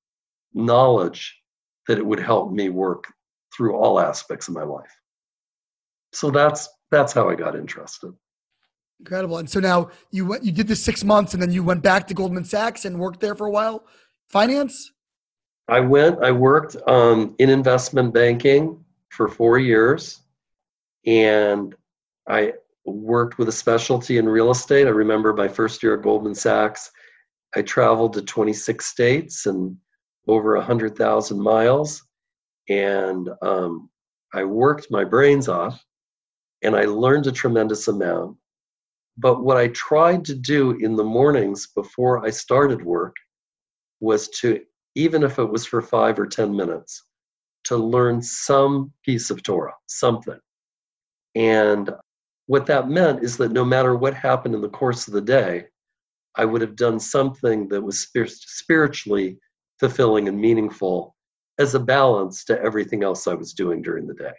knowledge 0.57 1.39
that 1.87 1.99
it 1.99 2.07
would 2.07 2.19
help 2.19 2.51
me 2.51 2.71
work 2.71 3.05
through 3.55 3.77
all 3.77 4.01
aspects 4.01 4.49
of 4.49 4.55
my 4.55 4.63
life. 4.65 4.91
So 6.13 6.31
that's 6.31 6.69
that's 6.91 7.13
how 7.13 7.29
I 7.29 7.35
got 7.35 7.57
interested. 7.57 8.13
Incredible. 9.01 9.39
And 9.39 9.51
so 9.51 9.61
now 9.61 9.91
you 10.11 10.25
went, 10.25 10.45
you 10.45 10.53
did 10.53 10.67
this 10.67 10.83
six 10.83 11.05
months, 11.05 11.35
and 11.35 11.43
then 11.43 11.51
you 11.51 11.63
went 11.63 11.83
back 11.83 12.07
to 12.09 12.15
Goldman 12.15 12.45
Sachs 12.45 12.85
and 12.85 12.99
worked 12.99 13.21
there 13.21 13.35
for 13.35 13.47
a 13.47 13.51
while. 13.51 13.85
Finance. 14.31 14.93
I 15.69 15.81
went. 15.81 16.23
I 16.25 16.33
worked 16.33 16.77
um, 16.87 17.35
in 17.39 17.51
investment 17.51 18.15
banking 18.15 18.83
for 19.11 19.29
four 19.29 19.59
years, 19.59 20.23
and 21.05 21.75
I 22.29 22.55
worked 22.85 23.39
with 23.39 23.49
a 23.49 23.53
specialty 23.53 24.19
in 24.19 24.29
real 24.29 24.51
estate. 24.51 24.87
I 24.87 24.91
remember 24.91 25.35
my 25.35 25.49
first 25.49 25.83
year 25.83 25.97
at 25.97 26.03
Goldman 26.03 26.35
Sachs. 26.35 26.91
I 27.55 27.63
traveled 27.63 28.13
to 28.15 28.23
26 28.23 28.85
states 28.85 29.47
and 29.47 29.77
over 30.27 30.57
100,000 30.57 31.41
miles, 31.41 32.03
and 32.69 33.29
um, 33.43 33.89
I 34.35 34.45
worked 34.45 34.91
my 34.91 35.05
brains 35.05 35.49
off, 35.49 35.85
and 36.63 36.75
I 36.75 36.85
learned 36.85 37.27
a 37.27 37.33
tremendous 37.33 37.89
amount. 37.89 38.37
But 39.19 39.43
what 39.43 39.57
I 39.57 39.69
tried 39.69 40.25
to 40.27 40.35
do 40.35 40.73
in 40.73 40.95
the 40.95 41.05
mornings 41.05 41.69
before 41.75 42.25
I 42.25 42.31
started 42.31 42.85
work 42.85 43.17
was 44.01 44.29
to, 44.41 44.61
even 44.95 45.23
if 45.23 45.39
it 45.39 45.49
was 45.49 45.65
for 45.65 45.81
five 45.81 46.19
or 46.19 46.27
10 46.27 46.55
minutes, 46.55 47.05
to 47.65 47.77
learn 47.77 48.21
some 48.21 48.93
piece 49.05 49.31
of 49.31 49.43
Torah, 49.43 49.75
something. 49.87 50.39
And 51.35 51.91
what 52.47 52.67
that 52.67 52.89
meant 52.89 53.23
is 53.23 53.37
that 53.39 53.53
no 53.53 53.65
matter 53.65 53.97
what 53.97 54.15
happened 54.15 54.55
in 54.55 54.61
the 54.61 54.69
course 54.69 55.07
of 55.09 55.15
the 55.15 55.21
day, 55.21 55.67
I 56.37 56.45
would 56.45 56.61
have 56.61 56.77
done 56.77 57.01
something 57.01 57.69
that 57.69 57.81
was 57.81 58.09
spiritually 58.27 59.39
fulfilling 59.79 60.29
and 60.29 60.41
meaningful 60.41 61.15
as 61.59 61.75
a 61.75 61.81
balance 61.81 62.45
to 62.45 62.61
everything 62.61 63.03
else 63.03 63.27
I 63.27 63.35
was 63.35 63.53
doing 63.53 63.83
during 63.83 64.07
the 64.07 64.15
day. 64.15 64.35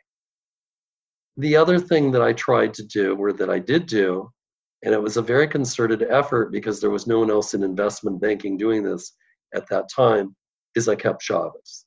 The 1.38 1.56
other 1.56 1.80
thing 1.80 2.12
that 2.12 2.22
I 2.22 2.34
tried 2.34 2.74
to 2.76 2.84
do, 2.84 3.16
or 3.16 3.34
that 3.34 3.50
I 3.50 3.60
did 3.60 3.86
do, 3.86 4.32
and 4.84 4.94
it 4.94 5.02
was 5.02 5.18
a 5.18 5.22
very 5.22 5.48
concerted 5.48 6.04
effort 6.10 6.52
because 6.52 6.80
there 6.80 6.90
was 6.90 7.08
no 7.08 7.20
one 7.20 7.32
else 7.32 7.54
in 7.54 7.64
investment 7.64 8.22
banking 8.22 8.58
doing 8.58 8.84
this 8.84 9.14
at 9.56 9.68
that 9.70 9.90
time, 9.96 10.36
is 10.76 10.88
I 10.88 10.96
kept 10.96 11.24
Shabbos. 11.24 11.86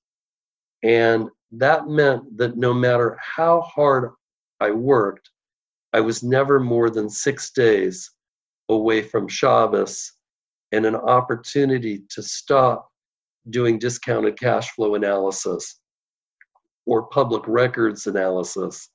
And 0.82 1.28
that 1.52 1.88
meant 1.88 2.36
that 2.36 2.56
no 2.56 2.72
matter 2.72 3.18
how 3.20 3.60
hard 3.62 4.10
I 4.60 4.70
worked, 4.70 5.30
I 5.92 6.00
was 6.00 6.22
never 6.22 6.60
more 6.60 6.90
than 6.90 7.10
six 7.10 7.50
days 7.50 8.10
away 8.68 9.02
from 9.02 9.28
Shabbos 9.28 10.12
and 10.72 10.86
an 10.86 10.94
opportunity 10.94 12.04
to 12.10 12.22
stop 12.22 12.89
doing 13.48 13.78
discounted 13.78 14.38
cash 14.38 14.70
flow 14.72 14.94
analysis 14.94 15.80
or 16.86 17.06
public 17.08 17.42
records 17.46 18.06
analysis 18.06 18.90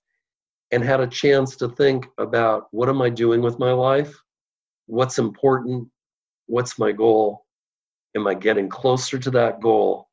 and 0.71 0.83
had 0.83 0.99
a 0.99 1.07
chance 1.07 1.55
to 1.55 1.69
think 1.69 2.07
about 2.17 2.67
what 2.71 2.89
am 2.89 3.01
I 3.01 3.09
doing 3.09 3.41
with 3.41 3.59
my 3.59 3.71
life? 3.71 4.13
What's 4.87 5.19
important? 5.19 5.87
What's 6.47 6.77
my 6.77 6.91
goal? 6.91 7.45
Am 8.15 8.27
I 8.27 8.33
getting 8.33 8.69
closer 8.69 9.17
to 9.17 9.31
that 9.31 9.61
goal? 9.61 10.09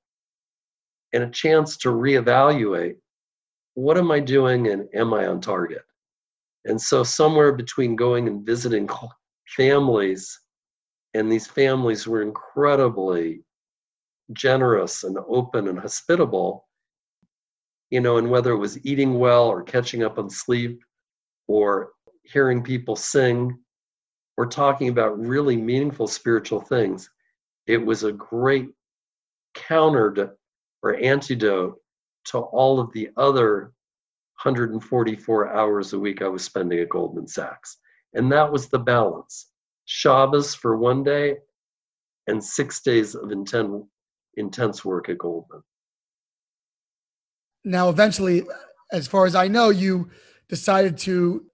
And 1.12 1.24
a 1.24 1.30
chance 1.30 1.76
to 1.78 1.90
reevaluate 1.90 2.96
what 3.74 3.96
am 3.96 4.10
I 4.10 4.20
doing 4.20 4.68
and 4.68 4.88
am 4.94 5.14
I 5.14 5.26
on 5.26 5.40
target? 5.40 5.82
And 6.64 6.80
so, 6.80 7.02
somewhere 7.02 7.52
between 7.52 7.96
going 7.96 8.28
and 8.28 8.44
visiting 8.46 8.88
families, 9.56 10.38
and 11.14 11.30
these 11.30 11.46
families 11.46 12.06
were 12.06 12.22
incredibly 12.22 13.42
generous 14.32 15.04
and 15.04 15.16
open 15.28 15.68
and 15.68 15.78
hospitable, 15.78 16.66
you 17.90 18.00
know, 18.00 18.16
and 18.16 18.30
whether 18.30 18.52
it 18.52 18.58
was 18.58 18.84
eating 18.86 19.18
well 19.18 19.46
or 19.46 19.62
catching 19.62 20.02
up 20.02 20.18
on 20.18 20.30
sleep 20.30 20.82
or 21.46 21.90
hearing 22.22 22.62
people 22.62 22.96
sing 22.96 23.58
or 24.36 24.46
talking 24.46 24.88
about 24.88 25.18
really 25.18 25.56
meaningful 25.56 26.06
spiritual 26.06 26.60
things, 26.60 27.10
it 27.66 27.78
was 27.78 28.04
a 28.04 28.12
great 28.12 28.70
counter 29.54 30.12
to, 30.12 30.30
or 30.82 30.96
antidote 30.96 31.76
to 32.24 32.38
all 32.38 32.80
of 32.80 32.92
the 32.92 33.10
other 33.16 33.72
144 34.42 35.54
hours 35.54 35.92
a 35.92 35.98
week 35.98 36.22
I 36.22 36.28
was 36.28 36.42
spending 36.42 36.80
at 36.80 36.88
Goldman 36.88 37.28
Sachs. 37.28 37.78
And 38.14 38.30
that 38.32 38.50
was 38.50 38.68
the 38.68 38.78
balance. 38.78 39.50
Shabbos 39.84 40.54
for 40.54 40.76
one 40.76 41.02
day 41.02 41.36
and 42.26 42.42
six 42.42 42.80
days 42.80 43.14
of 43.14 43.30
intense, 43.30 43.84
intense 44.36 44.84
work 44.84 45.08
at 45.08 45.18
Goldman. 45.18 45.62
Now, 47.64 47.88
eventually, 47.88 48.42
as 48.90 49.06
far 49.06 49.26
as 49.26 49.34
I 49.34 49.48
know, 49.48 49.70
you 49.70 50.10
decided 50.48 50.98
to 50.98 51.46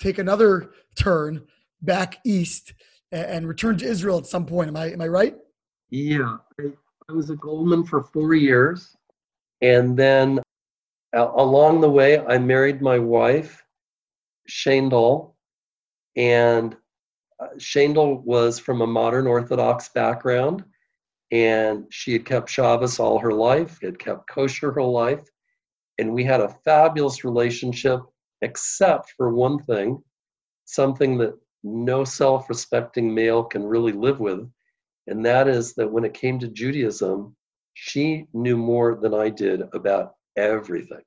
take 0.00 0.18
another 0.18 0.70
turn 0.96 1.46
back 1.82 2.18
east 2.24 2.74
and 3.12 3.48
return 3.48 3.76
to 3.78 3.86
Israel 3.86 4.18
at 4.18 4.26
some 4.26 4.46
point. 4.46 4.68
Am 4.68 4.76
I 4.76 4.92
am 4.92 5.00
I 5.00 5.08
right? 5.08 5.34
Yeah, 5.90 6.36
I, 6.60 6.66
I 7.08 7.12
was 7.12 7.30
at 7.30 7.40
Goldman 7.40 7.84
for 7.84 8.04
four 8.04 8.34
years, 8.34 8.96
and 9.60 9.96
then 9.96 10.40
along 11.12 11.80
the 11.80 11.90
way, 11.90 12.18
I 12.20 12.38
married 12.38 12.80
my 12.80 12.98
wife, 12.98 13.64
Shandel, 14.48 15.34
and 16.16 16.76
uh, 17.40 17.48
Shandel 17.58 18.22
was 18.24 18.58
from 18.58 18.80
a 18.80 18.86
modern 18.86 19.26
Orthodox 19.26 19.88
background, 19.88 20.64
and 21.30 21.84
she 21.90 22.12
had 22.12 22.24
kept 22.24 22.50
Shabbos 22.50 22.98
all 22.98 23.18
her 23.18 23.32
life, 23.32 23.78
had 23.82 23.98
kept 23.98 24.28
kosher 24.28 24.72
her 24.72 24.82
life, 24.82 25.24
and 25.98 26.12
we 26.12 26.24
had 26.24 26.40
a 26.40 26.56
fabulous 26.64 27.24
relationship, 27.24 28.00
except 28.42 29.12
for 29.16 29.32
one 29.32 29.62
thing, 29.64 30.02
something 30.64 31.18
that 31.18 31.38
no 31.62 32.04
self 32.04 32.48
respecting 32.48 33.14
male 33.14 33.44
can 33.44 33.64
really 33.64 33.92
live 33.92 34.18
with, 34.18 34.50
and 35.06 35.24
that 35.24 35.48
is 35.48 35.74
that 35.74 35.90
when 35.90 36.04
it 36.04 36.14
came 36.14 36.38
to 36.38 36.48
Judaism, 36.48 37.36
she 37.74 38.26
knew 38.32 38.56
more 38.56 38.96
than 38.96 39.14
I 39.14 39.28
did 39.28 39.62
about 39.72 40.14
everything. 40.36 41.02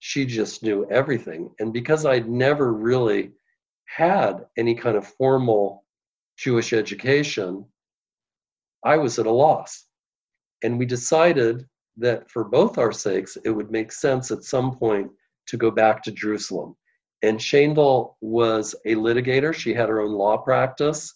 She 0.00 0.26
just 0.26 0.62
knew 0.62 0.86
everything. 0.90 1.50
And 1.58 1.72
because 1.72 2.04
I'd 2.04 2.28
never 2.28 2.72
really 2.72 3.32
had 3.86 4.46
any 4.56 4.74
kind 4.74 4.96
of 4.96 5.06
formal 5.06 5.84
Jewish 6.36 6.72
education, 6.72 7.64
I 8.86 8.96
was 8.96 9.18
at 9.18 9.26
a 9.26 9.30
loss. 9.30 9.84
And 10.62 10.78
we 10.78 10.86
decided 10.86 11.66
that 11.96 12.30
for 12.30 12.44
both 12.44 12.78
our 12.78 12.92
sakes, 12.92 13.36
it 13.44 13.50
would 13.50 13.72
make 13.72 13.90
sense 13.90 14.30
at 14.30 14.44
some 14.44 14.76
point 14.76 15.10
to 15.48 15.56
go 15.56 15.72
back 15.72 16.04
to 16.04 16.12
Jerusalem. 16.12 16.76
And 17.22 17.40
Shandel 17.40 18.16
was 18.20 18.76
a 18.84 18.94
litigator. 18.94 19.52
She 19.52 19.74
had 19.74 19.88
her 19.88 20.00
own 20.00 20.12
law 20.12 20.36
practice, 20.36 21.12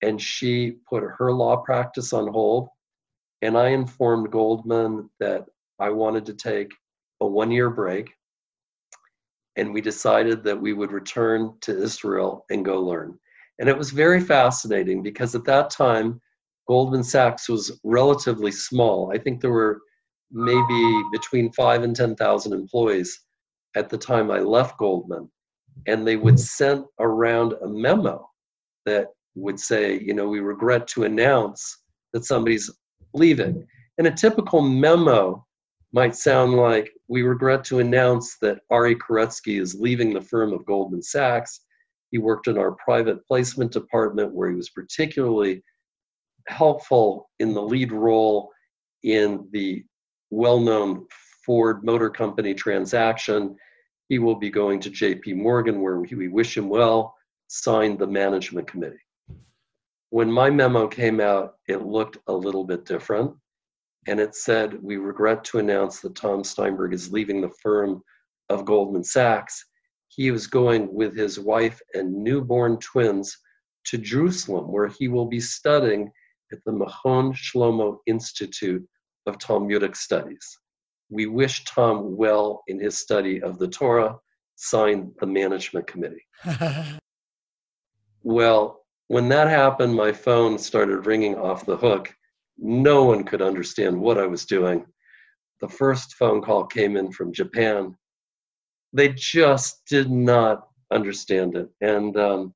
and 0.00 0.20
she 0.20 0.78
put 0.88 1.04
her 1.18 1.32
law 1.32 1.56
practice 1.56 2.14
on 2.14 2.28
hold. 2.28 2.68
And 3.42 3.58
I 3.58 3.68
informed 3.68 4.32
Goldman 4.32 5.10
that 5.20 5.44
I 5.78 5.90
wanted 5.90 6.24
to 6.26 6.34
take 6.34 6.72
a 7.20 7.26
one 7.26 7.50
year 7.50 7.68
break. 7.68 8.10
And 9.56 9.74
we 9.74 9.82
decided 9.82 10.42
that 10.44 10.60
we 10.60 10.72
would 10.72 10.92
return 10.92 11.52
to 11.60 11.76
Israel 11.76 12.46
and 12.50 12.64
go 12.64 12.80
learn. 12.80 13.18
And 13.58 13.68
it 13.68 13.76
was 13.76 13.90
very 13.90 14.20
fascinating 14.20 15.02
because 15.02 15.34
at 15.34 15.44
that 15.44 15.68
time, 15.68 16.20
Goldman 16.68 17.02
Sachs 17.02 17.48
was 17.48 17.78
relatively 17.84 18.52
small. 18.52 19.12
I 19.12 19.18
think 19.18 19.40
there 19.40 19.50
were 19.50 19.80
maybe 20.30 21.02
between 21.12 21.52
five 21.52 21.82
and 21.82 21.94
10,000 21.94 22.52
employees 22.52 23.20
at 23.76 23.88
the 23.88 23.98
time 23.98 24.30
I 24.30 24.38
left 24.38 24.78
Goldman. 24.78 25.30
And 25.86 26.06
they 26.06 26.16
would 26.16 26.34
mm-hmm. 26.34 26.40
send 26.40 26.84
around 27.00 27.54
a 27.62 27.68
memo 27.68 28.28
that 28.86 29.08
would 29.34 29.58
say, 29.58 29.98
you 30.00 30.14
know, 30.14 30.28
we 30.28 30.40
regret 30.40 30.86
to 30.88 31.04
announce 31.04 31.78
that 32.12 32.24
somebody's 32.24 32.70
leaving. 33.14 33.66
And 33.98 34.06
a 34.06 34.10
typical 34.10 34.60
memo 34.60 35.46
might 35.92 36.16
sound 36.16 36.54
like 36.54 36.90
we 37.08 37.22
regret 37.22 37.64
to 37.64 37.80
announce 37.80 38.38
that 38.40 38.60
Ari 38.70 38.96
Koretsky 38.96 39.60
is 39.60 39.74
leaving 39.74 40.12
the 40.12 40.20
firm 40.20 40.52
of 40.52 40.64
Goldman 40.64 41.02
Sachs. 41.02 41.60
He 42.10 42.18
worked 42.18 42.48
in 42.48 42.58
our 42.58 42.72
private 42.72 43.26
placement 43.26 43.72
department 43.72 44.34
where 44.34 44.50
he 44.50 44.56
was 44.56 44.70
particularly 44.70 45.62
helpful 46.48 47.30
in 47.38 47.54
the 47.54 47.62
lead 47.62 47.92
role 47.92 48.50
in 49.02 49.48
the 49.52 49.84
well 50.30 50.60
known 50.60 51.06
Ford 51.44 51.84
Motor 51.84 52.10
Company 52.10 52.54
transaction. 52.54 53.56
He 54.08 54.18
will 54.18 54.36
be 54.36 54.50
going 54.50 54.80
to 54.80 54.90
JP 54.90 55.36
Morgan, 55.36 55.80
where 55.80 55.98
we 56.00 56.28
wish 56.28 56.56
him 56.56 56.68
well, 56.68 57.14
signed 57.48 57.98
the 57.98 58.06
management 58.06 58.66
committee. 58.66 58.96
When 60.10 60.30
my 60.30 60.50
memo 60.50 60.86
came 60.88 61.20
out, 61.20 61.54
it 61.68 61.86
looked 61.86 62.18
a 62.26 62.32
little 62.32 62.64
bit 62.64 62.84
different. 62.84 63.34
and 64.08 64.18
it 64.20 64.34
said, 64.34 64.82
We 64.82 64.96
regret 64.96 65.44
to 65.44 65.58
announce 65.58 66.00
that 66.00 66.16
Tom 66.16 66.44
Steinberg 66.44 66.92
is 66.92 67.12
leaving 67.12 67.40
the 67.40 67.52
firm 67.62 68.02
of 68.48 68.64
Goldman 68.64 69.04
Sachs. 69.04 69.64
He 70.08 70.28
is 70.28 70.46
going 70.46 70.92
with 70.92 71.16
his 71.16 71.38
wife 71.38 71.80
and 71.94 72.12
newborn 72.12 72.78
twins 72.78 73.36
to 73.86 73.98
Jerusalem, 73.98 74.70
where 74.70 74.88
he 74.88 75.08
will 75.08 75.26
be 75.26 75.40
studying 75.40 76.10
at 76.52 76.58
the 76.64 76.72
Machon 76.72 77.32
Shlomo 77.32 77.98
Institute 78.06 78.86
of 79.26 79.38
Talmudic 79.38 79.96
Studies. 79.96 80.58
We 81.10 81.26
wish 81.26 81.64
Tom 81.64 82.16
well 82.16 82.62
in 82.68 82.78
his 82.78 82.98
study 82.98 83.42
of 83.42 83.58
the 83.58 83.68
Torah, 83.68 84.16
signed 84.56 85.12
the 85.20 85.26
management 85.26 85.86
committee. 85.86 86.24
well, 88.22 88.84
when 89.08 89.28
that 89.28 89.48
happened, 89.48 89.94
my 89.94 90.12
phone 90.12 90.58
started 90.58 91.06
ringing 91.06 91.36
off 91.36 91.66
the 91.66 91.76
hook. 91.76 92.14
No 92.58 93.04
one 93.04 93.24
could 93.24 93.42
understand 93.42 94.00
what 94.00 94.18
I 94.18 94.26
was 94.26 94.46
doing. 94.46 94.86
The 95.60 95.68
first 95.68 96.14
phone 96.14 96.42
call 96.42 96.64
came 96.66 96.96
in 96.96 97.12
from 97.12 97.32
Japan. 97.32 97.96
They 98.92 99.10
just 99.10 99.82
did 99.88 100.10
not 100.10 100.66
understand 100.92 101.56
it. 101.56 101.68
And, 101.80 102.16
um, 102.16 102.54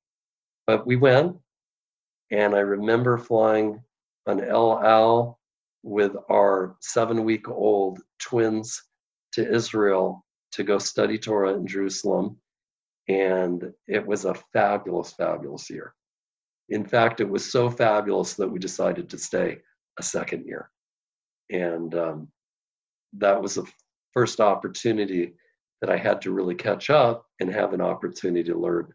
but 0.67 0.87
we 0.87 0.97
went, 0.97 1.37
and 2.31 2.55
I 2.55 2.61
remember 2.61 3.19
flying 3.19 3.81
an 4.27 4.43
El 4.43 4.83
Al 4.85 5.39
with 5.83 6.17
our 6.31 6.77
seven 6.81 7.25
week 7.25 7.49
old 7.49 8.01
twins 8.19 8.83
to 9.33 9.49
Israel 9.49 10.25
to 10.53 10.65
go 10.65 10.79
study 10.79 11.19
Torah 11.19 11.55
in 11.55 11.67
Jerusalem. 11.67 12.37
And 13.09 13.73
it 13.87 14.05
was 14.05 14.25
a 14.25 14.35
fabulous, 14.53 15.13
fabulous 15.13 15.71
year. 15.71 15.95
In 16.69 16.85
fact, 16.85 17.21
it 17.21 17.29
was 17.29 17.51
so 17.51 17.71
fabulous 17.71 18.35
that 18.35 18.49
we 18.49 18.59
decided 18.59 19.09
to 19.11 19.19
stay 19.19 19.59
a 19.99 20.03
second 20.03 20.47
year. 20.47 20.71
And 21.51 21.95
um, 21.95 22.29
that 23.19 23.41
was 23.41 23.55
the 23.55 23.67
first 24.13 24.41
opportunity 24.41 25.35
that 25.81 25.91
I 25.91 25.97
had 25.97 26.21
to 26.23 26.33
really 26.33 26.55
catch 26.55 26.91
up 26.91 27.27
and 27.39 27.53
have 27.53 27.73
an 27.73 27.81
opportunity 27.81 28.51
to 28.51 28.59
learn 28.59 28.93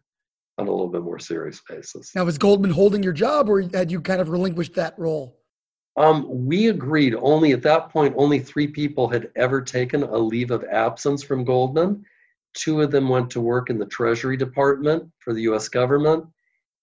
on 0.62 0.68
a 0.68 0.70
little 0.70 0.88
bit 0.88 1.02
more 1.02 1.18
serious 1.18 1.60
basis. 1.68 2.14
Now, 2.14 2.24
was 2.24 2.38
Goldman 2.38 2.70
holding 2.70 3.02
your 3.02 3.12
job 3.12 3.48
or 3.48 3.60
had 3.60 3.90
you 3.90 4.00
kind 4.00 4.20
of 4.20 4.30
relinquished 4.30 4.74
that 4.74 4.98
role? 4.98 5.38
Um, 5.96 6.26
we 6.28 6.68
agreed 6.68 7.14
only 7.16 7.52
at 7.52 7.62
that 7.62 7.90
point, 7.90 8.14
only 8.16 8.38
three 8.38 8.66
people 8.66 9.08
had 9.08 9.30
ever 9.36 9.60
taken 9.60 10.02
a 10.04 10.16
leave 10.16 10.50
of 10.50 10.64
absence 10.64 11.22
from 11.22 11.44
Goldman. 11.44 12.04
Two 12.54 12.80
of 12.80 12.90
them 12.90 13.08
went 13.08 13.28
to 13.30 13.40
work 13.40 13.68
in 13.68 13.78
the 13.78 13.86
Treasury 13.86 14.36
Department 14.36 15.10
for 15.18 15.34
the 15.34 15.42
US 15.42 15.68
government, 15.68 16.24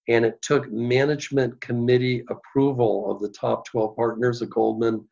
and 0.07 0.25
it 0.25 0.39
took 0.41 0.71
management 0.71 1.59
committee 1.61 2.23
approval 2.30 3.11
of 3.11 3.19
the 3.19 3.30
top 3.30 3.65
12 3.65 3.95
partners 3.95 4.41
of 4.41 4.49
Goldman 4.51 5.07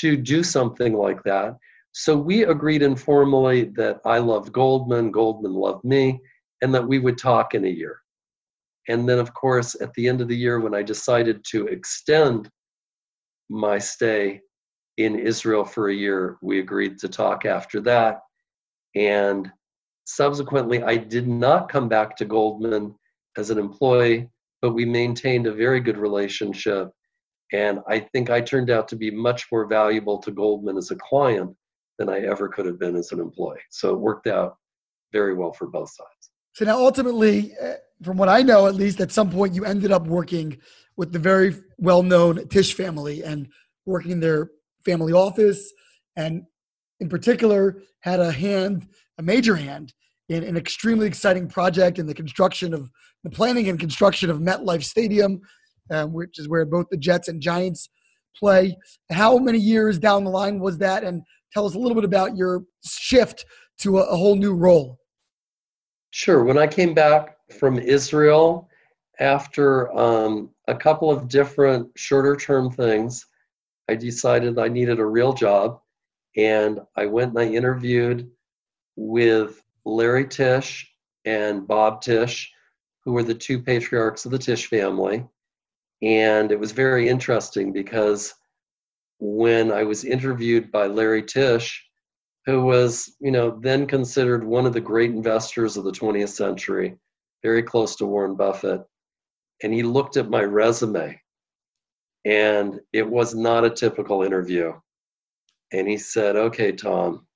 to 0.00 0.16
do 0.16 0.42
something 0.42 0.92
like 0.92 1.22
that. 1.22 1.56
So 1.92 2.16
we 2.16 2.44
agreed 2.44 2.82
informally 2.82 3.64
that 3.76 4.00
I 4.04 4.18
loved 4.18 4.52
Goldman, 4.52 5.10
Goldman 5.10 5.52
loved 5.52 5.84
me, 5.84 6.20
and 6.62 6.74
that 6.74 6.86
we 6.86 6.98
would 6.98 7.18
talk 7.18 7.54
in 7.54 7.64
a 7.64 7.68
year. 7.68 7.98
And 8.88 9.08
then, 9.08 9.18
of 9.18 9.34
course, 9.34 9.76
at 9.80 9.92
the 9.94 10.08
end 10.08 10.20
of 10.20 10.28
the 10.28 10.36
year, 10.36 10.60
when 10.60 10.74
I 10.74 10.82
decided 10.82 11.44
to 11.50 11.66
extend 11.66 12.50
my 13.52 13.78
stay 13.78 14.40
in 14.96 15.18
Israel 15.18 15.64
for 15.64 15.88
a 15.88 15.94
year. 15.94 16.38
We 16.42 16.58
agreed 16.58 16.98
to 16.98 17.08
talk 17.08 17.44
after 17.44 17.80
that. 17.82 18.20
And 18.94 19.50
subsequently, 20.04 20.82
I 20.82 20.96
did 20.96 21.28
not 21.28 21.68
come 21.68 21.88
back 21.88 22.16
to 22.16 22.24
Goldman 22.24 22.94
as 23.36 23.50
an 23.50 23.58
employee, 23.58 24.28
but 24.60 24.72
we 24.72 24.84
maintained 24.84 25.46
a 25.46 25.52
very 25.52 25.80
good 25.80 25.96
relationship. 25.96 26.90
And 27.52 27.80
I 27.88 28.00
think 28.00 28.30
I 28.30 28.40
turned 28.40 28.70
out 28.70 28.88
to 28.88 28.96
be 28.96 29.10
much 29.10 29.46
more 29.50 29.66
valuable 29.66 30.18
to 30.18 30.30
Goldman 30.30 30.76
as 30.76 30.90
a 30.90 30.96
client 30.96 31.54
than 31.98 32.08
I 32.08 32.20
ever 32.20 32.48
could 32.48 32.66
have 32.66 32.78
been 32.78 32.96
as 32.96 33.12
an 33.12 33.20
employee. 33.20 33.60
So 33.70 33.94
it 33.94 34.00
worked 34.00 34.26
out 34.26 34.56
very 35.12 35.34
well 35.34 35.52
for 35.52 35.66
both 35.66 35.90
sides. 35.90 36.31
So 36.52 36.64
now, 36.64 36.78
ultimately, 36.78 37.52
eh, 37.58 37.76
from 38.02 38.16
what 38.16 38.28
I 38.28 38.42
know, 38.42 38.66
at 38.66 38.74
least 38.74 39.00
at 39.00 39.12
some 39.12 39.30
point, 39.30 39.54
you 39.54 39.64
ended 39.64 39.92
up 39.92 40.06
working 40.06 40.58
with 40.96 41.12
the 41.12 41.18
very 41.18 41.56
well 41.78 42.02
known 42.02 42.46
Tisch 42.48 42.74
family 42.74 43.24
and 43.24 43.48
working 43.86 44.10
in 44.10 44.20
their 44.20 44.50
family 44.84 45.12
office, 45.12 45.72
and 46.16 46.42
in 47.00 47.08
particular, 47.08 47.82
had 48.00 48.20
a 48.20 48.30
hand, 48.30 48.86
a 49.18 49.22
major 49.22 49.56
hand, 49.56 49.94
in 50.28 50.44
an 50.44 50.56
extremely 50.56 51.06
exciting 51.06 51.48
project 51.48 51.98
in 51.98 52.06
the 52.06 52.14
construction 52.14 52.74
of 52.74 52.90
the 53.24 53.30
planning 53.30 53.68
and 53.68 53.78
construction 53.78 54.30
of 54.30 54.38
MetLife 54.38 54.84
Stadium, 54.84 55.40
um, 55.90 56.12
which 56.12 56.38
is 56.38 56.48
where 56.48 56.64
both 56.64 56.86
the 56.90 56.96
Jets 56.96 57.28
and 57.28 57.40
Giants 57.40 57.88
play. 58.36 58.76
How 59.10 59.38
many 59.38 59.58
years 59.58 59.98
down 59.98 60.24
the 60.24 60.30
line 60.30 60.58
was 60.58 60.78
that? 60.78 61.04
And 61.04 61.22
tell 61.52 61.66
us 61.66 61.74
a 61.74 61.78
little 61.78 61.94
bit 61.94 62.04
about 62.04 62.36
your 62.36 62.64
shift 62.84 63.44
to 63.78 63.98
a, 63.98 64.02
a 64.02 64.16
whole 64.16 64.36
new 64.36 64.54
role. 64.54 64.98
Sure. 66.12 66.44
When 66.44 66.58
I 66.58 66.66
came 66.66 66.92
back 66.92 67.38
from 67.58 67.78
Israel, 67.78 68.68
after 69.18 69.90
um, 69.98 70.50
a 70.68 70.74
couple 70.74 71.10
of 71.10 71.26
different 71.26 71.88
shorter 71.96 72.36
term 72.36 72.70
things, 72.70 73.26
I 73.88 73.94
decided 73.94 74.58
I 74.58 74.68
needed 74.68 75.00
a 75.00 75.06
real 75.06 75.32
job. 75.32 75.80
And 76.36 76.80
I 76.96 77.06
went 77.06 77.30
and 77.30 77.38
I 77.38 77.46
interviewed 77.46 78.30
with 78.94 79.62
Larry 79.86 80.28
Tisch 80.28 80.86
and 81.24 81.66
Bob 81.66 82.02
Tisch, 82.02 82.52
who 83.04 83.12
were 83.12 83.22
the 83.22 83.34
two 83.34 83.62
patriarchs 83.62 84.26
of 84.26 84.32
the 84.32 84.38
Tisch 84.38 84.66
family. 84.66 85.26
And 86.02 86.52
it 86.52 86.60
was 86.60 86.72
very 86.72 87.08
interesting 87.08 87.72
because 87.72 88.34
when 89.18 89.72
I 89.72 89.84
was 89.84 90.04
interviewed 90.04 90.70
by 90.70 90.88
Larry 90.88 91.22
Tisch, 91.22 91.82
who 92.46 92.62
was, 92.64 93.14
you 93.20 93.30
know, 93.30 93.58
then 93.60 93.86
considered 93.86 94.44
one 94.44 94.66
of 94.66 94.72
the 94.72 94.80
great 94.80 95.10
investors 95.10 95.76
of 95.76 95.84
the 95.84 95.92
20th 95.92 96.30
century, 96.30 96.96
very 97.42 97.62
close 97.62 97.96
to 97.96 98.06
Warren 98.06 98.36
Buffett, 98.36 98.82
and 99.62 99.72
he 99.72 99.82
looked 99.82 100.16
at 100.16 100.30
my 100.30 100.42
resume 100.42 101.18
and 102.24 102.80
it 102.92 103.08
was 103.08 103.34
not 103.34 103.64
a 103.64 103.70
typical 103.70 104.22
interview. 104.22 104.72
And 105.72 105.88
he 105.88 105.96
said, 105.96 106.36
Okay, 106.36 106.72
Tom, 106.72 107.26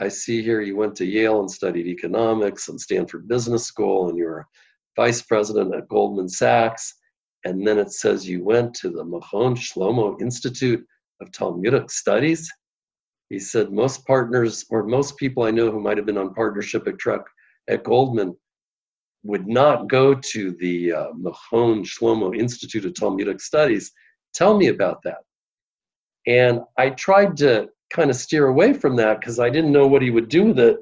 I 0.00 0.08
see 0.08 0.42
here 0.42 0.60
you 0.60 0.76
went 0.76 0.94
to 0.96 1.04
Yale 1.04 1.40
and 1.40 1.50
studied 1.50 1.86
economics 1.86 2.68
and 2.68 2.80
Stanford 2.80 3.28
Business 3.28 3.64
School, 3.64 4.08
and 4.08 4.16
you're 4.16 4.46
vice 4.96 5.22
president 5.22 5.74
at 5.74 5.88
Goldman 5.88 6.28
Sachs. 6.28 6.94
And 7.44 7.66
then 7.66 7.78
it 7.78 7.92
says 7.92 8.28
you 8.28 8.42
went 8.42 8.74
to 8.74 8.90
the 8.90 9.04
Machon 9.04 9.56
Shlomo 9.56 10.20
Institute 10.20 10.84
of 11.20 11.30
Talmudic 11.32 11.90
Studies. 11.90 12.50
He 13.28 13.38
said 13.38 13.72
most 13.72 14.06
partners 14.06 14.64
or 14.70 14.84
most 14.84 15.16
people 15.16 15.42
I 15.42 15.50
know 15.50 15.70
who 15.70 15.80
might 15.80 15.96
have 15.98 16.06
been 16.06 16.18
on 16.18 16.34
partnership 16.34 16.86
at 16.88 16.98
Truck 16.98 17.28
at 17.68 17.84
Goldman 17.84 18.34
would 19.22 19.46
not 19.46 19.88
go 19.88 20.14
to 20.14 20.52
the 20.52 20.92
uh, 20.92 21.08
Shlomo 21.22 22.36
Institute 22.36 22.84
of 22.84 22.94
Talmudic 22.94 23.40
Studies. 23.40 23.92
Tell 24.32 24.56
me 24.56 24.68
about 24.68 25.02
that. 25.02 25.18
And 26.26 26.60
I 26.76 26.90
tried 26.90 27.36
to 27.38 27.68
kind 27.90 28.10
of 28.10 28.16
steer 28.16 28.46
away 28.46 28.72
from 28.72 28.96
that 28.96 29.20
because 29.20 29.38
I 29.38 29.50
didn't 29.50 29.72
know 29.72 29.86
what 29.86 30.02
he 30.02 30.10
would 30.10 30.28
do 30.28 30.44
with 30.44 30.58
it, 30.58 30.78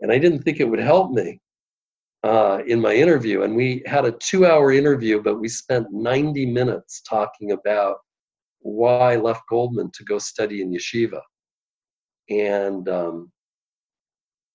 and 0.00 0.12
I 0.12 0.18
didn't 0.18 0.42
think 0.42 0.60
it 0.60 0.68
would 0.68 0.80
help 0.80 1.12
me 1.12 1.40
uh, 2.24 2.60
in 2.66 2.80
my 2.80 2.94
interview. 2.94 3.42
And 3.42 3.54
we 3.56 3.82
had 3.86 4.04
a 4.04 4.12
two-hour 4.12 4.72
interview, 4.72 5.22
but 5.22 5.40
we 5.40 5.48
spent 5.48 5.86
90 5.90 6.46
minutes 6.46 7.00
talking 7.08 7.52
about 7.52 7.98
why 8.60 9.12
I 9.12 9.16
left 9.16 9.42
Goldman 9.48 9.90
to 9.94 10.04
go 10.04 10.18
study 10.18 10.62
in 10.62 10.72
yeshiva. 10.72 11.20
And 12.30 12.88
um, 12.88 13.32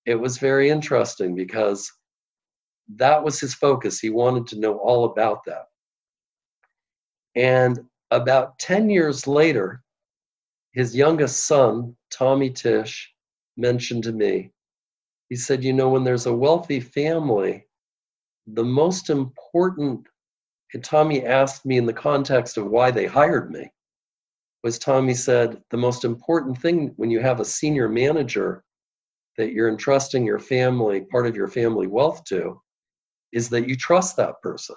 it 0.06 0.14
was 0.14 0.38
very 0.38 0.70
interesting 0.70 1.34
because 1.34 1.90
that 2.96 3.22
was 3.22 3.40
his 3.40 3.54
focus. 3.54 3.98
He 3.98 4.10
wanted 4.10 4.46
to 4.48 4.60
know 4.60 4.76
all 4.78 5.06
about 5.06 5.44
that. 5.46 5.66
And 7.34 7.80
about 8.10 8.58
10 8.58 8.90
years 8.90 9.26
later, 9.26 9.82
his 10.72 10.94
youngest 10.94 11.46
son, 11.46 11.96
Tommy 12.10 12.50
Tisch, 12.50 13.12
mentioned 13.56 14.04
to 14.04 14.12
me, 14.12 14.52
he 15.28 15.36
said, 15.36 15.64
You 15.64 15.72
know, 15.72 15.88
when 15.88 16.04
there's 16.04 16.26
a 16.26 16.34
wealthy 16.34 16.80
family, 16.80 17.66
the 18.46 18.64
most 18.64 19.10
important, 19.10 20.06
and 20.74 20.84
Tommy 20.84 21.24
asked 21.24 21.64
me 21.64 21.78
in 21.78 21.86
the 21.86 21.92
context 21.92 22.56
of 22.56 22.66
why 22.66 22.90
they 22.90 23.06
hired 23.06 23.50
me, 23.50 23.70
was 24.64 24.78
Tommy 24.78 25.14
said, 25.14 25.62
The 25.70 25.76
most 25.76 26.04
important 26.04 26.58
thing 26.60 26.94
when 26.96 27.10
you 27.10 27.20
have 27.20 27.38
a 27.38 27.44
senior 27.44 27.88
manager 27.88 28.64
that 29.36 29.52
you're 29.52 29.68
entrusting 29.68 30.24
your 30.24 30.38
family, 30.38 31.02
part 31.02 31.26
of 31.26 31.36
your 31.36 31.48
family 31.48 31.86
wealth 31.86 32.24
to, 32.24 32.60
is 33.32 33.50
that 33.50 33.68
you 33.68 33.76
trust 33.76 34.16
that 34.16 34.40
person. 34.42 34.74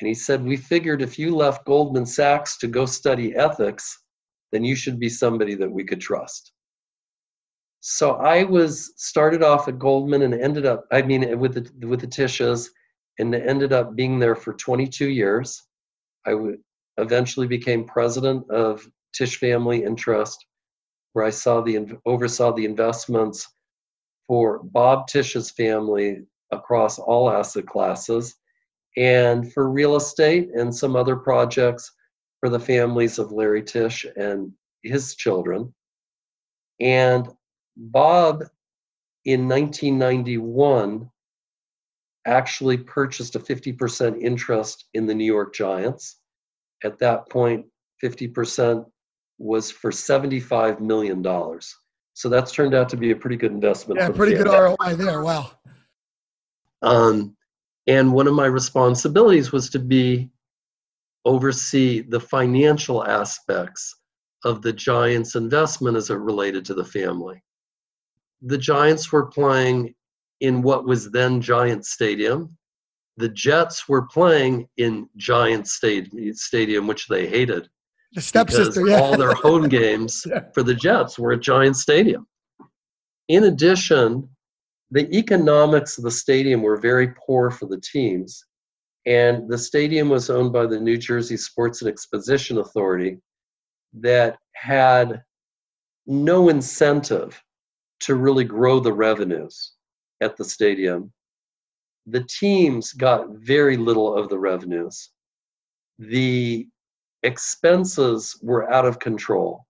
And 0.00 0.08
he 0.08 0.14
said, 0.14 0.44
We 0.44 0.56
figured 0.56 1.02
if 1.02 1.18
you 1.18 1.34
left 1.34 1.64
Goldman 1.66 2.04
Sachs 2.04 2.58
to 2.58 2.66
go 2.66 2.84
study 2.84 3.34
ethics, 3.36 3.96
then 4.50 4.64
you 4.64 4.74
should 4.74 4.98
be 4.98 5.08
somebody 5.08 5.54
that 5.54 5.70
we 5.70 5.84
could 5.84 6.00
trust. 6.00 6.52
So 7.80 8.16
I 8.16 8.42
was 8.42 8.92
started 8.96 9.42
off 9.42 9.68
at 9.68 9.78
Goldman 9.78 10.22
and 10.22 10.34
ended 10.34 10.66
up, 10.66 10.84
I 10.90 11.00
mean, 11.02 11.38
with 11.38 11.54
the 11.54 11.86
with 11.86 12.00
the 12.00 12.06
Tisches, 12.08 12.68
and 13.20 13.34
ended 13.34 13.72
up 13.72 13.94
being 13.94 14.18
there 14.18 14.34
for 14.34 14.52
22 14.54 15.08
years. 15.08 15.62
I 16.26 16.32
w- 16.32 16.58
eventually 17.00 17.46
became 17.46 17.84
president 17.84 18.48
of 18.50 18.88
Tisch 19.12 19.36
family 19.36 19.82
interest, 19.82 20.46
where 21.12 21.24
I 21.24 21.30
saw 21.30 21.60
the 21.60 21.98
oversaw 22.06 22.52
the 22.52 22.64
investments 22.64 23.48
for 24.26 24.62
Bob 24.62 25.08
Tisch's 25.08 25.50
family 25.50 26.22
across 26.52 26.98
all 26.98 27.30
asset 27.30 27.66
classes, 27.66 28.36
and 28.96 29.52
for 29.52 29.70
real 29.70 29.96
estate 29.96 30.50
and 30.54 30.74
some 30.74 30.96
other 30.96 31.16
projects 31.16 31.92
for 32.38 32.48
the 32.48 32.60
families 32.60 33.18
of 33.18 33.32
Larry 33.32 33.62
Tisch 33.62 34.06
and 34.16 34.52
his 34.82 35.14
children. 35.14 35.74
And 36.80 37.28
Bob, 37.76 38.44
in 39.24 39.48
1991, 39.48 41.10
actually 42.26 42.76
purchased 42.78 43.34
a 43.34 43.40
50% 43.40 44.20
interest 44.20 44.86
in 44.94 45.06
the 45.06 45.14
New 45.14 45.24
York 45.24 45.54
Giants. 45.54 46.19
At 46.84 46.98
that 46.98 47.28
point, 47.28 47.66
50% 48.02 48.86
was 49.38 49.70
for 49.70 49.90
$75 49.90 50.80
million. 50.80 51.22
So 52.14 52.28
that's 52.28 52.52
turned 52.52 52.74
out 52.74 52.88
to 52.90 52.96
be 52.96 53.10
a 53.10 53.16
pretty 53.16 53.36
good 53.36 53.52
investment. 53.52 54.00
Yeah, 54.00 54.10
pretty 54.10 54.36
good 54.36 54.46
ROI 54.46 54.96
there. 54.96 55.22
Wow. 55.22 55.52
Um, 56.82 57.36
and 57.86 58.12
one 58.12 58.26
of 58.26 58.34
my 58.34 58.46
responsibilities 58.46 59.52
was 59.52 59.70
to 59.70 59.78
be 59.78 60.30
oversee 61.24 62.00
the 62.02 62.20
financial 62.20 63.06
aspects 63.06 63.96
of 64.44 64.62
the 64.62 64.72
Giants' 64.72 65.34
investment 65.34 65.96
as 65.96 66.10
it 66.10 66.14
related 66.14 66.64
to 66.66 66.74
the 66.74 66.84
family. 66.84 67.42
The 68.42 68.58
Giants 68.58 69.12
were 69.12 69.26
playing 69.26 69.94
in 70.40 70.62
what 70.62 70.86
was 70.86 71.10
then 71.10 71.40
Giant 71.40 71.84
Stadium. 71.84 72.56
The 73.16 73.28
Jets 73.28 73.88
were 73.88 74.06
playing 74.06 74.68
in 74.76 75.08
Giant 75.16 75.68
Stadium, 75.68 76.86
which 76.86 77.08
they 77.08 77.26
hated. 77.26 77.68
The 78.12 78.20
stepsister, 78.20 78.88
yeah. 78.88 79.00
all 79.00 79.16
their 79.16 79.34
home 79.34 79.68
games 79.68 80.26
yeah. 80.28 80.44
for 80.54 80.62
the 80.62 80.74
Jets 80.74 81.18
were 81.18 81.32
at 81.32 81.40
Giant 81.40 81.76
Stadium. 81.76 82.26
In 83.28 83.44
addition, 83.44 84.28
the 84.90 85.08
economics 85.16 85.98
of 85.98 86.04
the 86.04 86.10
stadium 86.10 86.62
were 86.62 86.76
very 86.76 87.08
poor 87.08 87.50
for 87.50 87.66
the 87.66 87.80
teams. 87.80 88.44
And 89.06 89.48
the 89.48 89.58
stadium 89.58 90.08
was 90.08 90.28
owned 90.28 90.52
by 90.52 90.66
the 90.66 90.78
New 90.78 90.96
Jersey 90.96 91.36
Sports 91.36 91.80
and 91.80 91.90
Exposition 91.90 92.58
Authority 92.58 93.18
that 93.94 94.36
had 94.54 95.22
no 96.06 96.48
incentive 96.48 97.40
to 98.00 98.14
really 98.14 98.44
grow 98.44 98.80
the 98.80 98.92
revenues 98.92 99.72
at 100.20 100.36
the 100.36 100.44
stadium. 100.44 101.12
The 102.06 102.24
teams 102.24 102.92
got 102.92 103.28
very 103.30 103.76
little 103.76 104.14
of 104.14 104.28
the 104.28 104.38
revenues. 104.38 105.10
The 105.98 106.66
expenses 107.22 108.38
were 108.42 108.72
out 108.72 108.86
of 108.86 108.98
control, 108.98 109.66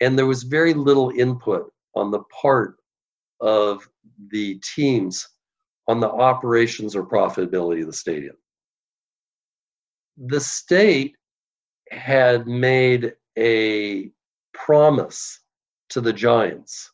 and 0.00 0.18
there 0.18 0.26
was 0.26 0.42
very 0.42 0.74
little 0.74 1.10
input 1.10 1.72
on 1.94 2.10
the 2.10 2.22
part 2.24 2.76
of 3.40 3.88
the 4.30 4.60
teams 4.74 5.26
on 5.88 6.00
the 6.00 6.10
operations 6.10 6.94
or 6.94 7.04
profitability 7.04 7.80
of 7.80 7.86
the 7.86 7.92
stadium. 7.92 8.36
The 10.16 10.40
state 10.40 11.16
had 11.90 12.46
made 12.46 13.14
a 13.38 14.10
promise 14.52 15.40
to 15.90 16.00
the 16.00 16.12
Giants 16.12 16.90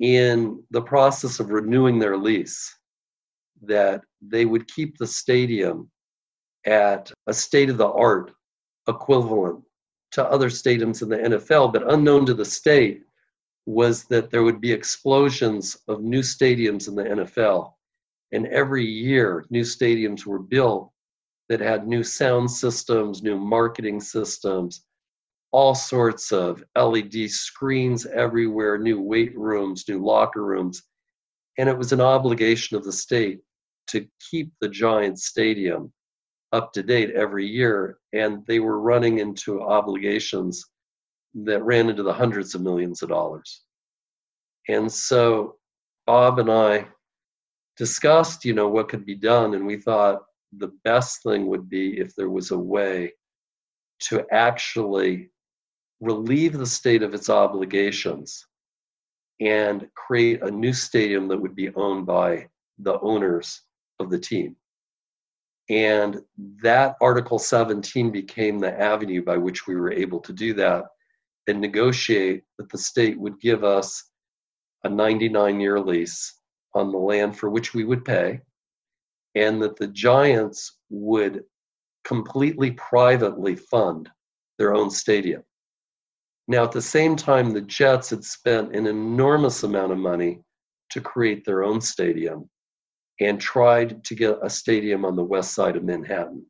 in 0.00 0.62
the 0.70 0.82
process 0.82 1.40
of 1.40 1.50
renewing 1.50 1.98
their 1.98 2.16
lease 2.16 2.77
that 3.62 4.02
they 4.20 4.44
would 4.44 4.68
keep 4.68 4.96
the 4.96 5.06
stadium 5.06 5.90
at 6.66 7.12
a 7.26 7.32
state 7.32 7.70
of 7.70 7.78
the 7.78 7.88
art 7.88 8.32
equivalent 8.88 9.62
to 10.12 10.24
other 10.24 10.48
stadiums 10.48 11.02
in 11.02 11.08
the 11.08 11.16
NFL, 11.16 11.72
but 11.72 11.92
unknown 11.92 12.26
to 12.26 12.34
the 12.34 12.44
state 12.44 13.02
was 13.66 14.04
that 14.04 14.30
there 14.30 14.42
would 14.42 14.60
be 14.60 14.72
explosions 14.72 15.76
of 15.88 16.02
new 16.02 16.20
stadiums 16.20 16.88
in 16.88 16.94
the 16.94 17.04
NFL. 17.04 17.72
And 18.32 18.46
every 18.46 18.84
year, 18.84 19.44
new 19.50 19.62
stadiums 19.62 20.24
were 20.24 20.38
built 20.38 20.90
that 21.48 21.60
had 21.60 21.86
new 21.86 22.02
sound 22.02 22.50
systems, 22.50 23.22
new 23.22 23.38
marketing 23.38 24.00
systems, 24.00 24.84
all 25.50 25.74
sorts 25.74 26.30
of 26.32 26.62
LED 26.76 27.30
screens 27.30 28.06
everywhere, 28.06 28.78
new 28.78 29.00
weight 29.00 29.36
rooms, 29.36 29.84
new 29.88 30.02
locker 30.02 30.44
rooms. 30.44 30.82
And 31.58 31.68
it 31.68 31.76
was 31.76 31.92
an 31.92 32.00
obligation 32.00 32.76
of 32.76 32.84
the 32.84 32.92
state 32.92 33.40
to 33.88 34.06
keep 34.30 34.52
the 34.60 34.68
giant 34.68 35.18
stadium 35.18 35.92
up 36.52 36.72
to 36.72 36.82
date 36.82 37.10
every 37.10 37.46
year. 37.46 37.98
And 38.12 38.44
they 38.46 38.60
were 38.60 38.80
running 38.80 39.18
into 39.18 39.62
obligations 39.62 40.64
that 41.34 41.62
ran 41.62 41.90
into 41.90 42.02
the 42.02 42.12
hundreds 42.12 42.54
of 42.54 42.62
millions 42.62 43.02
of 43.02 43.10
dollars. 43.10 43.62
And 44.68 44.90
so 44.90 45.56
Bob 46.06 46.38
and 46.38 46.50
I 46.50 46.88
discussed, 47.76 48.44
you 48.44 48.54
know, 48.54 48.68
what 48.68 48.88
could 48.88 49.04
be 49.04 49.14
done. 49.14 49.54
And 49.54 49.66
we 49.66 49.76
thought 49.76 50.22
the 50.56 50.72
best 50.84 51.22
thing 51.22 51.46
would 51.46 51.68
be 51.68 51.98
if 51.98 52.14
there 52.14 52.30
was 52.30 52.50
a 52.50 52.58
way 52.58 53.12
to 54.00 54.24
actually 54.32 55.30
relieve 56.00 56.56
the 56.56 56.66
state 56.66 57.02
of 57.02 57.14
its 57.14 57.28
obligations 57.28 58.46
and 59.40 59.86
create 59.94 60.42
a 60.42 60.50
new 60.50 60.72
stadium 60.72 61.28
that 61.28 61.40
would 61.40 61.54
be 61.54 61.72
owned 61.74 62.06
by 62.06 62.48
the 62.78 62.98
owners 63.00 63.62
of 64.00 64.10
the 64.10 64.18
team. 64.18 64.56
And 65.70 66.20
that 66.62 66.96
Article 67.00 67.38
17 67.38 68.10
became 68.10 68.58
the 68.58 68.78
avenue 68.80 69.22
by 69.22 69.36
which 69.36 69.66
we 69.66 69.76
were 69.76 69.92
able 69.92 70.20
to 70.20 70.32
do 70.32 70.54
that 70.54 70.84
and 71.46 71.60
negotiate 71.60 72.44
that 72.58 72.70
the 72.70 72.78
state 72.78 73.18
would 73.18 73.40
give 73.40 73.64
us 73.64 74.10
a 74.84 74.88
99 74.88 75.60
year 75.60 75.80
lease 75.80 76.40
on 76.74 76.92
the 76.92 76.98
land 76.98 77.36
for 77.36 77.50
which 77.50 77.74
we 77.74 77.84
would 77.84 78.04
pay, 78.04 78.40
and 79.34 79.60
that 79.62 79.76
the 79.76 79.88
Giants 79.88 80.78
would 80.90 81.42
completely 82.04 82.72
privately 82.72 83.56
fund 83.56 84.08
their 84.58 84.74
own 84.74 84.90
stadium. 84.90 85.42
Now, 86.46 86.64
at 86.64 86.72
the 86.72 86.82
same 86.82 87.16
time, 87.16 87.52
the 87.52 87.60
Jets 87.60 88.10
had 88.10 88.24
spent 88.24 88.74
an 88.74 88.86
enormous 88.86 89.62
amount 89.64 89.92
of 89.92 89.98
money 89.98 90.40
to 90.90 91.00
create 91.00 91.44
their 91.44 91.62
own 91.62 91.80
stadium 91.80 92.48
and 93.20 93.40
tried 93.40 94.04
to 94.04 94.14
get 94.14 94.38
a 94.42 94.50
stadium 94.50 95.04
on 95.04 95.16
the 95.16 95.24
west 95.24 95.54
side 95.54 95.76
of 95.76 95.84
Manhattan. 95.84 96.44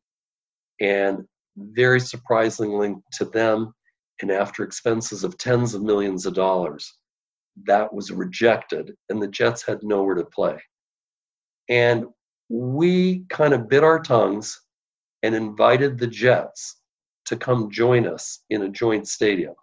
And 0.80 1.24
very 1.56 2.00
surprisingly 2.00 2.94
to 3.14 3.24
them, 3.24 3.74
and 4.20 4.30
after 4.30 4.62
expenses 4.62 5.24
of 5.24 5.38
tens 5.38 5.74
of 5.74 5.82
millions 5.82 6.26
of 6.26 6.34
dollars, 6.34 6.92
that 7.66 7.92
was 7.92 8.12
rejected, 8.12 8.94
and 9.08 9.20
the 9.20 9.28
Jets 9.28 9.64
had 9.64 9.82
nowhere 9.82 10.14
to 10.14 10.24
play. 10.24 10.60
And 11.68 12.06
we 12.48 13.24
kind 13.28 13.54
of 13.54 13.68
bit 13.68 13.84
our 13.84 14.00
tongues 14.00 14.60
and 15.22 15.34
invited 15.34 15.98
the 15.98 16.06
Jets 16.06 16.80
to 17.26 17.36
come 17.36 17.70
join 17.70 18.06
us 18.06 18.44
in 18.50 18.62
a 18.62 18.68
joint 18.68 19.08
stadium 19.08 19.54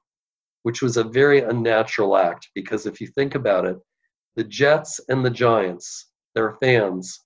which 0.65 0.81
was 0.81 0.97
a 0.97 1.03
very 1.03 1.41
unnatural 1.41 2.17
act 2.17 2.49
because 2.55 2.87
if 2.87 2.99
you 2.99 3.05
think 3.05 3.35
about 3.35 3.65
it, 3.65 3.77
the 4.35 4.43
Jets 4.43 4.99
and 5.09 5.23
the 5.23 5.29
Giants, 5.29 6.07
their 6.36 6.55
fans, 6.61 7.21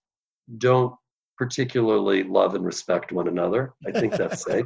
don't 0.58 0.94
particularly 1.38 2.24
love 2.24 2.56
and 2.56 2.66
respect 2.66 3.12
one 3.12 3.28
another. 3.28 3.74
I 3.88 3.92
think 3.92 4.14
that's 4.14 4.44
safe. 4.46 4.66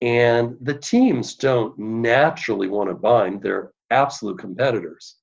And 0.00 0.56
the 0.60 0.78
teams 0.78 1.34
don't 1.34 1.76
naturally 1.78 2.68
want 2.68 2.88
to 2.88 2.94
bind, 2.94 3.42
they're 3.42 3.72
absolute 3.90 4.38
competitors. 4.38 5.16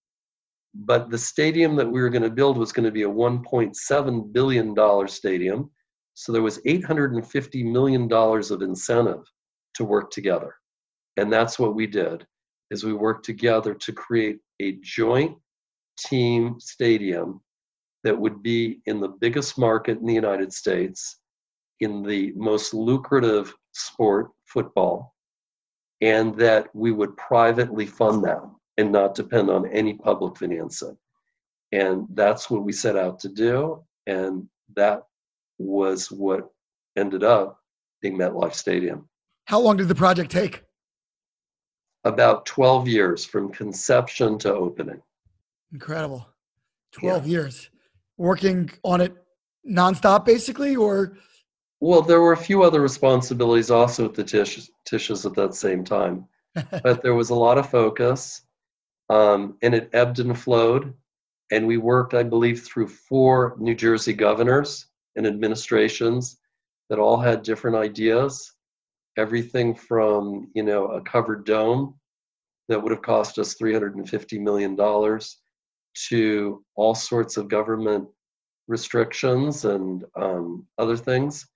But 0.74 1.10
the 1.10 1.18
stadium 1.18 1.78
that 1.78 1.90
we 1.90 2.02
were 2.02 2.10
going 2.10 2.24
to 2.24 2.30
build 2.30 2.58
was 2.58 2.74
going 2.74 2.86
to 2.86 2.92
be 2.92 3.04
a 3.04 3.10
$1.7 3.10 4.34
billion 4.34 5.08
stadium. 5.08 5.72
So 6.16 6.34
there 6.34 6.42
was 6.42 6.60
$850 6.64 7.72
million 7.72 8.12
of 8.12 8.62
incentive 8.62 9.24
to 9.76 9.86
work 9.86 10.12
together. 10.12 10.56
And 11.16 11.32
that's 11.32 11.58
what 11.58 11.76
we 11.76 11.88
did 11.88 12.28
is 12.72 12.84
we 12.84 12.94
worked 12.94 13.26
together 13.26 13.74
to 13.74 13.94
create 13.94 14.40
a 14.62 14.78
joint 14.82 15.38
team 15.98 16.60
stadium 16.60 17.40
that 18.06 18.18
would 18.18 18.42
be 18.42 18.80
in 18.86 19.02
the 19.02 19.10
biggest 19.10 19.58
market 19.58 20.00
in 20.00 20.06
the 20.06 20.14
United 20.14 20.54
States, 20.54 21.20
in 21.82 22.04
the 22.04 22.32
most 22.38 22.74
lucrative 22.74 23.54
sport, 23.74 24.32
football, 24.46 25.14
and 26.00 26.34
that 26.38 26.68
we 26.74 26.92
would 26.92 27.18
privately 27.18 27.86
fund 27.86 28.24
that 28.24 28.42
and 28.78 28.92
not 28.92 29.16
depend 29.16 29.50
on 29.50 29.70
any 29.72 29.94
public 29.94 30.38
financing. 30.38 30.98
And 31.74 32.08
that's 32.14 32.50
what 32.50 32.64
we 32.64 32.72
set 32.72 32.96
out 32.96 33.20
to 33.20 33.30
do. 33.30 33.84
And 34.08 34.48
that 34.78 35.04
was 35.58 36.10
what 36.10 36.50
ended 36.96 37.24
up 37.24 37.60
being 38.02 38.18
MetLife 38.18 38.54
Stadium. 38.54 39.10
How 39.46 39.60
long 39.60 39.76
did 39.76 39.90
the 39.90 39.96
project 39.96 40.32
take? 40.32 40.64
about 42.06 42.46
12 42.46 42.88
years 42.88 43.26
from 43.26 43.52
conception 43.52 44.38
to 44.38 44.54
opening. 44.54 45.02
Incredible. 45.74 46.28
12 46.94 47.26
yeah. 47.26 47.32
years. 47.32 47.70
Working 48.18 48.72
on 48.84 49.02
it 49.02 49.14
nonstop, 49.70 50.26
basically, 50.26 50.76
or? 50.76 51.18
Well, 51.82 52.02
there 52.02 52.22
were 52.22 52.34
a 52.34 52.38
few 52.38 52.64
other 52.64 52.82
responsibilities 52.82 53.70
also 53.70 54.06
at 54.06 54.14
the 54.14 54.24
Tisch, 54.24 54.70
Tisches 54.90 55.26
at 55.26 55.36
that 55.36 55.54
same 55.54 55.84
time, 55.84 56.28
but 56.84 57.02
there 57.02 57.16
was 57.16 57.30
a 57.30 57.36
lot 57.36 57.58
of 57.58 57.70
focus, 57.70 58.42
um, 59.10 59.58
and 59.62 59.76
it 59.76 59.90
ebbed 59.94 60.20
and 60.20 60.38
flowed. 60.38 60.94
And 61.52 61.68
we 61.68 61.78
worked, 61.78 62.14
I 62.14 62.24
believe, 62.24 62.64
through 62.64 62.88
four 62.88 63.56
New 63.60 63.76
Jersey 63.76 64.14
governors 64.14 64.88
and 65.16 65.28
administrations 65.28 66.38
that 66.90 67.00
all 67.00 67.18
had 67.18 67.44
different 67.44 67.78
ideas. 67.78 68.52
Everything 69.18 69.76
from 69.76 70.50
you 70.56 70.64
know 70.64 70.88
a 70.88 71.02
covered 71.02 71.46
dome 71.46 71.96
that 72.68 72.82
would 72.82 72.92
have 72.92 73.02
cost 73.02 73.38
us 73.38 73.54
350 73.54 74.40
million 74.40 74.76
dollars 74.76 75.38
to 76.10 76.64
all 76.76 76.96
sorts 76.96 77.38
of 77.38 77.48
government 77.48 78.08
restrictions 78.68 79.66
and 79.66 80.04
um, 80.16 80.66
other 80.78 80.98
things. 80.98 81.48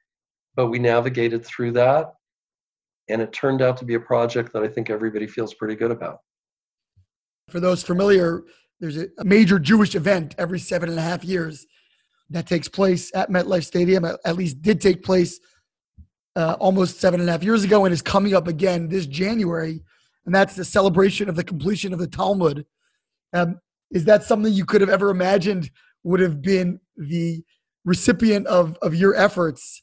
But 0.55 0.67
we 0.67 0.79
navigated 0.79 1.45
through 1.45 1.73
that, 1.73 2.13
and 3.09 3.21
it 3.21 3.31
turned 3.33 3.61
out 3.61 3.77
to 3.77 3.85
be 3.85 3.95
a 3.95 3.99
project 3.99 4.53
that 4.53 4.63
I 4.63 4.67
think 4.67 4.89
everybody 4.89 5.27
feels 5.27 5.53
pretty 5.53 5.75
good 5.75 5.91
about. 5.91 6.19
For 7.49 7.59
those 7.59 7.83
familiar, 7.83 8.43
there's 8.79 8.97
a 8.97 9.07
major 9.23 9.59
Jewish 9.59 9.95
event 9.95 10.35
every 10.37 10.59
seven 10.59 10.89
and 10.89 10.99
a 10.99 11.01
half 11.01 11.23
years 11.23 11.65
that 12.29 12.47
takes 12.47 12.67
place 12.67 13.11
at 13.15 13.29
MetLife 13.29 13.65
Stadium, 13.65 14.05
at 14.05 14.35
least 14.35 14.61
did 14.61 14.79
take 14.79 15.03
place 15.03 15.39
uh, 16.35 16.55
almost 16.59 16.99
seven 16.99 17.19
and 17.19 17.27
a 17.27 17.31
half 17.31 17.43
years 17.43 17.63
ago, 17.63 17.85
and 17.85 17.93
is 17.93 18.01
coming 18.01 18.35
up 18.35 18.47
again 18.47 18.87
this 18.87 19.05
January. 19.05 19.81
And 20.25 20.35
that's 20.35 20.55
the 20.55 20.65
celebration 20.65 21.27
of 21.27 21.35
the 21.35 21.43
completion 21.43 21.91
of 21.91 21.99
the 21.99 22.07
Talmud. 22.07 22.65
Um, 23.33 23.59
is 23.91 24.05
that 24.05 24.23
something 24.23 24.53
you 24.53 24.65
could 24.65 24.81
have 24.81 24.89
ever 24.89 25.09
imagined 25.09 25.69
would 26.03 26.19
have 26.19 26.41
been 26.41 26.79
the 26.97 27.43
recipient 27.85 28.47
of, 28.47 28.77
of 28.81 28.95
your 28.95 29.15
efforts 29.15 29.81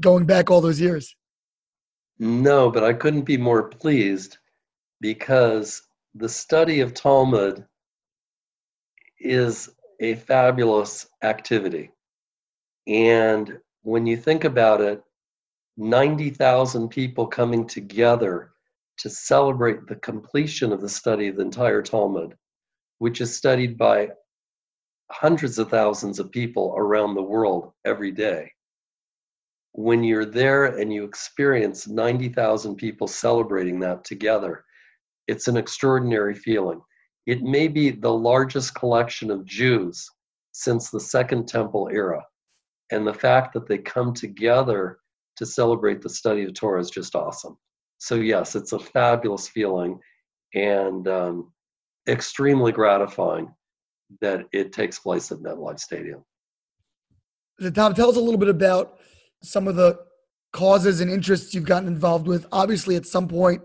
going 0.00 0.26
back 0.26 0.50
all 0.50 0.60
those 0.60 0.80
years? 0.80 1.14
No, 2.18 2.70
but 2.70 2.84
I 2.84 2.92
couldn't 2.92 3.22
be 3.22 3.36
more 3.36 3.68
pleased 3.68 4.38
because 5.00 5.82
the 6.14 6.28
study 6.28 6.80
of 6.80 6.94
Talmud 6.94 7.64
is 9.18 9.70
a 10.00 10.14
fabulous 10.14 11.06
activity. 11.22 11.90
And 12.86 13.58
when 13.82 14.06
you 14.06 14.16
think 14.16 14.44
about 14.44 14.80
it, 14.80 15.02
90,000 15.76 16.88
people 16.88 17.26
coming 17.26 17.66
together 17.66 18.50
to 18.98 19.08
celebrate 19.08 19.86
the 19.86 19.96
completion 19.96 20.72
of 20.72 20.80
the 20.80 20.88
study 20.88 21.28
of 21.28 21.36
the 21.36 21.42
entire 21.42 21.82
Talmud, 21.82 22.36
which 23.02 23.20
is 23.20 23.36
studied 23.36 23.76
by 23.76 24.08
hundreds 25.10 25.58
of 25.58 25.68
thousands 25.68 26.20
of 26.20 26.30
people 26.30 26.72
around 26.76 27.16
the 27.16 27.28
world 27.34 27.72
every 27.84 28.12
day. 28.12 28.48
When 29.72 30.04
you're 30.04 30.24
there 30.24 30.66
and 30.66 30.92
you 30.92 31.02
experience 31.02 31.88
90,000 31.88 32.76
people 32.76 33.08
celebrating 33.08 33.80
that 33.80 34.04
together, 34.04 34.64
it's 35.26 35.48
an 35.48 35.56
extraordinary 35.56 36.32
feeling. 36.36 36.80
It 37.26 37.42
may 37.42 37.66
be 37.66 37.90
the 37.90 38.12
largest 38.12 38.76
collection 38.76 39.32
of 39.32 39.44
Jews 39.46 40.08
since 40.52 40.88
the 40.88 41.00
Second 41.00 41.48
Temple 41.48 41.88
era. 41.92 42.24
And 42.92 43.04
the 43.04 43.12
fact 43.12 43.52
that 43.54 43.66
they 43.66 43.78
come 43.78 44.14
together 44.14 45.00
to 45.38 45.44
celebrate 45.44 46.02
the 46.02 46.08
study 46.08 46.44
of 46.44 46.54
Torah 46.54 46.80
is 46.80 46.88
just 46.88 47.16
awesome. 47.16 47.58
So, 47.98 48.14
yes, 48.14 48.54
it's 48.54 48.74
a 48.74 48.78
fabulous 48.78 49.48
feeling 49.48 49.98
and 50.54 51.08
um, 51.08 51.52
extremely 52.08 52.72
gratifying 52.72 53.52
that 54.20 54.44
it 54.52 54.72
takes 54.72 54.98
place 54.98 55.32
at 55.32 55.38
MetLife 55.38 55.80
Stadium. 55.80 56.24
Tom, 57.74 57.94
tell 57.94 58.10
us 58.10 58.16
a 58.16 58.20
little 58.20 58.38
bit 58.38 58.48
about 58.48 58.98
some 59.42 59.68
of 59.68 59.76
the 59.76 59.98
causes 60.52 61.00
and 61.00 61.10
interests 61.10 61.54
you've 61.54 61.64
gotten 61.64 61.88
involved 61.88 62.26
with. 62.26 62.46
Obviously, 62.52 62.96
at 62.96 63.06
some 63.06 63.28
point, 63.28 63.62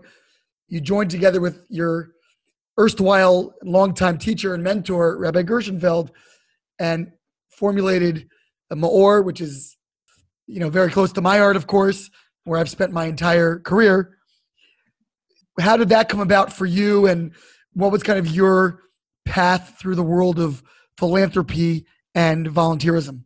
you 0.68 0.80
joined 0.80 1.10
together 1.10 1.40
with 1.40 1.64
your 1.68 2.12
erstwhile 2.78 3.54
longtime 3.62 4.18
teacher 4.18 4.54
and 4.54 4.62
mentor, 4.62 5.18
Rabbi 5.18 5.42
Gershenfeld, 5.42 6.10
and 6.78 7.12
formulated 7.50 8.28
a 8.70 8.76
Meor, 8.76 9.22
which 9.22 9.40
is, 9.40 9.76
you 10.46 10.60
know, 10.60 10.70
very 10.70 10.90
close 10.90 11.12
to 11.12 11.20
my 11.20 11.40
art, 11.40 11.56
of 11.56 11.66
course, 11.66 12.10
where 12.44 12.60
I've 12.60 12.70
spent 12.70 12.92
my 12.92 13.06
entire 13.06 13.58
career. 13.58 14.18
How 15.58 15.76
did 15.76 15.88
that 15.88 16.08
come 16.08 16.20
about 16.20 16.52
for 16.52 16.66
you, 16.66 17.06
and 17.06 17.32
what 17.78 17.92
was 17.92 18.02
kind 18.02 18.18
of 18.18 18.26
your 18.26 18.80
path 19.24 19.76
through 19.78 19.94
the 19.94 20.02
world 20.02 20.40
of 20.40 20.64
philanthropy 20.96 21.86
and 22.12 22.48
volunteerism? 22.48 23.22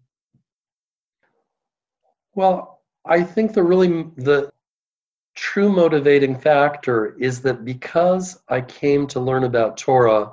Well, 2.34 2.82
I 3.07 3.22
think 3.22 3.55
the 3.55 3.62
really 3.62 4.05
the 4.16 4.53
true 5.34 5.72
motivating 5.72 6.38
factor 6.38 7.16
is 7.18 7.40
that 7.42 7.64
because 7.64 8.38
I 8.50 8.61
came 8.61 9.07
to 9.09 9.20
learn 9.20 9.44
about 9.44 9.78
Torah 9.78 10.32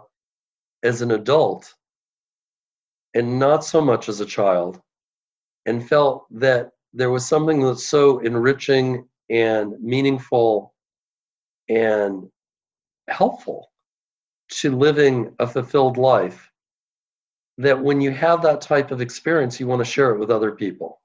as 0.83 1.01
an 1.01 1.11
adult 1.11 1.73
and 3.13 3.39
not 3.39 3.63
so 3.63 3.79
much 3.79 4.09
as 4.09 4.19
a 4.19 4.25
child, 4.25 4.81
and 5.65 5.87
felt 5.87 6.25
that 6.31 6.71
there 6.93 7.09
was 7.09 7.25
something 7.25 7.61
that's 7.61 7.87
so 7.87 8.19
enriching 8.19 9.07
and 9.29 9.79
meaningful 9.81 10.73
and 11.69 12.29
helpful 13.07 13.68
to 14.49 14.75
living 14.75 15.33
a 15.39 15.47
fulfilled 15.47 15.97
life 15.97 16.49
that 17.57 17.81
when 17.81 17.99
you 17.99 18.11
have 18.11 18.41
that 18.41 18.61
type 18.61 18.91
of 18.91 19.01
experience, 19.01 19.59
you 19.59 19.67
want 19.67 19.79
to 19.79 19.91
share 19.91 20.11
it 20.11 20.19
with 20.19 20.31
other 20.31 20.51
people. 20.51 21.01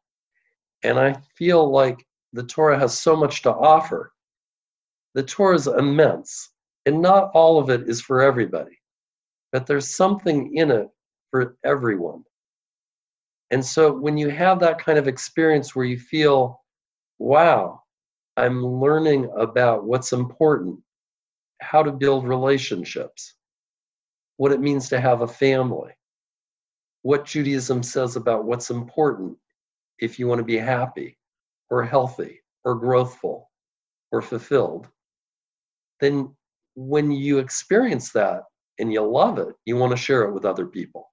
And 0.82 0.98
I 0.98 1.16
feel 1.36 1.70
like 1.70 2.06
the 2.32 2.44
Torah 2.44 2.78
has 2.78 2.98
so 2.98 3.16
much 3.16 3.42
to 3.42 3.52
offer. 3.52 4.12
The 5.14 5.22
Torah 5.22 5.56
is 5.56 5.66
immense, 5.66 6.50
and 6.86 7.00
not 7.00 7.30
all 7.34 7.58
of 7.58 7.70
it 7.70 7.88
is 7.88 8.00
for 8.00 8.22
everybody, 8.22 8.78
but 9.52 9.66
there's 9.66 9.96
something 9.96 10.56
in 10.56 10.70
it 10.70 10.88
for 11.30 11.56
everyone. 11.64 12.22
And 13.50 13.64
so 13.64 13.92
when 13.92 14.16
you 14.16 14.30
have 14.30 14.58
that 14.60 14.78
kind 14.78 14.98
of 14.98 15.08
experience 15.08 15.74
where 15.74 15.84
you 15.84 15.98
feel, 15.98 16.60
wow, 17.18 17.82
I'm 18.36 18.64
learning 18.64 19.30
about 19.38 19.84
what's 19.84 20.12
important, 20.12 20.80
how 21.60 21.82
to 21.82 21.92
build 21.92 22.26
relationships, 22.26 23.34
what 24.36 24.52
it 24.52 24.60
means 24.60 24.88
to 24.88 25.00
have 25.00 25.22
a 25.22 25.28
family, 25.28 25.92
what 27.02 27.24
Judaism 27.24 27.82
says 27.82 28.16
about 28.16 28.44
what's 28.44 28.70
important 28.70 29.36
if 29.98 30.18
you 30.18 30.26
want 30.26 30.38
to 30.38 30.44
be 30.44 30.56
happy, 30.56 31.18
or 31.70 31.84
healthy 31.84 32.40
or 32.64 32.80
growthful 32.80 33.44
or 34.12 34.22
fulfilled, 34.22 34.88
then 36.00 36.34
when 36.76 37.10
you 37.10 37.38
experience 37.38 38.10
that 38.12 38.42
and 38.78 38.92
you 38.92 39.00
love 39.02 39.38
it, 39.38 39.54
you 39.64 39.76
want 39.76 39.90
to 39.90 39.96
share 39.96 40.22
it 40.24 40.32
with 40.32 40.44
other 40.44 40.66
people. 40.66 41.10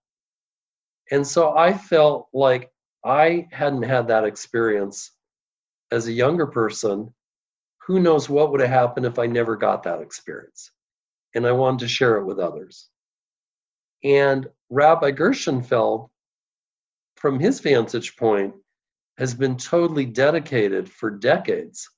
And 1.11 1.25
so 1.25 1.55
I 1.57 1.73
felt 1.73 2.27
like 2.33 2.71
I 3.05 3.47
hadn't 3.51 3.83
had 3.83 4.07
that 4.07 4.23
experience 4.23 5.11
as 5.91 6.07
a 6.07 6.11
younger 6.13 6.47
person. 6.47 7.13
Who 7.87 7.99
knows 7.99 8.29
what 8.29 8.51
would 8.51 8.61
have 8.61 8.69
happened 8.69 9.05
if 9.05 9.19
I 9.19 9.25
never 9.25 9.55
got 9.55 9.83
that 9.83 10.01
experience? 10.01 10.71
And 11.35 11.45
I 11.45 11.51
wanted 11.51 11.79
to 11.79 11.87
share 11.87 12.17
it 12.17 12.25
with 12.25 12.39
others. 12.39 12.89
And 14.03 14.47
Rabbi 14.69 15.11
Gershenfeld, 15.11 16.09
from 17.17 17.39
his 17.39 17.59
vantage 17.59 18.15
point, 18.17 18.53
has 19.17 19.33
been 19.33 19.57
totally 19.57 20.05
dedicated 20.05 20.89
for 20.89 21.11
decades 21.11 21.89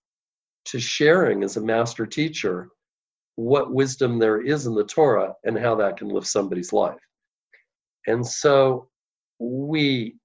to 0.66 0.80
sharing 0.80 1.44
as 1.44 1.58
a 1.58 1.62
master 1.62 2.06
teacher 2.06 2.70
what 3.36 3.74
wisdom 3.74 4.20
there 4.20 4.42
is 4.42 4.66
in 4.66 4.76
the 4.76 4.84
Torah 4.84 5.34
and 5.44 5.58
how 5.58 5.76
that 5.76 5.98
can 5.98 6.10
lift 6.10 6.28
somebody's 6.28 6.74
life. 6.74 7.00
And 8.08 8.26
so 8.26 8.90
we 9.40 10.16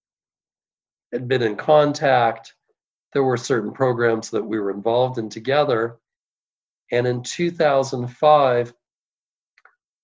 had 1.12 1.28
been 1.28 1.42
in 1.42 1.56
contact. 1.56 2.54
There 3.12 3.24
were 3.24 3.36
certain 3.36 3.72
programs 3.72 4.30
that 4.30 4.44
we 4.44 4.58
were 4.58 4.70
involved 4.70 5.18
in 5.18 5.28
together. 5.28 5.98
And 6.92 7.06
in 7.06 7.22
2005, 7.22 8.74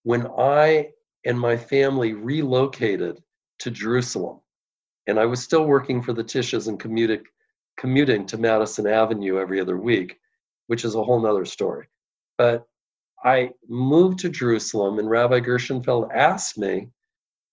when 0.05 0.27
I 0.39 0.91
and 1.25 1.39
my 1.39 1.57
family 1.57 2.13
relocated 2.13 3.23
to 3.61 3.71
Jerusalem, 3.71 4.41
and 5.07 5.19
I 5.19 5.27
was 5.27 5.43
still 5.43 5.65
working 5.65 6.03
for 6.03 6.13
the 6.13 6.25
Tisches 6.25 6.69
and 6.69 6.79
commuting, 6.79 7.25
commuting 7.77 8.27
to 8.27 8.39
Madison 8.39 8.87
Avenue 8.87 9.39
every 9.39 9.61
other 9.61 9.77
week, 9.77 10.19
which 10.67 10.85
is 10.85 10.95
a 10.95 11.03
whole 11.03 11.21
nother 11.21 11.45
story. 11.45 11.87
But 12.39 12.67
I 13.25 13.51
moved 13.69 14.19
to 14.21 14.29
Jerusalem, 14.29 14.99
and 14.99 15.09
Rabbi 15.09 15.41
Gershenfeld 15.41 16.11
asked 16.13 16.59
me, 16.59 16.89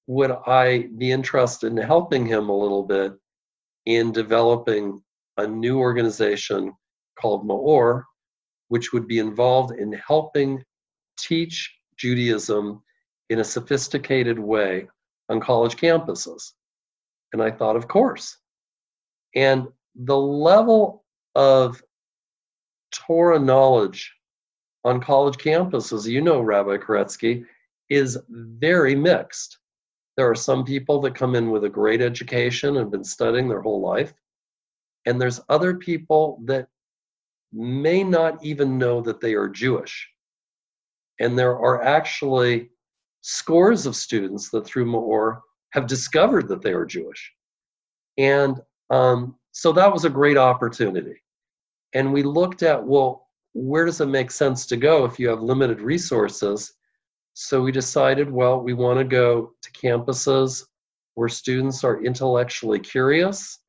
would 0.07 0.31
I 0.45 0.89
be 0.97 1.11
interested 1.11 1.67
in 1.67 1.77
helping 1.77 2.25
him 2.25 2.49
a 2.49 2.57
little 2.57 2.83
bit 2.83 3.13
in 3.85 4.11
developing 4.11 5.01
a 5.37 5.47
new 5.47 5.79
organization 5.79 6.73
called 7.19 7.45
Meor, 7.45 8.05
which 8.67 8.93
would 8.93 9.07
be 9.07 9.19
involved 9.19 9.77
in 9.77 9.93
helping 9.93 10.63
teach 11.17 11.73
Judaism 11.97 12.81
in 13.29 13.39
a 13.39 13.43
sophisticated 13.43 14.39
way 14.39 14.87
on 15.29 15.39
college 15.39 15.75
campuses. 15.75 16.51
And 17.33 17.41
I 17.41 17.51
thought, 17.51 17.75
of 17.75 17.87
course. 17.87 18.37
And 19.35 19.67
the 19.95 20.17
level 20.17 21.05
of 21.35 21.81
Torah 22.91 23.39
knowledge 23.39 24.13
on 24.83 24.99
college 24.99 25.37
campuses, 25.37 26.07
you 26.07 26.21
know, 26.21 26.41
Rabbi 26.41 26.77
Koretsky, 26.77 27.45
is 27.89 28.17
very 28.29 28.95
mixed. 28.95 29.59
There 30.17 30.29
are 30.29 30.35
some 30.35 30.65
people 30.65 30.99
that 31.01 31.15
come 31.15 31.35
in 31.35 31.51
with 31.51 31.63
a 31.63 31.69
great 31.69 32.01
education 32.01 32.77
and 32.77 32.91
been 32.91 33.03
studying 33.03 33.47
their 33.47 33.61
whole 33.61 33.81
life. 33.81 34.13
And 35.05 35.19
there's 35.19 35.41
other 35.49 35.75
people 35.75 36.39
that 36.45 36.67
may 37.53 38.03
not 38.03 38.43
even 38.43 38.77
know 38.77 39.01
that 39.01 39.19
they 39.19 39.33
are 39.33 39.49
Jewish. 39.49 40.09
And 41.19 41.37
there 41.37 41.57
are 41.57 41.83
actually 41.83 42.69
scores 43.21 43.85
of 43.85 43.95
students 43.95 44.49
that 44.49 44.65
through 44.65 44.85
Meor 44.85 45.41
have 45.71 45.87
discovered 45.87 46.47
that 46.47 46.61
they 46.61 46.73
are 46.73 46.85
Jewish. 46.85 47.31
And 48.17 48.59
um, 48.89 49.35
so 49.51 49.71
that 49.73 49.91
was 49.91 50.05
a 50.05 50.09
great 50.09 50.37
opportunity. 50.37 51.21
And 51.93 52.13
we 52.13 52.23
looked 52.23 52.63
at, 52.63 52.83
well, 52.83 53.27
where 53.53 53.85
does 53.85 54.01
it 54.01 54.07
make 54.07 54.31
sense 54.31 54.65
to 54.67 54.77
go 54.77 55.05
if 55.05 55.19
you 55.19 55.27
have 55.29 55.41
limited 55.41 55.81
resources? 55.81 56.73
So 57.33 57.61
we 57.61 57.71
decided, 57.71 58.31
well, 58.31 58.59
we 58.61 58.73
want 58.73 58.99
to 58.99 59.05
go 59.05 59.53
to 59.61 59.71
campuses 59.71 60.63
where 61.15 61.29
students 61.29 61.83
are 61.83 62.03
intellectually 62.03 62.79
curious 62.79 63.59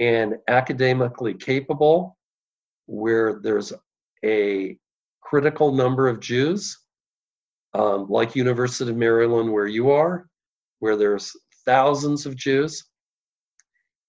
and 0.00 0.36
academically 0.48 1.34
capable, 1.34 2.16
where 2.86 3.38
there's 3.42 3.72
a 4.24 4.76
critical 5.20 5.72
number 5.72 6.08
of 6.08 6.20
Jews, 6.20 6.76
um, 7.74 8.08
like 8.08 8.34
University 8.34 8.90
of 8.90 8.96
Maryland, 8.96 9.52
where 9.52 9.66
you 9.66 9.90
are, 9.90 10.26
where 10.80 10.96
there's 10.96 11.32
thousands 11.64 12.26
of 12.26 12.34
Jews, 12.34 12.84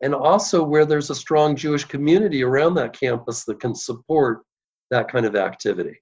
and 0.01 0.15
also 0.15 0.63
where 0.63 0.85
there's 0.85 1.11
a 1.11 1.15
strong 1.15 1.55
Jewish 1.55 1.85
community 1.85 2.43
around 2.43 2.73
that 2.75 2.97
campus 2.97 3.43
that 3.45 3.59
can 3.59 3.75
support 3.75 4.41
that 4.89 5.11
kind 5.11 5.25
of 5.25 5.35
activity. 5.35 6.01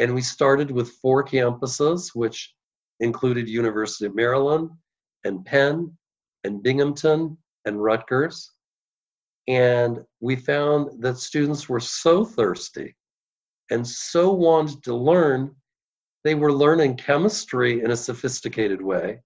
And 0.00 0.14
we 0.14 0.22
started 0.22 0.70
with 0.70 0.96
four 1.02 1.22
campuses, 1.22 2.10
which 2.14 2.52
included 3.00 3.48
University 3.48 4.06
of 4.06 4.14
Maryland 4.14 4.70
and 5.24 5.44
Penn 5.44 5.96
and 6.44 6.62
Binghamton 6.62 7.36
and 7.66 7.82
Rutgers. 7.82 8.50
And 9.48 10.04
we 10.20 10.36
found 10.36 11.02
that 11.02 11.18
students 11.18 11.68
were 11.68 11.80
so 11.80 12.24
thirsty 12.24 12.94
and 13.70 13.86
so 13.86 14.32
wanted 14.32 14.82
to 14.84 14.94
learn, 14.94 15.54
they 16.24 16.34
were 16.34 16.52
learning 16.52 16.96
chemistry 16.96 17.82
in 17.82 17.90
a 17.90 17.96
sophisticated 17.96 18.80
way. 18.80 19.20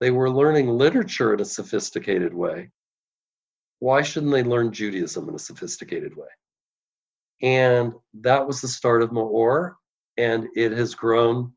They 0.00 0.10
were 0.10 0.30
learning 0.30 0.68
literature 0.68 1.34
in 1.34 1.40
a 1.40 1.44
sophisticated 1.44 2.32
way. 2.32 2.70
Why 3.80 4.02
shouldn't 4.02 4.32
they 4.32 4.42
learn 4.42 4.72
Judaism 4.72 5.28
in 5.28 5.34
a 5.34 5.38
sophisticated 5.38 6.16
way? 6.16 6.28
And 7.42 7.92
that 8.20 8.46
was 8.46 8.60
the 8.60 8.68
start 8.68 9.02
of 9.02 9.12
Meor, 9.12 9.76
and 10.16 10.48
it 10.54 10.72
has 10.72 10.94
grown 10.94 11.52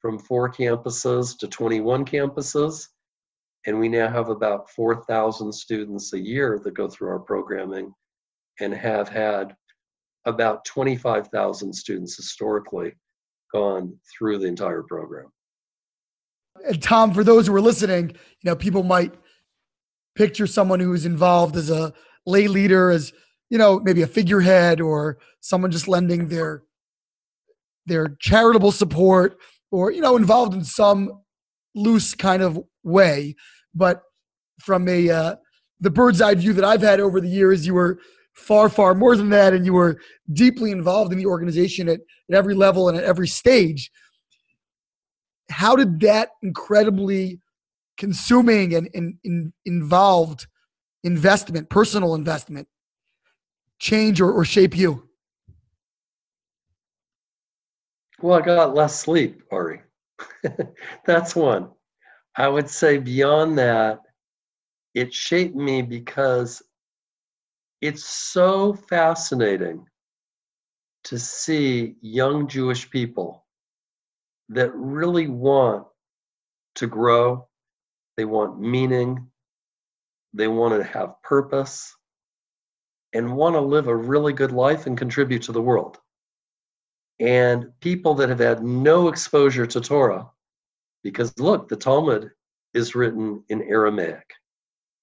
from 0.00 0.18
four 0.18 0.50
campuses 0.50 1.36
to 1.38 1.48
21 1.48 2.04
campuses. 2.04 2.88
And 3.66 3.78
we 3.80 3.88
now 3.88 4.08
have 4.08 4.28
about 4.28 4.70
4,000 4.70 5.52
students 5.52 6.12
a 6.12 6.18
year 6.18 6.60
that 6.62 6.74
go 6.74 6.88
through 6.88 7.08
our 7.08 7.18
programming 7.18 7.92
and 8.60 8.72
have 8.72 9.08
had 9.08 9.54
about 10.24 10.64
25,000 10.64 11.72
students 11.72 12.16
historically 12.16 12.92
gone 13.52 13.96
through 14.16 14.38
the 14.38 14.46
entire 14.46 14.82
program. 14.82 15.26
And 16.66 16.82
Tom, 16.82 17.12
for 17.12 17.24
those 17.24 17.46
who 17.46 17.54
are 17.54 17.60
listening, 17.60 18.10
you 18.10 18.50
know, 18.50 18.56
people 18.56 18.82
might 18.82 19.14
picture 20.14 20.46
someone 20.46 20.80
who's 20.80 21.04
involved 21.04 21.56
as 21.56 21.70
a 21.70 21.92
lay 22.24 22.48
leader, 22.48 22.90
as 22.90 23.12
you 23.50 23.58
know, 23.58 23.78
maybe 23.80 24.02
a 24.02 24.06
figurehead 24.06 24.80
or 24.80 25.18
someone 25.40 25.70
just 25.70 25.86
lending 25.86 26.28
their 26.28 26.62
their 27.84 28.16
charitable 28.20 28.72
support 28.72 29.38
or 29.70 29.92
you 29.92 30.00
know 30.00 30.16
involved 30.16 30.54
in 30.54 30.64
some 30.64 31.22
loose 31.76 32.14
kind 32.14 32.42
of 32.42 32.58
way 32.82 33.34
but 33.76 34.02
from 34.60 34.88
a 34.88 35.08
uh, 35.10 35.36
the 35.80 35.90
bird's 35.90 36.20
eye 36.20 36.34
view 36.34 36.52
that 36.52 36.64
i've 36.64 36.82
had 36.82 37.00
over 37.00 37.20
the 37.20 37.28
years 37.28 37.66
you 37.66 37.74
were 37.74 37.98
far 38.32 38.68
far 38.68 38.94
more 38.94 39.16
than 39.16 39.30
that 39.30 39.52
and 39.52 39.64
you 39.64 39.72
were 39.72 39.98
deeply 40.32 40.70
involved 40.70 41.12
in 41.12 41.18
the 41.18 41.26
organization 41.26 41.88
at, 41.88 42.00
at 42.30 42.36
every 42.36 42.54
level 42.54 42.88
and 42.88 42.98
at 42.98 43.04
every 43.04 43.28
stage 43.28 43.90
how 45.50 45.76
did 45.76 46.00
that 46.00 46.30
incredibly 46.42 47.38
consuming 47.96 48.74
and, 48.74 48.88
and, 48.94 49.14
and 49.24 49.52
involved 49.64 50.46
investment 51.04 51.68
personal 51.68 52.14
investment 52.14 52.66
change 53.78 54.20
or, 54.20 54.32
or 54.32 54.44
shape 54.44 54.76
you 54.76 55.06
Well, 58.20 58.38
I 58.38 58.42
got 58.42 58.74
less 58.74 58.98
sleep, 58.98 59.42
Ari. 59.50 59.82
That's 61.06 61.36
one. 61.36 61.70
I 62.36 62.48
would 62.48 62.68
say 62.68 62.98
beyond 62.98 63.58
that, 63.58 64.00
it 64.94 65.12
shaped 65.12 65.56
me 65.56 65.82
because 65.82 66.62
it's 67.80 68.04
so 68.04 68.74
fascinating 68.74 69.86
to 71.04 71.18
see 71.18 71.96
young 72.00 72.48
Jewish 72.48 72.90
people 72.90 73.44
that 74.48 74.74
really 74.74 75.28
want 75.28 75.86
to 76.76 76.86
grow, 76.86 77.48
they 78.16 78.24
want 78.24 78.60
meaning, 78.60 79.30
they 80.32 80.48
want 80.48 80.74
to 80.74 80.84
have 80.84 81.22
purpose, 81.22 81.94
and 83.12 83.36
want 83.36 83.54
to 83.54 83.60
live 83.60 83.88
a 83.88 83.96
really 83.96 84.32
good 84.32 84.52
life 84.52 84.86
and 84.86 84.98
contribute 84.98 85.42
to 85.42 85.52
the 85.52 85.62
world 85.62 85.98
and 87.20 87.72
people 87.80 88.14
that 88.14 88.28
have 88.28 88.38
had 88.38 88.62
no 88.62 89.08
exposure 89.08 89.66
to 89.66 89.80
Torah. 89.80 90.28
Because 91.06 91.38
look, 91.38 91.68
the 91.68 91.76
Talmud 91.76 92.32
is 92.74 92.96
written 92.96 93.44
in 93.48 93.62
Aramaic, 93.62 94.28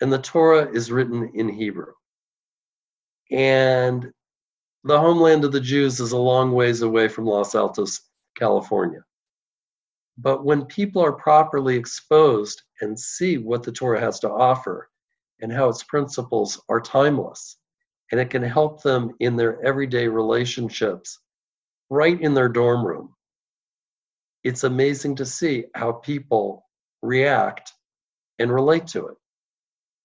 and 0.02 0.12
the 0.12 0.20
Torah 0.20 0.70
is 0.70 0.92
written 0.92 1.32
in 1.34 1.48
Hebrew. 1.48 1.94
And 3.32 4.12
the 4.84 5.00
homeland 5.00 5.46
of 5.46 5.54
the 5.54 5.62
Jews 5.62 6.02
is 6.02 6.12
a 6.12 6.18
long 6.18 6.52
ways 6.52 6.82
away 6.82 7.08
from 7.08 7.26
Los 7.26 7.56
Altos, 7.56 8.02
California. 8.38 9.02
But 10.18 10.44
when 10.44 10.66
people 10.66 11.02
are 11.02 11.14
properly 11.14 11.78
exposed 11.78 12.64
and 12.82 13.00
see 13.00 13.38
what 13.38 13.64
the 13.64 13.72
Torah 13.72 14.02
has 14.02 14.20
to 14.20 14.30
offer 14.30 14.90
and 15.40 15.54
how 15.54 15.70
its 15.70 15.84
principles 15.84 16.62
are 16.68 16.82
timeless, 16.82 17.60
and 18.12 18.20
it 18.20 18.30
can 18.30 18.44
help 18.44 18.84
them 18.84 19.12
in 19.22 19.38
their 19.38 19.64
everyday 19.64 20.10
relationships 20.10 21.22
right 21.90 22.20
in 22.20 22.34
their 22.34 22.50
dorm 22.50 22.86
room. 22.86 23.16
It's 24.44 24.64
amazing 24.64 25.16
to 25.16 25.26
see 25.26 25.66
how 25.76 25.94
people 25.94 26.66
react 27.02 27.72
and 28.40 28.52
relate 28.52 28.88
to 28.88 29.08
it. 29.08 29.16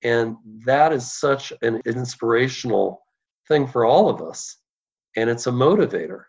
And 0.03 0.37
that 0.65 0.93
is 0.93 1.13
such 1.13 1.53
an 1.63 1.81
inspirational 1.87 3.03
thing 3.49 3.67
for 3.67 3.85
all 3.85 4.09
of 4.09 4.23
us. 4.23 4.57
And 5.17 5.29
it's 5.29 5.47
a 5.47 5.53
motivator. 5.53 6.25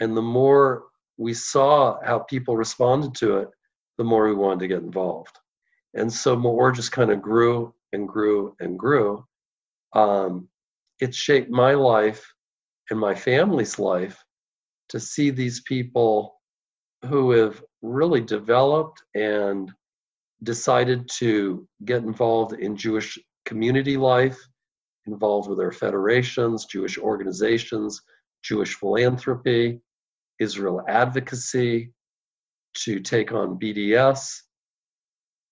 And 0.00 0.16
the 0.16 0.22
Meor 0.22 0.84
we 1.18 1.34
saw 1.34 1.98
how 2.04 2.20
people 2.20 2.56
responded 2.56 3.14
to 3.16 3.38
it, 3.38 3.48
the 3.98 4.04
more 4.04 4.26
we 4.26 4.34
wanted 4.34 4.60
to 4.60 4.68
get 4.68 4.82
involved. 4.82 5.38
And 5.94 6.12
so 6.12 6.34
more 6.34 6.72
just 6.72 6.92
kind 6.92 7.10
of 7.10 7.20
grew 7.20 7.74
and 7.92 8.08
grew 8.08 8.56
and 8.60 8.78
grew. 8.78 9.24
Um, 9.94 10.48
it 11.00 11.14
shaped 11.14 11.50
my 11.50 11.74
life 11.74 12.32
and 12.90 12.98
my 12.98 13.14
family's 13.14 13.78
life 13.78 14.24
to 14.88 14.98
see 14.98 15.30
these 15.30 15.60
people 15.60 16.40
who 17.08 17.30
have 17.32 17.62
really 17.82 18.20
developed 18.20 19.02
and 19.14 19.70
decided 20.42 21.08
to 21.18 21.66
get 21.84 22.02
involved 22.02 22.54
in 22.54 22.76
Jewish 22.76 23.18
community 23.44 23.96
life, 23.96 24.38
involved 25.06 25.48
with 25.48 25.58
their 25.58 25.72
federations, 25.72 26.66
Jewish 26.66 26.98
organizations, 26.98 28.00
Jewish 28.42 28.74
philanthropy, 28.74 29.80
Israel 30.38 30.82
advocacy, 30.88 31.92
to 32.74 33.00
take 33.00 33.32
on 33.32 33.58
BDS, 33.58 34.34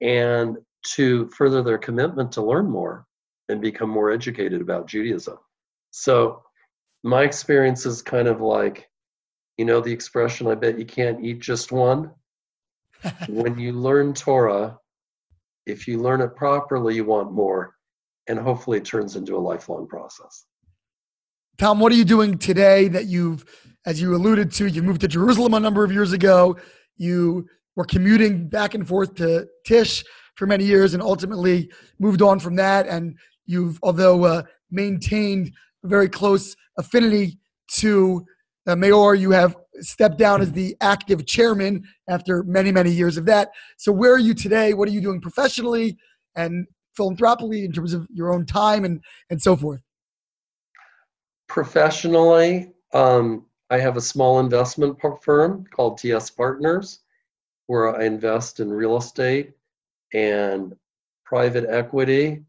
and 0.01 0.57
to 0.95 1.29
further 1.29 1.63
their 1.63 1.79
commitment 1.79 2.33
to 2.33 2.43
learn 2.43 2.71
more 2.71 3.07
and 3.49 3.61
become 3.61 3.91
more 3.91 4.11
educated 4.11 4.61
about 4.61 4.87
Judaism. 4.87 5.37
So, 5.91 6.43
my 7.03 7.23
experience 7.23 7.87
is 7.87 8.03
kind 8.03 8.29
of 8.29 8.41
like 8.41 8.90
you 9.61 9.67
know 9.67 9.83
the 9.83 9.93
expression, 9.93 10.47
I 10.47 10.55
bet 10.55 10.79
you 10.79 10.87
can't 10.87 11.23
eat 11.23 11.41
just 11.41 11.71
one? 11.71 12.11
when 13.29 13.59
you 13.59 13.73
learn 13.73 14.15
Torah, 14.15 14.79
if 15.67 15.87
you 15.87 15.99
learn 15.99 16.23
it 16.23 16.35
properly, 16.35 16.95
you 16.95 17.05
want 17.05 17.31
more. 17.31 17.75
And 18.27 18.39
hopefully 18.39 18.79
it 18.79 18.87
turns 18.87 19.17
into 19.17 19.37
a 19.37 19.39
lifelong 19.39 19.87
process. 19.87 20.47
Tom, 21.59 21.79
what 21.79 21.93
are 21.93 21.97
you 21.97 22.07
doing 22.07 22.39
today 22.39 22.89
that 22.89 23.05
you've, 23.05 23.45
as 23.85 24.01
you 24.01 24.15
alluded 24.15 24.51
to, 24.53 24.67
you 24.67 24.83
moved 24.83 25.03
to 25.03 25.09
Jerusalem 25.09 25.53
a 25.53 25.61
number 25.61 25.85
of 25.85 25.93
years 25.93 26.15
ago. 26.15 26.57
You 26.97 27.47
were 27.77 27.85
commuting 27.85 28.49
back 28.49 28.73
and 28.73 28.89
forth 28.89 29.15
to 29.17 29.47
Tisch 29.67 30.03
for 30.37 30.47
many 30.47 30.65
years 30.65 30.95
and 30.95 31.03
ultimately 31.03 31.71
moved 31.99 32.23
on 32.23 32.41
from 32.41 32.57
that. 32.57 32.87
And 32.87 33.15
you've, 33.45 33.79
although 33.83 34.25
uh, 34.25 34.43
maintained 34.71 35.53
a 35.85 35.89
very 35.89 36.09
close 36.09 36.57
affinity 36.79 37.39
to 37.73 38.25
uh, 38.67 38.77
Meor. 38.77 39.15
You 39.15 39.31
have 39.31 39.57
stepped 39.81 40.19
down 40.19 40.41
as 40.41 40.53
the 40.53 40.77
active 40.81 41.27
chairman 41.27 41.85
after 42.09 42.43
many, 42.45 42.73
many 42.73 42.91
years 42.91 43.17
of 43.17 43.27
that. 43.27 43.51
So, 43.77 43.93
where 43.93 44.13
are 44.13 44.19
you 44.19 44.35
today? 44.35 44.75
What 44.75 44.89
are 44.89 44.93
you 44.93 45.01
doing 45.01 45.21
professionally 45.21 45.97
and 46.37 46.67
philanthropically 46.95 47.65
in 47.65 47.73
terms 47.73 47.95
of 47.95 48.07
your 48.13 48.33
own 48.33 48.47
time 48.47 48.85
and, 48.85 49.01
and 49.31 49.41
so 49.41 49.57
forth? 49.57 49.81
Professionally, 51.49 52.73
um, 52.93 53.47
I 53.71 53.79
have 53.79 53.97
a 53.97 54.01
small 54.01 54.41
investment 54.41 54.99
firm 55.23 55.65
called 55.75 55.99
TS 55.99 56.31
Partners, 56.31 57.01
where 57.67 57.97
I 57.97 58.05
invest 58.05 58.61
in 58.61 58.71
real 58.71 58.97
estate 58.97 59.53
and 60.13 60.75
private 61.25 61.67
equity 61.69 62.43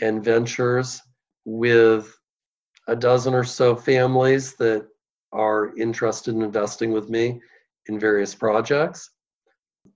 and 0.00 0.22
ventures 0.22 1.00
with 1.44 2.14
a 2.88 2.96
dozen 2.96 3.34
or 3.34 3.44
so 3.44 3.74
families 3.74 4.54
that 4.56 4.86
are 5.32 5.76
interested 5.76 6.34
in 6.34 6.42
investing 6.42 6.92
with 6.92 7.08
me 7.08 7.40
in 7.86 7.98
various 7.98 8.34
projects. 8.34 9.10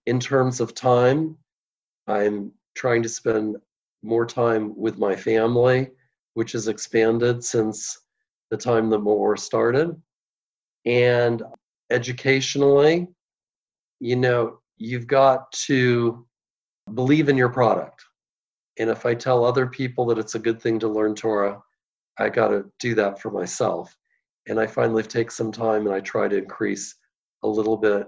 In 0.06 0.20
terms 0.20 0.60
of 0.60 0.74
time, 0.74 1.36
I'm 2.06 2.52
trying 2.74 3.02
to 3.02 3.08
spend 3.08 3.56
more 4.02 4.26
time 4.26 4.76
with 4.76 4.98
my 4.98 5.16
family, 5.16 5.90
which 6.34 6.52
has 6.52 6.68
expanded 6.68 7.42
since 7.42 7.98
the 8.50 8.56
time 8.56 8.90
the 8.90 8.98
war 8.98 9.36
started. 9.36 10.00
And 10.84 11.42
educationally, 11.90 13.08
you 14.00 14.16
know, 14.16 14.58
you've 14.76 15.06
got 15.06 15.50
to 15.52 16.26
believe 16.92 17.28
in 17.28 17.36
your 17.36 17.48
product. 17.48 18.04
And 18.78 18.90
if 18.90 19.06
I 19.06 19.14
tell 19.14 19.44
other 19.44 19.66
people 19.66 20.04
that 20.06 20.18
it's 20.18 20.34
a 20.34 20.40
good 20.40 20.60
thing 20.60 20.78
to 20.80 20.88
learn 20.88 21.14
Torah, 21.14 21.60
I 22.18 22.28
got 22.28 22.48
to 22.48 22.64
do 22.78 22.94
that 22.96 23.20
for 23.20 23.30
myself. 23.30 23.96
And 24.48 24.60
I 24.60 24.66
finally 24.66 25.02
take 25.02 25.30
some 25.30 25.50
time 25.50 25.86
and 25.86 25.94
I 25.94 26.00
try 26.00 26.28
to 26.28 26.36
increase 26.36 26.94
a 27.42 27.48
little 27.48 27.76
bit 27.76 28.06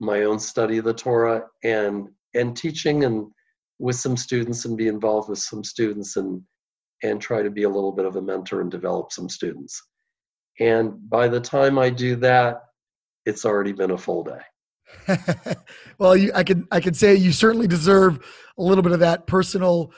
my 0.00 0.24
own 0.24 0.38
study 0.38 0.78
of 0.78 0.84
the 0.84 0.94
Torah 0.94 1.44
and 1.62 2.08
and 2.34 2.56
teaching 2.56 3.04
and 3.04 3.26
with 3.78 3.96
some 3.96 4.16
students 4.16 4.64
and 4.64 4.76
be 4.76 4.88
involved 4.88 5.28
with 5.28 5.38
some 5.38 5.62
students 5.62 6.16
and 6.16 6.42
and 7.02 7.20
try 7.20 7.42
to 7.42 7.50
be 7.50 7.64
a 7.64 7.68
little 7.68 7.92
bit 7.92 8.04
of 8.04 8.16
a 8.16 8.22
mentor 8.22 8.60
and 8.60 8.70
develop 8.70 9.12
some 9.12 9.28
students. 9.28 9.80
And 10.60 11.08
by 11.08 11.28
the 11.28 11.40
time 11.40 11.78
I 11.78 11.90
do 11.90 12.16
that, 12.16 12.62
it's 13.26 13.44
already 13.44 13.72
been 13.72 13.90
a 13.90 13.98
full 13.98 14.24
day. 14.24 15.16
well, 15.98 16.16
you, 16.16 16.30
I 16.34 16.44
can 16.44 16.66
I 16.70 16.80
can 16.80 16.94
say 16.94 17.14
you 17.14 17.32
certainly 17.32 17.66
deserve 17.66 18.18
a 18.58 18.62
little 18.62 18.82
bit 18.82 18.92
of 18.92 19.00
that 19.00 19.26
personal, 19.26 19.92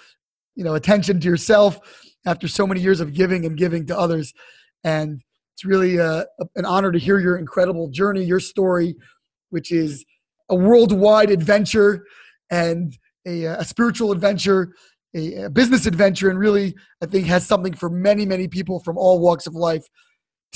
you 0.55 0.65
know, 0.65 0.75
attention 0.75 1.21
to 1.21 1.29
yourself 1.29 1.79
after 2.27 2.49
so 2.49 2.67
many 2.67 2.81
years 2.81 3.01
of 3.01 3.13
giving 3.13 3.45
and 3.45 3.57
giving 3.57 3.87
to 3.87 3.99
others. 3.99 4.33
And 4.83 5.23
it's 5.55 5.65
really 5.65 6.01
uh, 6.01 6.25
an 6.57 6.65
honor 6.65 6.91
to 6.91 6.99
hear 6.99 7.21
your 7.21 7.39
incredible 7.39 7.89
journey, 7.89 8.25
your 8.25 8.41
story, 8.41 8.97
which 9.51 9.71
is 9.71 10.05
a 10.51 10.55
worldwide 10.55 11.31
adventure 11.31 12.05
and 12.51 12.99
a, 13.27 13.45
a 13.45 13.65
spiritual 13.65 14.11
adventure, 14.11 14.75
a, 15.15 15.45
a 15.45 15.51
business 15.51 15.87
adventure, 15.87 16.29
and 16.29 16.39
really, 16.41 16.75
I 17.01 17.07
think, 17.07 17.27
has 17.27 17.47
something 17.47 17.73
for 17.73 17.89
many, 17.89 18.27
many 18.27 18.49
people 18.49 18.81
from 18.81 18.99
all 18.99 19.21
walks 19.21 19.47
of 19.47 19.55
life 19.55 19.87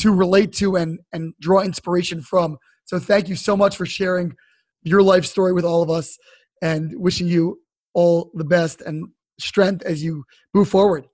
to 0.01 0.13
relate 0.13 0.53
to 0.55 0.77
and, 0.77 0.99
and 1.13 1.33
draw 1.41 1.61
inspiration 1.61 2.21
from. 2.21 2.59
So, 2.85 2.99
thank 2.99 3.29
you 3.29 3.37
so 3.37 3.57
much 3.57 3.77
for 3.77 3.87
sharing 3.87 4.35
your 4.83 5.03
life 5.03 5.27
story 5.27 5.53
with 5.53 5.65
all 5.65 5.83
of 5.83 5.91
us 5.91 6.19
and 6.61 6.93
wishing 6.97 7.29
you 7.29 7.61
all 7.95 8.31
the 8.35 8.45
best 8.45 8.81
and 8.83 9.09
strength 9.39 9.83
as 9.85 10.03
you 10.03 10.25
move 10.55 10.69
forward. 10.69 11.07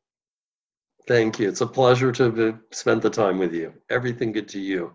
Thank 1.06 1.38
you. 1.38 1.48
It's 1.48 1.60
a 1.60 1.66
pleasure 1.66 2.12
to 2.12 2.22
have 2.30 2.58
spent 2.70 3.02
the 3.02 3.10
time 3.10 3.38
with 3.38 3.54
you. 3.54 3.74
Everything 3.90 4.32
good 4.32 4.48
to 4.48 4.60
you. 4.60 4.92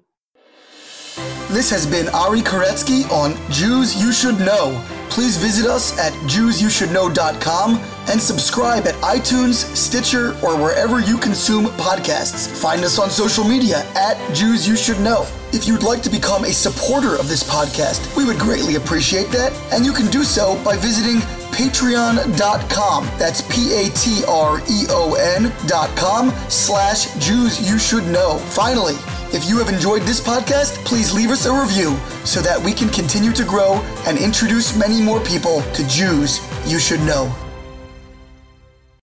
This 1.50 1.70
has 1.72 1.86
been 1.86 2.08
Ari 2.10 2.42
Koretsky 2.42 3.10
on 3.12 3.36
Jews 3.52 4.00
You 4.00 4.12
Should 4.12 4.40
Know. 4.40 4.80
Please 5.10 5.38
visit 5.38 5.66
us 5.66 5.98
at 5.98 6.14
JewsYouShouldKnow.com 6.30 7.80
and 8.10 8.22
subscribe 8.22 8.86
at 8.88 8.94
iTunes, 8.96 9.66
Stitcher, 9.76 10.38
or 10.44 10.56
wherever 10.56 11.00
you 11.00 11.18
consume 11.18 11.66
podcasts. 11.78 12.48
Find 12.48 12.84
us 12.84 13.00
on 13.00 13.10
social 13.10 13.44
media 13.44 13.84
at 13.96 14.18
Jews 14.34 14.68
You 14.68 14.76
Should 14.76 15.00
Know. 15.00 15.26
If 15.52 15.68
you'd 15.68 15.82
like 15.82 16.04
to 16.04 16.10
become 16.12 16.46
a 16.46 16.54
supporter 16.54 17.16
of 17.16 17.28
this 17.28 17.44
podcast, 17.44 18.16
we 18.16 18.24
would 18.26 18.38
greatly 18.38 18.76
appreciate 18.76 19.30
that, 19.32 19.52
and 19.74 19.84
you 19.84 19.92
can 19.92 20.06
do 20.12 20.24
so 20.24 20.62
by 20.64 20.78
visiting 20.78 21.18
patreon.com. 21.52 23.06
That's 23.18 23.42
P-A-T-R-E-O-N 23.54 25.52
dot 25.68 25.98
com 25.98 26.30
slash 26.50 27.12
Jews 27.16 27.68
You 27.68 27.80
Should 27.80 28.06
Know. 28.06 28.38
Finally, 28.38 28.96
if 29.32 29.48
you 29.48 29.58
have 29.60 29.70
enjoyed 29.70 30.02
this 30.04 30.20
podcast, 30.20 30.84
please 30.86 31.14
leave 31.14 31.30
us 31.30 31.46
a 31.46 31.54
review 31.54 31.96
so 32.26 32.42
that 32.42 32.60
we 32.60 32.74
can 32.74 32.90
continue 32.90 33.32
to 33.34 33.44
grow 33.44 33.76
and 34.08 34.18
introduce 34.18 34.76
many 34.76 35.02
more 35.02 35.20
people 35.22 35.62
to 35.74 35.88
Jews 35.88 36.40
you 36.66 36.80
should 36.80 37.02
know. 37.02 37.49